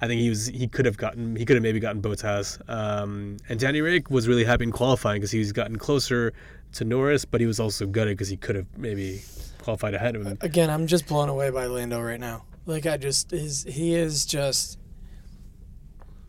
I 0.00 0.06
think 0.06 0.22
he 0.22 0.30
was 0.30 0.46
he 0.46 0.66
could 0.66 0.86
have 0.86 0.96
gotten 0.96 1.36
he 1.36 1.44
could 1.44 1.56
have 1.56 1.62
maybe 1.62 1.80
gotten 1.80 2.00
Bottas. 2.00 2.58
Um, 2.68 3.36
and 3.50 3.60
Danny 3.60 3.82
Rick 3.82 4.10
was 4.10 4.26
really 4.26 4.44
happy 4.44 4.64
in 4.64 4.72
qualifying 4.72 5.20
because 5.20 5.30
he's 5.30 5.52
gotten 5.52 5.76
closer 5.76 6.32
to 6.72 6.84
Norris, 6.84 7.26
but 7.26 7.42
he 7.42 7.46
was 7.46 7.60
also 7.60 7.86
gutted 7.86 8.16
because 8.16 8.28
he 8.30 8.38
could 8.38 8.56
have 8.56 8.66
maybe 8.78 9.22
qualified 9.58 9.92
ahead 9.92 10.16
of 10.16 10.26
him. 10.26 10.38
Again, 10.40 10.70
I'm 10.70 10.86
just 10.86 11.06
blown 11.06 11.28
away 11.28 11.50
by 11.50 11.66
Lando 11.66 12.00
right 12.00 12.18
now. 12.20 12.44
Like 12.66 12.86
I 12.86 12.96
just 12.96 13.32
is 13.32 13.64
he 13.64 13.94
is 13.94 14.24
just 14.24 14.78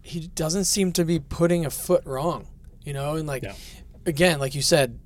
he 0.02 0.28
doesn't 0.28 0.66
seem 0.66 0.92
to 0.94 1.06
be 1.06 1.20
putting 1.20 1.66
a 1.66 1.70
foot 1.70 2.06
wrong, 2.06 2.48
you 2.84 2.94
know, 2.94 3.16
and 3.16 3.28
like 3.28 3.44
again, 4.06 4.40
like 4.40 4.56
you 4.56 4.62
said, 4.62 5.00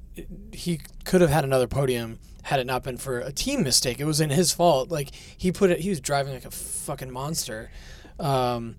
he 0.52 0.80
could 1.04 1.22
have 1.22 1.30
had 1.30 1.44
another 1.44 1.68
podium 1.68 2.20
had 2.44 2.60
it 2.60 2.68
not 2.68 2.84
been 2.84 2.98
for 2.98 3.20
a 3.20 3.32
team 3.32 3.64
mistake. 3.64 4.00
It 4.00 4.06
wasn't 4.06 4.32
his 4.32 4.54
fault. 4.54 4.90
Like 4.90 5.10
he 5.16 5.52
put 5.52 5.72
it 5.72 5.80
he 5.80 5.90
was 5.90 6.00
driving 6.00 6.34
like 6.34 6.46
a 6.46 6.52
fucking 6.52 7.12
monster. 7.12 7.72
Um 8.20 8.76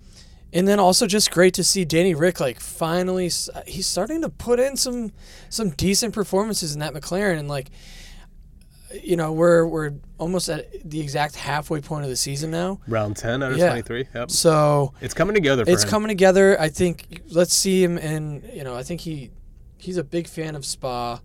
and 0.53 0.67
then 0.67 0.79
also 0.79 1.07
just 1.07 1.31
great 1.33 1.53
to 1.55 1.65
see 1.65 1.85
Danny 1.85 2.15
Rick 2.15 2.41
like 2.41 2.61
finally 2.61 3.29
he's 3.67 3.87
starting 3.87 4.23
to 4.23 4.29
put 4.29 4.61
in 4.61 4.77
some 4.77 5.13
some 5.49 5.71
decent 5.71 6.15
performances 6.15 6.73
in 6.75 6.81
that 6.81 6.95
McLaren 6.95 7.39
and 7.39 7.49
like 7.49 7.71
you 9.03 9.17
know 9.17 9.33
we're 9.33 9.67
we're 9.67 9.93
almost 10.19 10.49
at 10.49 10.67
the 10.89 11.01
exact 11.01 11.35
halfway 11.37 11.81
point 11.81 12.05
of 12.05 12.11
the 12.11 12.17
season 12.17 12.51
now. 12.51 12.81
Round 12.89 13.17
ten 13.17 13.43
out 13.43 13.53
of 13.53 13.59
Yeah. 13.59 13.67
twenty 13.69 13.83
three. 13.83 14.09
Yep. 14.15 14.31
So 14.31 14.93
It's 15.01 15.15
coming 15.15 15.35
together. 15.35 15.65
For 15.65 15.71
it's 15.71 15.85
him. 15.85 15.91
coming 15.91 16.09
together. 16.09 16.61
I 16.61 16.69
think 16.69 17.23
let's 17.31 17.55
see 17.55 17.83
him 17.83 17.99
and 17.99 18.43
you 18.53 18.65
know 18.65 18.75
I 18.77 18.83
think 18.83 19.01
he 19.03 19.31
he's 19.79 19.97
a 19.97 20.05
big 20.05 20.27
fan 20.29 20.55
of 20.57 20.65
Spa. 20.65 21.21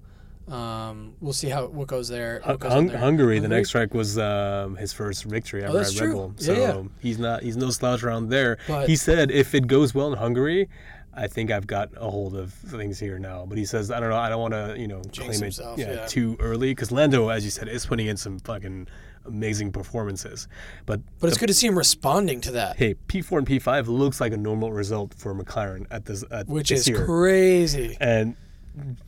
Um, 0.47 1.13
we'll 1.21 1.33
see 1.33 1.47
how 1.49 1.67
what 1.67 1.87
goes 1.87 2.09
there. 2.09 2.41
What 2.43 2.59
goes 2.59 2.73
Hung- 2.73 2.87
there. 2.87 2.97
Hungary, 2.97 3.39
the 3.39 3.47
next 3.47 3.69
track 3.69 3.93
was 3.93 4.17
um, 4.17 4.75
his 4.75 4.91
first 4.91 5.23
victory 5.23 5.63
ever 5.63 5.77
Oh, 5.77 5.81
at 5.81 5.99
Red. 6.01 6.11
Bull. 6.11 6.33
Yeah, 6.39 6.45
So 6.45 6.53
yeah. 6.53 6.81
he's 6.99 7.19
not 7.19 7.43
he's 7.43 7.55
no 7.57 7.69
slouch 7.69 8.03
around 8.03 8.29
there. 8.29 8.57
But- 8.67 8.89
he 8.89 8.95
said 8.95 9.31
if 9.31 9.53
it 9.55 9.67
goes 9.67 9.93
well 9.95 10.11
in 10.11 10.17
Hungary, 10.17 10.67
I 11.13 11.27
think 11.27 11.51
I've 11.51 11.67
got 11.67 11.89
a 11.97 12.09
hold 12.09 12.35
of 12.35 12.53
things 12.53 12.99
here 12.99 13.19
now. 13.19 13.45
But 13.47 13.57
he 13.57 13.65
says 13.65 13.91
I 13.91 13.99
don't 13.99 14.09
know. 14.09 14.15
I 14.17 14.29
don't 14.29 14.41
want 14.41 14.53
to 14.53 14.75
you 14.79 14.87
know 14.87 15.01
Jinx 15.11 15.37
claim 15.37 15.41
himself, 15.41 15.77
it 15.79 15.87
yeah, 15.87 15.93
yeah. 15.95 16.05
too 16.07 16.37
early 16.39 16.71
because 16.71 16.91
Lando, 16.91 17.29
as 17.29 17.43
you 17.43 17.51
said, 17.51 17.67
is 17.67 17.85
putting 17.85 18.07
in 18.07 18.17
some 18.17 18.39
fucking 18.39 18.87
amazing 19.25 19.71
performances. 19.71 20.47
But 20.85 21.01
But 21.19 21.27
it's 21.27 21.37
good 21.37 21.47
to 21.47 21.53
see 21.53 21.67
him 21.67 21.77
responding 21.77 22.41
to 22.41 22.51
that, 22.53 22.77
hey, 22.77 22.95
P4 23.07 23.39
and 23.39 23.47
P5 23.47 23.87
looks 23.87 24.19
like 24.19 24.33
a 24.33 24.37
normal 24.37 24.71
result 24.71 25.13
for 25.13 25.35
McLaren 25.35 25.85
at 25.91 26.05
this 26.05 26.23
at 26.31 26.47
which 26.47 26.69
this 26.69 26.81
is 26.81 26.87
year. 26.89 27.05
crazy. 27.05 27.97
And 28.01 28.35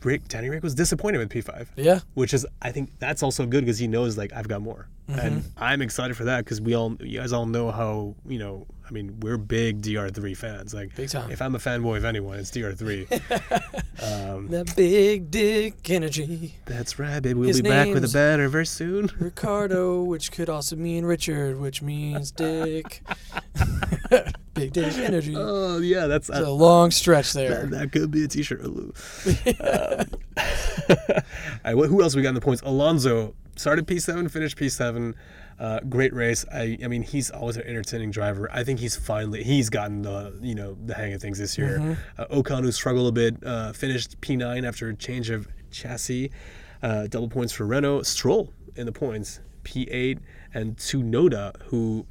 Rick, 0.02 0.28
Danny 0.28 0.50
Rick 0.50 0.62
was 0.62 0.74
disappointed 0.74 1.18
with 1.18 1.30
P5 1.30 1.68
Yeah. 1.76 2.00
which 2.12 2.34
is 2.34 2.46
I 2.60 2.70
think 2.70 2.90
that's 2.98 3.22
also 3.22 3.46
good 3.46 3.64
because 3.64 3.78
he 3.78 3.86
knows 3.88 4.16
like 4.18 4.32
I've 4.34 4.46
got 4.46 4.60
more, 4.62 4.88
Mm-hmm. 5.08 5.18
and 5.18 5.44
I'm 5.58 5.82
excited 5.82 6.16
for 6.16 6.24
that 6.24 6.44
because 6.46 6.62
we 6.62 6.74
all 6.74 6.96
you 7.00 7.18
guys 7.20 7.32
all 7.34 7.44
know 7.44 7.70
how 7.70 8.14
you 8.26 8.38
know 8.38 8.66
I 8.88 8.90
mean 8.90 9.20
we're 9.20 9.36
big 9.36 9.82
DR3 9.82 10.34
fans 10.34 10.72
like 10.72 10.96
Big 10.96 11.10
time. 11.10 11.30
If 11.30 11.42
I'm 11.42 11.54
a 11.54 11.58
fanboy 11.58 11.98
of 11.98 12.06
anyone, 12.06 12.38
it's 12.38 12.50
DR3. 12.50 13.10
um, 14.34 14.48
That 14.48 14.74
big 14.76 15.30
dick 15.30 15.90
energy. 15.90 16.54
that's 16.64 16.98
right, 16.98 17.20
baby. 17.22 17.34
We'll 17.38 17.48
His 17.48 17.60
be 17.60 17.68
back 17.68 17.88
with 17.88 18.02
a 18.04 18.08
banner 18.08 18.48
very 18.48 18.64
soon. 18.64 19.10
Ricciardo, 19.18 20.02
which 20.02 20.32
could 20.32 20.48
also 20.48 20.74
mean 20.76 21.04
Richard, 21.04 21.60
which 21.60 21.82
means 21.82 22.30
dick. 22.30 23.02
big 24.54 24.72
dick 24.72 24.94
energy. 24.96 25.34
Oh 25.36 25.78
yeah, 25.80 26.06
that's 26.06 26.30
It's 26.30 26.38
a 26.38 26.50
long 26.50 26.90
stretch 26.90 27.34
there. 27.34 27.66
that 27.66 27.92
could 27.92 28.10
be 28.10 28.24
a 28.24 28.28
T-shirt. 28.28 28.62
Um, 28.64 28.92
right, 31.64 31.88
who 31.88 32.02
else 32.02 32.16
we 32.16 32.22
got 32.22 32.30
in 32.30 32.34
the 32.34 32.40
points? 32.40 32.62
Alonso 32.62 33.34
started 33.56 33.86
P7, 33.86 34.30
finished 34.30 34.56
P7. 34.56 35.14
Uh, 35.58 35.80
great 35.88 36.12
race. 36.12 36.44
I, 36.52 36.78
I 36.82 36.88
mean, 36.88 37.02
he's 37.02 37.30
always 37.30 37.56
an 37.56 37.62
entertaining 37.64 38.10
driver. 38.10 38.50
I 38.52 38.64
think 38.64 38.80
he's 38.80 38.96
finally 38.96 39.44
he's 39.44 39.70
gotten 39.70 40.02
the 40.02 40.36
you 40.40 40.54
know 40.54 40.76
the 40.84 40.94
hang 40.94 41.12
of 41.12 41.20
things 41.20 41.38
this 41.38 41.56
year. 41.56 41.96
Uh, 42.18 42.26
Ocon, 42.26 42.62
who 42.62 42.72
struggled 42.72 43.08
a 43.08 43.12
bit, 43.12 43.36
uh, 43.46 43.72
finished 43.72 44.20
P9 44.20 44.66
after 44.66 44.88
a 44.88 44.94
change 44.96 45.30
of 45.30 45.46
chassis. 45.70 46.30
Uh, 46.82 47.06
double 47.06 47.28
points 47.28 47.52
for 47.52 47.66
Renault. 47.66 48.02
Stroll 48.02 48.52
in 48.76 48.86
the 48.86 48.92
points, 48.92 49.40
P8, 49.62 50.18
and 50.52 50.76
Tsunoda, 50.76 51.54
who 51.66 52.06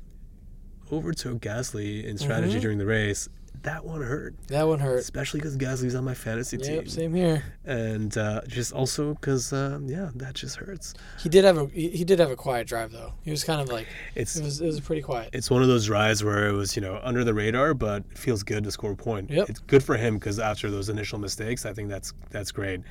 overtook 0.92 1.40
Gasly 1.40 2.04
in 2.06 2.18
strategy 2.18 2.60
during 2.60 2.78
the 2.78 2.86
race. 2.86 3.28
That 3.64 3.86
one 3.86 4.02
hurt 4.02 4.36
That 4.48 4.68
one 4.68 4.80
hurt. 4.80 5.00
especially 5.00 5.40
because 5.40 5.56
Gasly's 5.58 5.96
on 5.96 6.04
my 6.04 6.14
fantasy 6.14 6.58
Yep, 6.58 6.66
team, 6.68 6.88
same 6.88 7.14
here. 7.14 7.44
and 7.66 8.16
uh, 8.18 8.42
just 8.48 8.74
also 8.74 9.14
because 9.14 9.54
um, 9.54 9.88
yeah, 9.88 10.10
that 10.16 10.34
just 10.36 10.58
hurts. 10.58 10.94
He 11.22 11.30
did 11.30 11.46
have 11.46 11.58
a 11.58 11.66
he 11.68 12.04
did 12.04 12.20
have 12.20 12.30
a 12.30 12.36
quiet 12.36 12.68
drive 12.68 12.92
though. 12.92 13.14
He 13.24 13.32
was 13.32 13.44
kind 13.46 13.62
of 13.62 13.70
like 13.70 13.88
It's 14.16 14.36
it 14.36 14.44
was 14.44 14.60
it 14.62 14.66
was 14.66 14.82
pretty 14.82 15.02
quiet. 15.02 15.30
it's 15.34 15.50
one 15.50 15.62
of 15.62 15.70
those 15.70 15.86
drives 15.86 16.24
where 16.24 16.48
it 16.50 16.52
was 16.54 16.76
you 16.76 16.82
know 16.82 17.00
under 17.04 17.24
the 17.24 17.34
radar, 17.34 17.74
but 17.74 18.04
it 18.12 18.18
feels 18.18 18.44
good 18.44 18.64
to 18.66 18.72
score 18.72 18.92
a 18.92 18.96
point. 18.98 19.30
Yep. 19.30 19.50
It's 19.50 19.60
good 19.62 19.84
for 19.84 19.96
him 19.96 20.16
because 20.16 20.40
after 20.40 20.70
those 20.70 20.90
initial 20.90 21.18
mistakes, 21.18 21.66
I 21.66 21.72
think 21.74 21.88
that's 21.90 22.14
that's 22.32 22.52
great. 22.52 22.82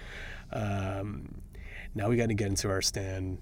Um, 0.53 1.35
now 1.95 2.09
we 2.09 2.17
got 2.17 2.29
to 2.29 2.35
get 2.35 2.49
into 2.49 2.69
our 2.71 2.83
stand 2.83 3.39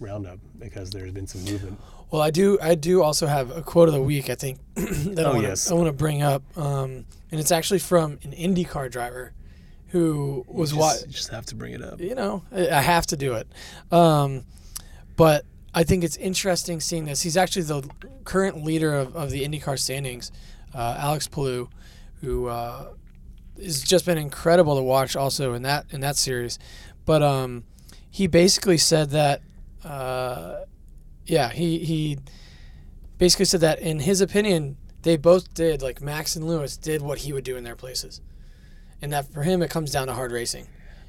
roundup 0.00 0.38
because 0.58 0.90
there's 0.90 1.12
been 1.12 1.26
some 1.26 1.44
movement. 1.44 1.80
Well, 2.10 2.22
I 2.22 2.30
do. 2.30 2.58
I 2.62 2.74
do 2.74 3.02
also 3.02 3.26
have 3.26 3.50
a 3.56 3.62
quote 3.62 3.88
of 3.88 3.94
the 3.94 4.02
week. 4.02 4.30
I 4.30 4.34
think 4.36 4.58
that 4.74 5.26
I 5.26 5.30
Oh, 5.30 5.34
want. 5.42 5.68
I 5.70 5.74
want 5.74 5.86
to 5.86 5.92
bring 5.92 6.22
up, 6.22 6.42
um, 6.56 7.06
and 7.30 7.40
it's 7.40 7.50
actually 7.50 7.80
from 7.80 8.18
an 8.22 8.32
IndyCar 8.32 8.90
driver 8.90 9.32
who 9.88 10.44
was 10.48 10.70
just, 10.70 10.80
what 10.80 11.00
you 11.06 11.12
just 11.12 11.28
have 11.30 11.46
to 11.46 11.54
bring 11.54 11.72
it 11.72 11.82
up. 11.82 12.00
you 12.00 12.14
know. 12.14 12.42
I 12.52 12.68
I 12.68 12.80
have 12.80 13.06
to 13.08 13.16
do 13.16 13.34
it, 13.34 13.48
um, 13.92 14.44
but 15.16 15.44
I 15.74 15.82
think 15.82 16.04
it's 16.04 16.16
interesting 16.16 16.80
seeing 16.80 17.04
this. 17.04 17.22
He's 17.22 17.36
actually 17.36 17.62
the 17.62 17.88
current 18.24 18.62
leader 18.64 18.94
of, 18.94 19.16
of 19.16 19.30
the 19.30 19.44
IndyCar 19.44 19.78
standings, 19.78 20.30
uh, 20.74 20.96
Alex 20.98 21.26
Palou, 21.26 21.68
who 22.20 22.46
uh, 22.46 22.90
has 23.60 23.82
just 23.82 24.06
been 24.06 24.18
incredible 24.18 24.76
to 24.76 24.82
watch. 24.82 25.16
Also 25.16 25.52
in 25.54 25.62
that 25.62 25.86
in 25.90 26.00
that 26.00 26.16
series, 26.16 26.58
but 27.06 27.22
um, 27.22 27.64
he 28.08 28.26
basically 28.28 28.78
said 28.78 29.10
that. 29.10 29.40
Uh, 29.84 30.63
yeah, 31.26 31.50
he 31.50 31.78
he 31.78 32.18
basically 33.18 33.44
said 33.46 33.60
that 33.60 33.78
in 33.80 34.00
his 34.00 34.20
opinion, 34.20 34.76
they 35.02 35.16
both 35.16 35.52
did 35.54 35.82
like 35.82 36.00
Max 36.00 36.36
and 36.36 36.46
Lewis 36.46 36.76
did 36.76 37.02
what 37.02 37.18
he 37.18 37.32
would 37.32 37.44
do 37.44 37.56
in 37.56 37.64
their 37.64 37.76
places, 37.76 38.20
and 39.00 39.12
that 39.12 39.32
for 39.32 39.42
him 39.42 39.62
it 39.62 39.70
comes 39.70 39.90
down 39.90 40.06
to 40.08 40.14
hard 40.14 40.32
racing. 40.32 40.66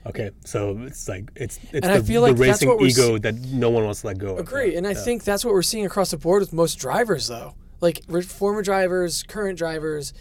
Okay, 0.08 0.30
so 0.46 0.78
it's 0.82 1.10
like 1.10 1.32
it's 1.36 1.58
it's 1.72 1.74
And 1.74 1.84
the, 1.84 1.94
I 1.96 2.02
feel 2.02 2.22
the 2.22 2.28
like 2.30 2.38
that's 2.38 2.64
racing 2.64 2.80
ego 2.82 3.18
that 3.18 3.36
no 3.36 3.72
one 3.72 3.84
wants 3.86 4.02
to 4.02 4.08
let 4.08 4.18
go 4.20 4.34
of. 4.34 4.40
Agree, 4.40 4.72
Yeah, 4.74 4.78
and 4.78 4.88
I 4.88 4.92
yeah. 4.92 5.00
think 5.00 5.24
that's 5.24 5.44
what 5.44 5.54
we're 5.54 5.64
seeing 5.64 5.86
across 5.86 6.12
the 6.12 6.18
board 6.18 6.42
with 6.42 6.54
most 6.54 6.76
drivers, 6.76 7.28
though. 7.28 7.56
Like 7.82 8.04
former 8.24 8.62
drivers, 8.62 9.24
current 9.24 9.58
drivers, 9.58 10.14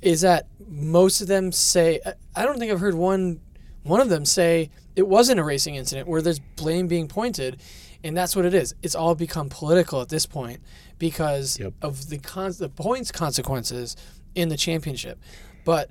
is 0.00 0.22
that 0.22 0.48
most 0.66 1.20
of 1.20 1.28
them 1.28 1.52
say. 1.52 2.00
I 2.34 2.44
don't 2.44 2.58
think 2.58 2.72
I've 2.72 2.80
heard 2.80 2.94
one 2.94 3.40
one 3.82 4.00
of 4.00 4.08
them 4.08 4.24
say 4.24 4.70
it 4.96 5.06
wasn't 5.06 5.40
a 5.40 5.44
racing 5.44 5.74
incident 5.74 6.08
where 6.08 6.22
there's 6.22 6.38
blame 6.38 6.86
being 6.88 7.08
pointed, 7.08 7.60
and 8.04 8.16
that's 8.16 8.34
what 8.36 8.44
it 8.44 8.54
is. 8.54 8.74
It's 8.82 8.94
all 8.94 9.14
become 9.14 9.48
political 9.48 10.00
at 10.00 10.08
this 10.08 10.26
point 10.26 10.60
because 10.98 11.58
Yep. 11.58 11.72
of 11.82 12.08
the 12.08 12.18
con- 12.18 12.52
the 12.58 12.68
points 12.68 13.12
consequences 13.12 13.96
in 14.34 14.48
the 14.48 14.56
championship. 14.56 15.18
But 15.64 15.90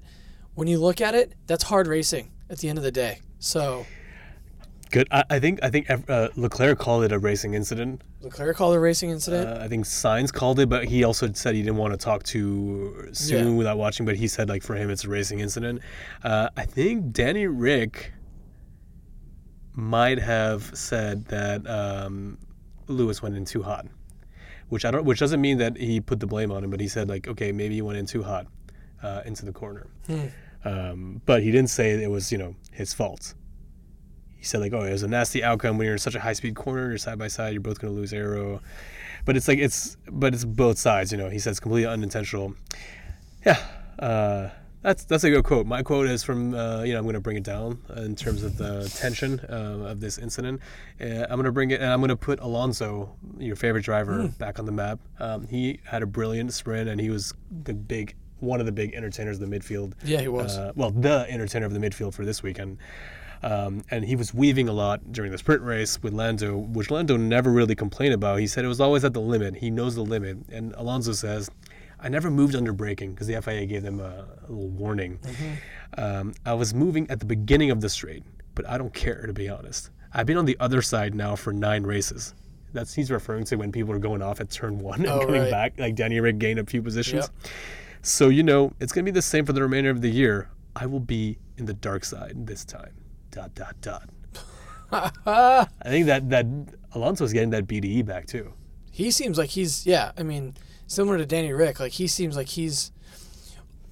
when 0.55 0.67
you 0.67 0.79
look 0.79 0.99
at 1.01 1.15
it, 1.15 1.33
that's 1.47 1.63
hard 1.63 1.87
racing 1.87 2.31
at 2.49 2.57
the 2.59 2.69
end 2.69 2.77
of 2.77 2.83
the 2.83 2.91
day. 2.91 3.19
So 3.39 3.85
Good. 4.91 5.07
I, 5.09 5.23
I 5.29 5.39
think 5.39 5.59
I 5.63 5.69
think 5.69 5.89
uh, 5.89 6.27
Leclerc 6.35 6.77
called 6.77 7.05
it 7.05 7.13
a 7.13 7.19
racing 7.19 7.53
incident. 7.53 8.01
Leclerc 8.21 8.57
called 8.57 8.73
it 8.73 8.77
a 8.77 8.79
racing 8.81 9.09
incident. 9.09 9.47
Uh, 9.47 9.63
I 9.63 9.69
think 9.69 9.85
Sainz 9.85 10.33
called 10.33 10.59
it, 10.59 10.67
but 10.67 10.83
he 10.85 11.05
also 11.05 11.31
said 11.31 11.55
he 11.55 11.61
didn't 11.63 11.77
want 11.77 11.93
to 11.93 11.97
talk 11.97 12.23
too 12.23 13.07
soon 13.13 13.47
Yeah. 13.47 13.53
without 13.53 13.77
watching. 13.77 14.05
But 14.05 14.17
he 14.17 14.27
said 14.27 14.49
like 14.49 14.63
for 14.63 14.75
him 14.75 14.89
it's 14.89 15.05
a 15.05 15.09
racing 15.09 15.39
incident. 15.39 15.81
Uh, 16.23 16.49
I 16.57 16.65
think 16.65 17.13
Danny 17.13 17.47
Rick 17.47 18.11
might 19.73 20.19
have 20.19 20.75
said 20.77 21.25
that 21.25 21.67
um, 21.69 22.37
Lewis 22.87 23.21
went 23.21 23.35
in 23.35 23.45
too 23.45 23.63
hot, 23.63 23.85
which 24.69 24.85
I 24.85 24.91
don't. 24.91 25.05
Which 25.05 25.19
doesn't 25.19 25.41
mean 25.41 25.57
that 25.59 25.77
he 25.77 25.99
put 26.01 26.19
the 26.19 26.27
blame 26.27 26.51
on 26.51 26.63
him, 26.63 26.69
but 26.69 26.79
he 26.79 26.87
said 26.87 27.09
like 27.09 27.27
okay 27.27 27.51
maybe 27.51 27.75
he 27.75 27.81
went 27.81 27.97
in 27.97 28.05
too 28.05 28.23
hot 28.23 28.47
uh, 29.03 29.21
into 29.25 29.45
the 29.45 29.53
corner. 29.53 29.87
Um, 30.63 31.21
but 31.25 31.41
he 31.41 31.51
didn't 31.51 31.69
say 31.69 32.03
it 32.03 32.09
was 32.09 32.31
you 32.31 32.37
know 32.37 32.55
his 32.71 32.93
fault. 32.93 33.33
He 34.37 34.45
said 34.45 34.59
like, 34.59 34.73
oh, 34.73 34.81
it 34.81 34.91
was 34.91 35.03
a 35.03 35.07
nasty 35.07 35.43
outcome 35.43 35.77
when 35.77 35.85
you're 35.85 35.93
in 35.93 35.99
such 35.99 36.15
a 36.15 36.19
high 36.19 36.33
speed 36.33 36.55
corner, 36.55 36.89
you're 36.89 36.97
side 36.97 37.19
by 37.19 37.27
side, 37.27 37.53
you're 37.53 37.61
both 37.61 37.79
gonna 37.79 37.93
lose 37.93 38.11
aero. 38.11 38.61
But 39.23 39.37
it's 39.37 39.47
like 39.47 39.59
it's 39.59 39.97
but 40.09 40.33
it's 40.33 40.45
both 40.45 40.79
sides, 40.79 41.11
you 41.11 41.17
know. 41.17 41.29
He 41.29 41.39
says 41.39 41.59
completely 41.59 41.91
unintentional. 41.91 42.55
Yeah, 43.45 43.57
uh, 43.99 44.49
that's 44.81 45.05
that's 45.05 45.23
a 45.23 45.29
good 45.29 45.43
quote. 45.43 45.65
My 45.65 45.83
quote 45.83 46.07
is 46.07 46.23
from 46.23 46.53
uh, 46.53 46.83
you 46.83 46.93
know 46.93 46.99
I'm 46.99 47.05
gonna 47.05 47.19
bring 47.19 47.37
it 47.37 47.43
down 47.43 47.79
in 47.95 48.15
terms 48.15 48.43
of 48.43 48.57
the 48.57 48.91
tension 48.97 49.39
uh, 49.49 49.89
of 49.89 49.99
this 49.99 50.17
incident. 50.17 50.61
Uh, 50.99 51.25
I'm 51.29 51.37
gonna 51.37 51.51
bring 51.51 51.71
it 51.71 51.81
and 51.81 51.91
I'm 51.91 52.01
gonna 52.01 52.15
put 52.15 52.39
Alonso, 52.39 53.15
your 53.37 53.55
favorite 53.55 53.83
driver, 53.83 54.27
back 54.39 54.59
on 54.59 54.65
the 54.65 54.71
map. 54.71 54.99
Um, 55.19 55.47
he 55.47 55.79
had 55.85 56.01
a 56.03 56.07
brilliant 56.07 56.53
sprint 56.53 56.89
and 56.89 56.99
he 56.99 57.09
was 57.09 57.33
the 57.63 57.73
big 57.73 58.15
one 58.39 58.59
of 58.59 58.65
the 58.65 58.71
big 58.71 58.93
entertainers 58.95 59.39
of 59.39 59.49
the 59.49 59.59
midfield. 59.59 59.93
Yeah, 60.03 60.19
he 60.21 60.27
was. 60.27 60.57
Uh, 60.57 60.71
well, 60.75 60.91
the 60.91 61.27
entertainer 61.29 61.65
of 61.65 61.73
the 61.73 61.79
midfield 61.79 62.13
for 62.13 62.25
this 62.25 62.41
weekend. 62.41 62.77
Um, 63.43 63.83
and 63.89 64.05
he 64.05 64.15
was 64.15 64.33
weaving 64.33 64.69
a 64.69 64.73
lot 64.73 65.11
during 65.11 65.31
the 65.31 65.37
sprint 65.37 65.63
race 65.63 66.01
with 66.03 66.13
Lando, 66.13 66.57
which 66.57 66.91
Lando 66.91 67.17
never 67.17 67.51
really 67.51 67.73
complained 67.73 68.13
about. 68.13 68.39
He 68.39 68.45
said 68.47 68.63
it 68.63 68.67
was 68.67 68.79
always 68.79 69.03
at 69.03 69.13
the 69.13 69.21
limit. 69.21 69.55
He 69.55 69.71
knows 69.71 69.95
the 69.95 70.03
limit. 70.03 70.37
And 70.51 70.73
Alonso 70.73 71.13
says, 71.13 71.49
I 72.01 72.09
never 72.09 72.31
moved 72.31 72.55
under 72.55 72.73
braking 72.73 73.13
because 73.13 73.27
the 73.27 73.39
FIA 73.41 73.65
gave 73.65 73.83
them 73.83 73.99
a, 73.99 74.25
a 74.47 74.51
little 74.51 74.69
warning. 74.69 75.19
Um, 75.97 76.33
I 76.45 76.53
was 76.53 76.73
moving 76.73 77.09
at 77.09 77.19
the 77.19 77.25
beginning 77.25 77.69
of 77.71 77.79
the 77.81 77.89
straight, 77.89 78.23
but 78.55 78.67
I 78.67 78.77
don't 78.77 78.93
care, 78.93 79.25
to 79.27 79.33
be 79.33 79.47
honest. 79.49 79.89
I've 80.13 80.25
been 80.25 80.37
on 80.37 80.45
the 80.45 80.57
other 80.59 80.81
side 80.81 81.13
now 81.15 81.35
for 81.35 81.53
nine 81.53 81.83
races. 81.83 82.33
That's 82.73 82.93
he's 82.93 83.11
referring 83.11 83.43
to 83.45 83.55
when 83.57 83.71
people 83.71 83.93
are 83.93 83.99
going 83.99 84.21
off 84.21 84.39
at 84.41 84.49
turn 84.49 84.77
one 84.79 85.01
and 85.01 85.09
Oh, 85.09 85.25
coming 85.25 85.41
right. 85.41 85.51
back, 85.51 85.73
like 85.77 85.95
Danny 85.95 86.19
Rick 86.19 86.37
gained 86.39 86.59
a 86.59 86.65
few 86.65 86.81
positions. 86.81 87.29
Yep. 87.43 87.51
So 88.01 88.29
you 88.29 88.43
know 88.43 88.73
it's 88.79 88.91
gonna 88.93 89.03
be 89.05 89.11
the 89.11 89.21
same 89.21 89.45
for 89.45 89.53
the 89.53 89.61
remainder 89.61 89.89
of 89.89 90.01
the 90.01 90.09
year. 90.09 90.49
I 90.75 90.85
will 90.85 90.99
be 91.01 91.37
in 91.57 91.65
the 91.65 91.73
dark 91.73 92.03
side 92.05 92.47
this 92.47 92.63
time. 92.65 92.93
Dot 93.29 93.53
dot 93.55 93.75
dot. 93.81 94.09
I 94.93 95.67
think 95.85 96.05
that 96.07 96.29
that 96.29 96.45
Alonso's 96.93 97.31
getting 97.33 97.51
that 97.51 97.67
BDE 97.67 98.05
back 98.05 98.25
too. 98.25 98.53
he 98.91 99.11
seems 99.11 99.37
like 99.37 99.49
he's 99.49 99.85
yeah 99.85 100.11
i 100.17 100.23
mean 100.23 100.53
similar 100.91 101.17
to 101.17 101.25
danny 101.25 101.53
rick 101.53 101.79
like 101.79 101.93
he 101.93 102.07
seems 102.07 102.35
like 102.35 102.47
he's 102.49 102.91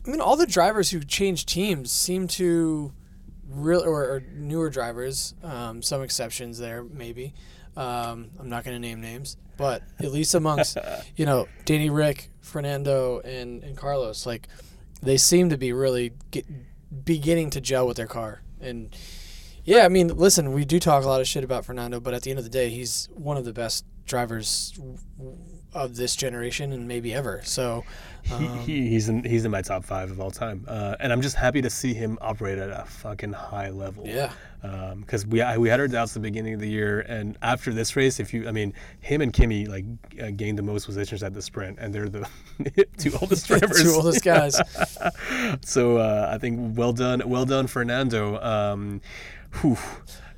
i 0.05 0.09
mean 0.09 0.21
all 0.21 0.35
the 0.35 0.47
drivers 0.47 0.89
who 0.89 0.99
change 0.99 1.45
teams 1.45 1.91
seem 1.91 2.27
to 2.27 2.91
real 3.49 3.81
or, 3.81 4.03
or 4.03 4.23
newer 4.33 4.69
drivers 4.69 5.33
um, 5.43 5.81
some 5.81 6.03
exceptions 6.03 6.59
there 6.59 6.83
maybe. 6.83 7.33
Um, 7.77 8.31
i'm 8.39 8.49
not 8.49 8.63
going 8.63 8.75
to 8.75 8.79
name 8.79 9.01
names 9.01 9.37
but 9.57 9.83
at 9.99 10.11
least 10.11 10.35
amongst 10.35 10.77
you 11.15 11.25
know 11.25 11.47
danny 11.65 11.89
rick 11.89 12.31
fernando 12.41 13.19
and, 13.19 13.63
and 13.63 13.77
carlos 13.77 14.25
like 14.25 14.47
they 15.01 15.17
seem 15.17 15.49
to 15.49 15.57
be 15.57 15.71
really 15.73 16.11
get, 16.31 16.45
beginning 17.05 17.49
to 17.51 17.61
gel 17.61 17.87
with 17.87 17.97
their 17.97 18.07
car. 18.07 18.41
And 18.59 18.95
Yeah, 19.63 19.85
I 19.85 19.89
mean, 19.89 20.07
listen, 20.07 20.53
we 20.53 20.65
do 20.65 20.79
talk 20.79 21.03
a 21.03 21.07
lot 21.07 21.21
of 21.21 21.27
shit 21.27 21.43
about 21.43 21.65
Fernando, 21.65 21.99
but 21.99 22.13
at 22.13 22.23
the 22.23 22.31
end 22.31 22.39
of 22.39 22.45
the 22.45 22.49
day, 22.49 22.69
he's 22.69 23.07
one 23.13 23.37
of 23.37 23.45
the 23.45 23.53
best 23.53 23.85
drivers 24.09 24.77
of 25.73 25.95
this 25.95 26.15
generation 26.15 26.73
and 26.73 26.87
maybe 26.87 27.13
ever. 27.13 27.41
So, 27.45 27.83
um, 28.33 28.57
he, 28.59 28.89
he's 28.89 29.07
in 29.07 29.23
he's 29.23 29.45
in 29.45 29.51
my 29.51 29.61
top 29.61 29.85
five 29.85 30.09
of 30.11 30.19
all 30.19 30.31
time, 30.31 30.65
uh, 30.67 30.95
and 30.99 31.13
I'm 31.13 31.21
just 31.21 31.35
happy 31.35 31.61
to 31.61 31.69
see 31.69 31.93
him 31.93 32.17
operate 32.21 32.57
at 32.57 32.69
a 32.71 32.85
fucking 32.85 33.33
high 33.33 33.69
level. 33.69 34.05
yeah, 34.07 34.31
because 34.99 35.25
we 35.27 35.41
I- 35.41 35.57
we 35.57 35.69
had 35.69 35.79
our 35.79 35.87
doubts 35.87 36.11
at 36.11 36.15
the 36.15 36.19
beginning 36.27 36.55
of 36.55 36.59
the 36.59 36.67
year, 36.67 37.01
and 37.01 37.37
after 37.43 37.71
this 37.71 37.95
race, 37.95 38.19
if 38.19 38.33
you 38.33 38.47
I 38.47 38.51
mean 38.51 38.73
him 38.99 39.21
and 39.21 39.31
Kimi 39.31 39.67
like 39.67 39.85
uh, 40.21 40.31
gained 40.31 40.57
the 40.57 40.63
most 40.63 40.85
positions 40.87 41.21
at 41.23 41.33
the 41.35 41.41
sprint, 41.41 41.77
and 41.79 41.93
they're 41.93 42.09
the 42.09 42.27
two 42.97 43.11
oldest 43.21 43.47
drivers. 43.47 43.81
two 43.83 43.91
oldest 43.91 44.23
guys. 44.23 44.59
so 45.63 45.97
uh, 45.97 46.29
I 46.33 46.39
think 46.39 46.77
well 46.77 46.93
done, 46.93 47.21
well 47.27 47.45
done, 47.45 47.67
Fernando. 47.67 48.41
Um, 48.41 49.01
whew. 49.61 49.77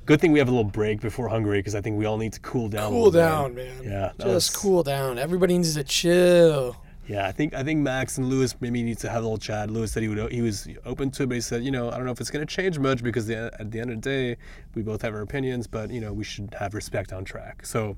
Good 0.04 0.20
thing 0.20 0.32
we 0.32 0.38
have 0.40 0.48
a 0.48 0.50
little 0.50 0.64
break 0.64 1.00
before 1.00 1.28
Hungary 1.28 1.58
because 1.60 1.74
I 1.74 1.80
think 1.80 1.96
we 1.98 2.06
all 2.06 2.18
need 2.18 2.32
to 2.32 2.40
cool 2.40 2.68
down. 2.68 2.90
cool 2.90 3.10
bit. 3.10 3.18
down, 3.18 3.54
man. 3.54 3.82
Yeah, 3.84 4.12
just 4.18 4.26
was- 4.26 4.50
cool 4.50 4.82
down. 4.82 5.18
Everybody 5.18 5.56
needs 5.56 5.74
to 5.74 5.84
chill. 5.84 6.76
Yeah, 7.06 7.26
I 7.26 7.32
think 7.32 7.52
I 7.52 7.64
think 7.64 7.80
Max 7.80 8.16
and 8.18 8.28
Lewis 8.28 8.54
maybe 8.60 8.82
need 8.82 8.98
to 8.98 9.08
have 9.10 9.22
a 9.22 9.26
little 9.26 9.38
chat. 9.38 9.70
Lewis 9.70 9.92
said 9.92 10.02
he 10.02 10.08
would 10.08 10.32
he 10.32 10.40
was 10.40 10.68
open 10.84 11.10
to 11.12 11.24
it, 11.24 11.28
but 11.28 11.34
he 11.34 11.40
said, 11.40 11.64
you 11.64 11.70
know, 11.70 11.90
I 11.90 11.96
don't 11.96 12.06
know 12.06 12.12
if 12.12 12.20
it's 12.20 12.30
going 12.30 12.46
to 12.46 12.54
change 12.54 12.78
much 12.78 13.02
because 13.02 13.26
the, 13.26 13.52
at 13.58 13.70
the 13.70 13.80
end 13.80 13.90
of 13.90 14.00
the 14.00 14.08
day, 14.08 14.36
we 14.74 14.82
both 14.82 15.02
have 15.02 15.14
our 15.14 15.20
opinions, 15.20 15.66
but 15.66 15.90
you 15.90 16.00
know, 16.00 16.12
we 16.12 16.24
should 16.24 16.54
have 16.58 16.74
respect 16.74 17.12
on 17.12 17.24
track. 17.24 17.66
So, 17.66 17.96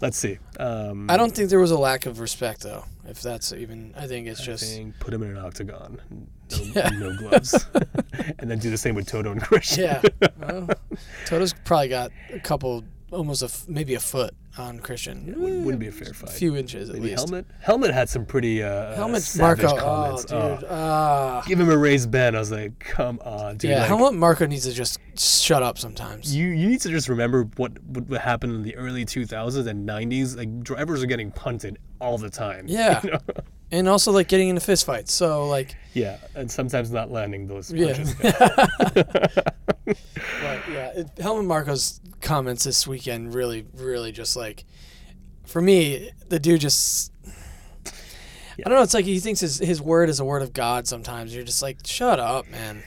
let's 0.00 0.16
see. 0.16 0.38
Um, 0.58 1.10
I 1.10 1.16
don't 1.18 1.34
think 1.34 1.50
there 1.50 1.60
was 1.60 1.70
a 1.70 1.78
lack 1.78 2.06
of 2.06 2.20
respect, 2.20 2.62
though. 2.62 2.84
If 3.06 3.20
that's 3.20 3.52
even, 3.52 3.94
I 3.96 4.06
think 4.06 4.26
it's 4.26 4.40
I 4.40 4.44
just 4.44 4.64
think 4.64 4.98
put 4.98 5.12
him 5.12 5.22
in 5.22 5.30
an 5.30 5.38
octagon, 5.38 6.00
no, 6.58 6.72
Yeah. 6.74 6.88
no 6.90 7.16
gloves, 7.16 7.66
and 8.38 8.50
then 8.50 8.58
do 8.58 8.70
the 8.70 8.78
same 8.78 8.94
with 8.94 9.06
Toto 9.06 9.32
and 9.32 9.40
Christian. 9.42 9.84
yeah. 9.84 10.02
Well, 10.40 10.68
Toto's 11.26 11.54
probably 11.64 11.88
got 11.88 12.10
a 12.32 12.40
couple, 12.40 12.84
almost 13.10 13.42
a 13.42 13.46
f- 13.46 13.64
maybe 13.68 13.94
a 13.94 14.00
foot 14.00 14.34
on 14.58 14.78
Christian. 14.80 15.26
Wouldn't, 15.40 15.64
wouldn't 15.64 15.80
be 15.80 15.86
a 15.88 15.92
fair 15.92 16.10
a 16.10 16.14
fight. 16.14 16.28
few 16.30 16.56
inches 16.56 16.90
at 16.90 16.96
Maybe 16.96 17.08
least. 17.08 17.20
Helmut. 17.20 17.46
Helmut 17.60 17.90
had 17.94 18.10
some 18.10 18.26
pretty 18.26 18.62
uh, 18.62 18.94
Helmut 18.94 19.22
savage 19.22 19.62
Marko. 19.64 19.76
Oh, 19.78 19.80
comments. 19.80 20.24
dude. 20.26 20.68
Ah. 20.70 21.42
Give 21.46 21.58
him 21.58 21.70
a 21.70 21.76
raised 21.78 22.10
bend. 22.10 22.36
I 22.36 22.38
was 22.38 22.50
like, 22.52 22.78
come 22.78 23.18
on, 23.24 23.56
dude. 23.56 23.70
yeah, 23.70 23.78
like, 23.78 23.88
Helmut 23.88 24.12
Marko 24.14 24.44
needs 24.46 24.64
to 24.64 24.72
just 24.72 24.98
shut 25.18 25.62
up 25.62 25.78
sometimes. 25.78 26.36
You 26.36 26.48
you 26.48 26.68
need 26.68 26.82
to 26.82 26.90
just 26.90 27.08
remember 27.08 27.44
what 27.56 27.82
what 27.84 28.06
what 28.08 28.20
happened 28.20 28.54
in 28.54 28.62
the 28.62 28.76
early 28.76 29.06
2000s 29.06 29.66
and 29.66 29.88
90s. 29.88 30.36
Like 30.36 30.60
drivers 30.62 31.02
are 31.02 31.06
getting 31.06 31.30
punted 31.30 31.78
all 31.98 32.18
the 32.18 32.28
time. 32.30 32.66
Yeah. 32.68 33.00
you 33.02 33.10
know? 33.12 33.18
And 33.72 33.88
also 33.88 34.12
like 34.12 34.28
getting 34.28 34.48
into 34.50 34.60
fistfights. 34.60 35.08
So 35.08 35.48
like, 35.48 35.74
yeah, 35.94 36.18
and 36.34 36.50
sometimes 36.50 36.90
not 36.90 37.10
landing 37.10 37.46
those 37.48 37.72
Yeah. 37.72 37.94
punches. 37.94 38.14
but 39.86 39.96
yeah, 40.70 40.92
it, 40.94 41.10
Helmut 41.18 41.44
Marko's 41.46 42.00
comments 42.20 42.64
this 42.64 42.86
weekend 42.86 43.34
really, 43.34 43.66
really 43.74 44.12
just 44.12 44.36
like, 44.36 44.64
for 45.46 45.60
me, 45.60 46.10
the 46.28 46.38
dude 46.38 46.60
just. 46.60 47.10
I 48.58 48.68
don't 48.68 48.74
know. 48.74 48.82
It's 48.82 48.94
like 48.94 49.06
he 49.06 49.18
thinks 49.18 49.40
his, 49.40 49.58
his 49.58 49.80
word 49.80 50.08
is 50.10 50.20
a 50.20 50.24
word 50.24 50.42
of 50.42 50.52
God. 50.52 50.86
Sometimes 50.86 51.34
you're 51.34 51.42
just 51.42 51.62
like, 51.62 51.78
shut 51.86 52.20
up, 52.20 52.46
man. 52.48 52.82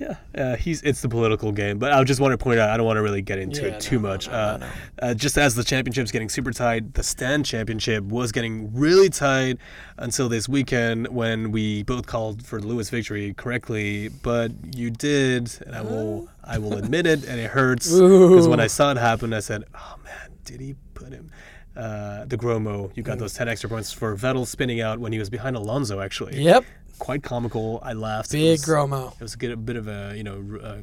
Yeah, 0.00 0.16
uh, 0.34 0.56
he's 0.56 0.80
it's 0.82 1.02
the 1.02 1.08
political 1.08 1.52
game. 1.52 1.78
But 1.78 1.92
I 1.92 2.02
just 2.04 2.20
want 2.20 2.32
to 2.32 2.38
point 2.38 2.58
out, 2.58 2.70
I 2.70 2.76
don't 2.76 2.86
want 2.86 2.96
to 2.96 3.02
really 3.02 3.20
get 3.22 3.38
into 3.38 3.62
Yeah, 3.62 3.74
it 3.74 3.80
too 3.80 3.96
no, 4.00 4.08
much. 4.08 4.26
no, 4.28 4.32
no, 4.32 4.66
uh. 4.66 4.70
Uh, 5.02 5.14
just 5.14 5.36
as 5.36 5.54
the 5.54 5.62
championship's 5.62 6.10
getting 6.10 6.28
super 6.30 6.52
tight, 6.52 6.94
the 6.94 7.02
stand 7.02 7.44
championship 7.44 8.02
was 8.04 8.32
getting 8.32 8.72
really 8.74 9.10
tight 9.10 9.58
until 9.98 10.28
this 10.28 10.48
weekend 10.48 11.08
when 11.08 11.52
we 11.52 11.82
both 11.82 12.06
called 12.06 12.44
for 12.46 12.60
the 12.60 12.66
Lewis 12.66 12.88
victory 12.90 13.34
correctly. 13.34 14.08
But 14.08 14.52
you 14.74 14.90
did, 14.90 15.52
and 15.66 15.76
I 15.76 15.82
will 15.82 16.28
I 16.42 16.58
will 16.58 16.74
admit 16.82 17.06
it, 17.06 17.24
and 17.26 17.38
it 17.38 17.50
hurts 17.50 17.92
because 17.92 18.48
when 18.48 18.60
I 18.60 18.66
saw 18.66 18.90
it 18.92 18.96
happen, 18.96 19.32
I 19.34 19.40
said, 19.40 19.64
"Oh 19.74 19.96
man, 20.04 20.30
did 20.44 20.60
he 20.60 20.74
put 20.94 21.12
him?" 21.12 21.30
Uh, 21.76 22.24
the 22.26 22.36
Gromo, 22.36 22.90
you 22.96 23.02
got 23.02 23.16
Mm. 23.16 23.20
those 23.20 23.32
10 23.34 23.48
extra 23.48 23.70
points 23.70 23.92
for 23.92 24.14
Vettel 24.16 24.44
spinning 24.46 24.80
out 24.80 24.98
when 24.98 25.12
he 25.12 25.18
was 25.20 25.30
behind 25.30 25.54
Alonso, 25.56 26.00
actually. 26.00 26.42
Yep, 26.42 26.64
Quite 27.00 27.22
comical. 27.24 27.80
I 27.82 27.94
laughed. 27.94 28.28
It 28.34 28.38
big 28.38 28.50
was- 28.60 28.64
Gromo. 28.66 29.12
It 29.14 29.20
was 29.20 29.34
a, 29.34 29.36
good, 29.36 29.50
a 29.50 29.56
bit 29.56 29.74
of 29.76 29.88
a, 29.88 30.14
you 30.16 30.22
know, 30.22 30.44
r- 30.52 30.58
uh, 30.60 30.76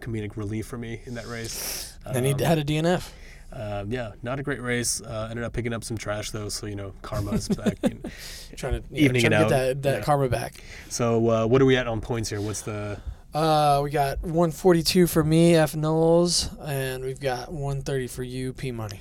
comedic 0.00 0.36
relief 0.36 0.66
for 0.66 0.76
me 0.76 1.00
in 1.06 1.14
that 1.14 1.26
race. 1.26 1.96
Then 2.12 2.24
he 2.24 2.32
Um, 2.32 2.38
had 2.40 2.58
a 2.58 2.64
DNF. 2.64 3.08
um, 3.52 3.90
yeah, 3.92 4.12
not 4.22 4.38
a 4.40 4.42
great 4.42 4.60
race. 4.60 5.00
Uh, 5.00 5.28
ended 5.30 5.44
up 5.44 5.52
picking 5.52 5.72
up 5.72 5.84
some 5.84 5.96
trash 5.96 6.30
though, 6.32 6.48
so 6.48 6.66
you 6.66 6.74
know 6.74 6.92
karma 7.02 7.30
is 7.32 7.48
back. 7.62 7.78
You 7.84 7.90
know. 8.02 8.10
Trying 8.56 8.82
to 8.82 8.88
yeah, 8.90 9.04
evening 9.04 9.22
trying 9.22 9.32
it 9.32 9.36
to 9.38 9.44
out. 9.44 9.48
get 9.48 9.58
that, 9.58 9.82
that 9.82 9.98
Yeah. 9.98 10.04
karma 10.04 10.28
back. 10.28 10.54
So 10.90 11.28
uh, 11.30 11.46
what 11.46 11.62
are 11.62 11.66
we 11.66 11.76
at 11.76 11.86
on 11.86 12.00
points 12.00 12.28
here? 12.30 12.40
What's 12.40 12.62
the? 12.62 13.00
Uh, 13.32 13.80
we 13.82 13.90
got 13.90 14.20
142 14.22 15.06
for 15.06 15.24
me, 15.24 15.54
F 15.54 15.74
Knowles, 15.74 16.50
and 16.60 17.02
we've 17.04 17.20
got 17.20 17.50
130 17.50 18.06
for 18.08 18.22
you, 18.22 18.52
P 18.52 18.72
Money. 18.72 19.00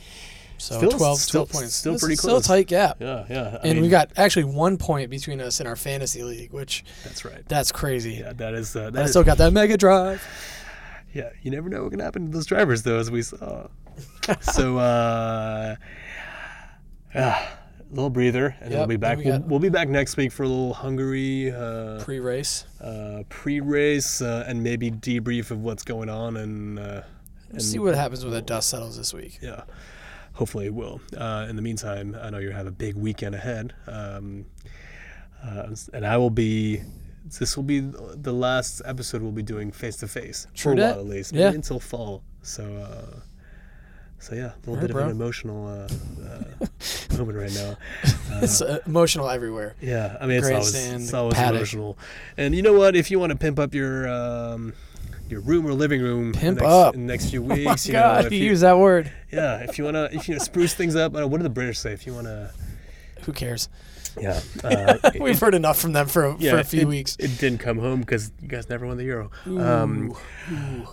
So 0.61 0.77
Still- 0.77 0.91
12, 0.91 1.17
still- 1.19 1.45
12 1.45 1.49
points. 1.61 1.75
still 1.75 1.97
pretty 1.97 2.13
is 2.13 2.19
Still 2.19 2.37
a 2.37 2.41
tight 2.41 2.67
gap. 2.67 2.97
Yeah, 2.99 3.25
yeah. 3.29 3.57
I 3.63 3.67
and 3.67 3.75
we 3.77 3.81
mean, 3.83 3.89
got 3.91 4.11
actually 4.15 4.43
one 4.45 4.77
point 4.77 5.09
between 5.09 5.41
us 5.41 5.59
in 5.59 5.65
our 5.67 5.75
fantasy 5.75 6.23
league, 6.23 6.51
which 6.53 6.83
That's 7.03 7.25
right. 7.25 7.43
that's 7.47 7.71
crazy. 7.71 8.13
Yeah, 8.21 8.33
that 8.33 8.53
is. 8.53 8.75
Uh, 8.75 8.81
But 8.81 8.87
I 8.87 8.89
that 8.91 9.03
is 9.05 9.09
still 9.11 9.23
got 9.23 9.37
that 9.39 9.51
Mega 9.53 9.75
Drive. 9.77 10.21
yeah, 11.13 11.29
you 11.41 11.49
never 11.51 11.67
know 11.69 11.81
what 11.83 11.91
can 11.91 11.99
happen 11.99 12.27
to 12.27 12.31
those 12.31 12.45
drivers 12.45 12.83
though, 12.83 12.99
as 12.99 13.09
we 13.09 13.21
saw. 13.23 13.67
so 14.41 14.77
uh, 14.77 15.75
a 17.15 17.37
little 17.89 18.09
breather, 18.09 18.55
and 18.61 18.71
then 18.71 18.79
we'll 18.79 18.87
be 18.87 18.97
back. 18.97 19.17
we 19.17 19.25
we'll, 19.25 19.39
we'll 19.41 19.59
be 19.59 19.69
back 19.69 19.89
next 19.89 20.15
week 20.17 20.31
for 20.31 20.43
a 20.43 20.47
little 20.47 20.73
Hungary 20.73 21.51
uh, 21.51 21.99
Pre-race. 22.03 22.65
uh, 22.81 23.23
pre-race 23.29 24.21
uh, 24.21 24.45
and 24.47 24.63
maybe 24.63 24.89
debrief 24.91 25.51
of 25.51 25.61
what's 25.63 25.83
going 25.83 26.09
on 26.09 26.37
and. 26.37 26.79
Uh, 26.79 27.01
We'll 27.51 27.59
see 27.59 27.79
what 27.79 27.95
happens 27.95 28.23
when 28.23 28.33
the 28.33 28.41
dust 28.41 28.69
settles 28.69 28.95
this 28.95 29.13
week. 29.13 29.39
yeah, 29.41 29.63
hopefully 30.41 30.65
it 30.65 30.73
will. 30.73 30.99
Uh, 31.15 31.45
in 31.47 31.55
the 31.55 31.61
meantime, 31.61 32.17
I 32.19 32.31
know 32.31 32.39
you 32.39 32.49
have 32.49 32.65
a 32.65 32.71
big 32.71 32.95
weekend 32.95 33.35
ahead, 33.35 33.73
um, 33.85 34.45
uh, 35.45 35.67
and 35.93 36.03
I 36.03 36.17
will 36.17 36.31
be. 36.31 36.81
This 37.39 37.55
will 37.55 37.63
be 37.63 37.79
the 37.79 38.33
last 38.33 38.81
episode 38.83 39.21
we'll 39.21 39.31
be 39.31 39.43
doing 39.43 39.71
face 39.71 39.97
to 39.97 40.07
face 40.07 40.47
for 40.57 40.71
a 40.73 40.75
while 40.75 40.99
at 40.99 41.05
least, 41.05 41.31
Yeah. 41.33 41.49
until 41.51 41.79
fall. 41.79 42.23
So, 42.41 42.63
uh, 42.63 43.19
so 44.17 44.33
yeah, 44.35 44.41
a 44.41 44.57
little 44.67 44.73
Alright, 44.73 44.87
bit 44.87 44.89
of 44.89 45.03
an 45.03 45.09
emotional 45.11 45.67
uh, 45.67 45.87
uh, 46.27 47.17
moment 47.17 47.37
right 47.37 47.53
now. 47.53 47.77
Uh, 48.31 48.39
It's 48.41 48.61
uh, 48.61 48.79
emotional 48.87 49.29
everywhere. 49.29 49.75
yeah, 49.81 50.17
I 50.19 50.25
mean 50.25 50.37
it's 50.37 50.47
always, 50.49 50.71
Grandstand, 50.71 51.03
it's 51.03 51.13
always 51.13 51.35
paddock. 51.35 51.55
emotional. 51.59 51.97
And 52.37 52.55
you 52.55 52.61
know 52.63 52.73
what? 52.73 52.95
If 52.95 53.11
you 53.11 53.19
want 53.19 53.31
to 53.31 53.37
pimp 53.37 53.59
up 53.59 53.75
your 53.75 54.07
um, 54.09 54.73
your 55.31 55.41
room 55.41 55.65
or 55.65 55.73
living 55.73 56.01
room 56.01 56.33
Pimp 56.33 56.43
in 56.43 56.55
the 56.55 56.61
next, 56.61 56.73
up. 56.73 56.95
in 56.95 57.07
the 57.07 57.13
next 57.13 57.29
few 57.29 57.43
Oh 57.43 57.47
my 57.47 57.55
weeks, 57.55 57.87
you 57.87 57.93
God, 57.93 58.21
know, 58.21 58.27
if 58.27 58.33
you 58.33 58.39
you, 58.39 58.45
use 58.45 58.61
that 58.61 58.77
word. 58.77 59.11
yeah, 59.31 59.57
if 59.59 59.77
you 59.77 59.85
wanna, 59.85 60.09
if 60.11 60.27
you 60.27 60.35
know, 60.35 60.39
spruce 60.39 60.73
things 60.73 60.95
up. 60.95 61.15
Uh, 61.15 61.27
what 61.27 61.37
do 61.37 61.43
the 61.43 61.49
British 61.49 61.79
say? 61.79 61.93
If 61.93 62.05
you 62.05 62.13
wanna, 62.13 62.51
Who 63.23 63.31
cares? 63.33 63.69
yeah, 64.19 64.41
uh, 64.65 64.97
We've 65.21 65.39
heard 65.39 65.55
enough 65.55 65.79
from 65.79 65.93
them 65.93 66.05
for, 66.07 66.35
yeah, 66.37 66.51
for 66.51 66.57
a 66.59 66.63
few 66.65 66.81
it, 66.81 66.87
weeks. 66.87 67.15
It 67.17 67.39
didn't 67.39 67.59
come 67.59 67.79
home 67.79 68.01
because 68.01 68.31
you 68.41 68.47
guys 68.49 68.67
never 68.69 68.85
won 68.85 68.97
the 68.97 69.05
Euro. 69.05 69.31
Um, 69.45 70.13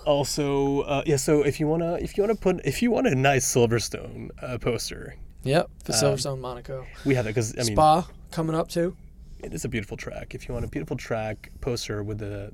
also, 0.07 0.80
uh, 0.82 1.03
yeah. 1.07 1.16
So 1.16 1.43
if 1.43 1.61
you 1.61 1.66
wanna, 1.66 1.95
if 2.01 2.16
you 2.16 2.22
wanna 2.22 2.34
put, 2.36 2.61
if 2.64 2.82
you 2.82 2.91
want 2.91 3.07
a 3.07 3.14
nice 3.14 3.53
Silverstone 3.53 4.30
uh, 4.43 4.59
poster, 4.59 5.16
Yep, 5.45 5.70
for 5.84 5.93
um, 5.93 5.99
Silverstone, 5.99 6.41
Monaco. 6.41 6.84
we 7.05 7.14
have 7.14 7.26
it 7.26 7.30
because 7.30 7.55
I 7.57 7.62
mean, 7.62 7.74
Spa 7.74 8.07
coming 8.30 8.55
up 8.57 8.68
too. 8.68 8.97
it 9.41 9.53
is 9.55 9.64
a 9.64 9.68
beautiful 9.68 9.97
track. 9.97 10.34
If 10.34 10.47
you 10.49 10.55
want 10.55 10.64
a 10.64 10.68
beautiful 10.68 10.97
track 10.97 11.51
poster 11.61 12.03
with 12.03 12.18
the 12.18 12.53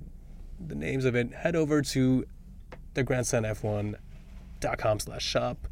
the 0.69 0.75
names 0.75 1.05
of 1.05 1.15
it, 1.15 1.33
head 1.33 1.57
over 1.57 1.83
to 1.83 2.25
the 2.95 3.05
grandstandf1.com 3.05 5.01
slash 5.01 5.25
shop 5.25 5.69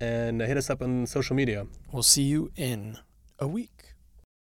and 0.00 0.40
hit 0.40 0.56
us 0.56 0.70
up 0.70 0.82
on 0.82 1.06
social 1.06 1.34
media. 1.34 1.66
We'll 1.92 2.02
see 2.02 2.22
you 2.22 2.50
in 2.56 2.98
a 3.38 3.48
week. 3.48 3.77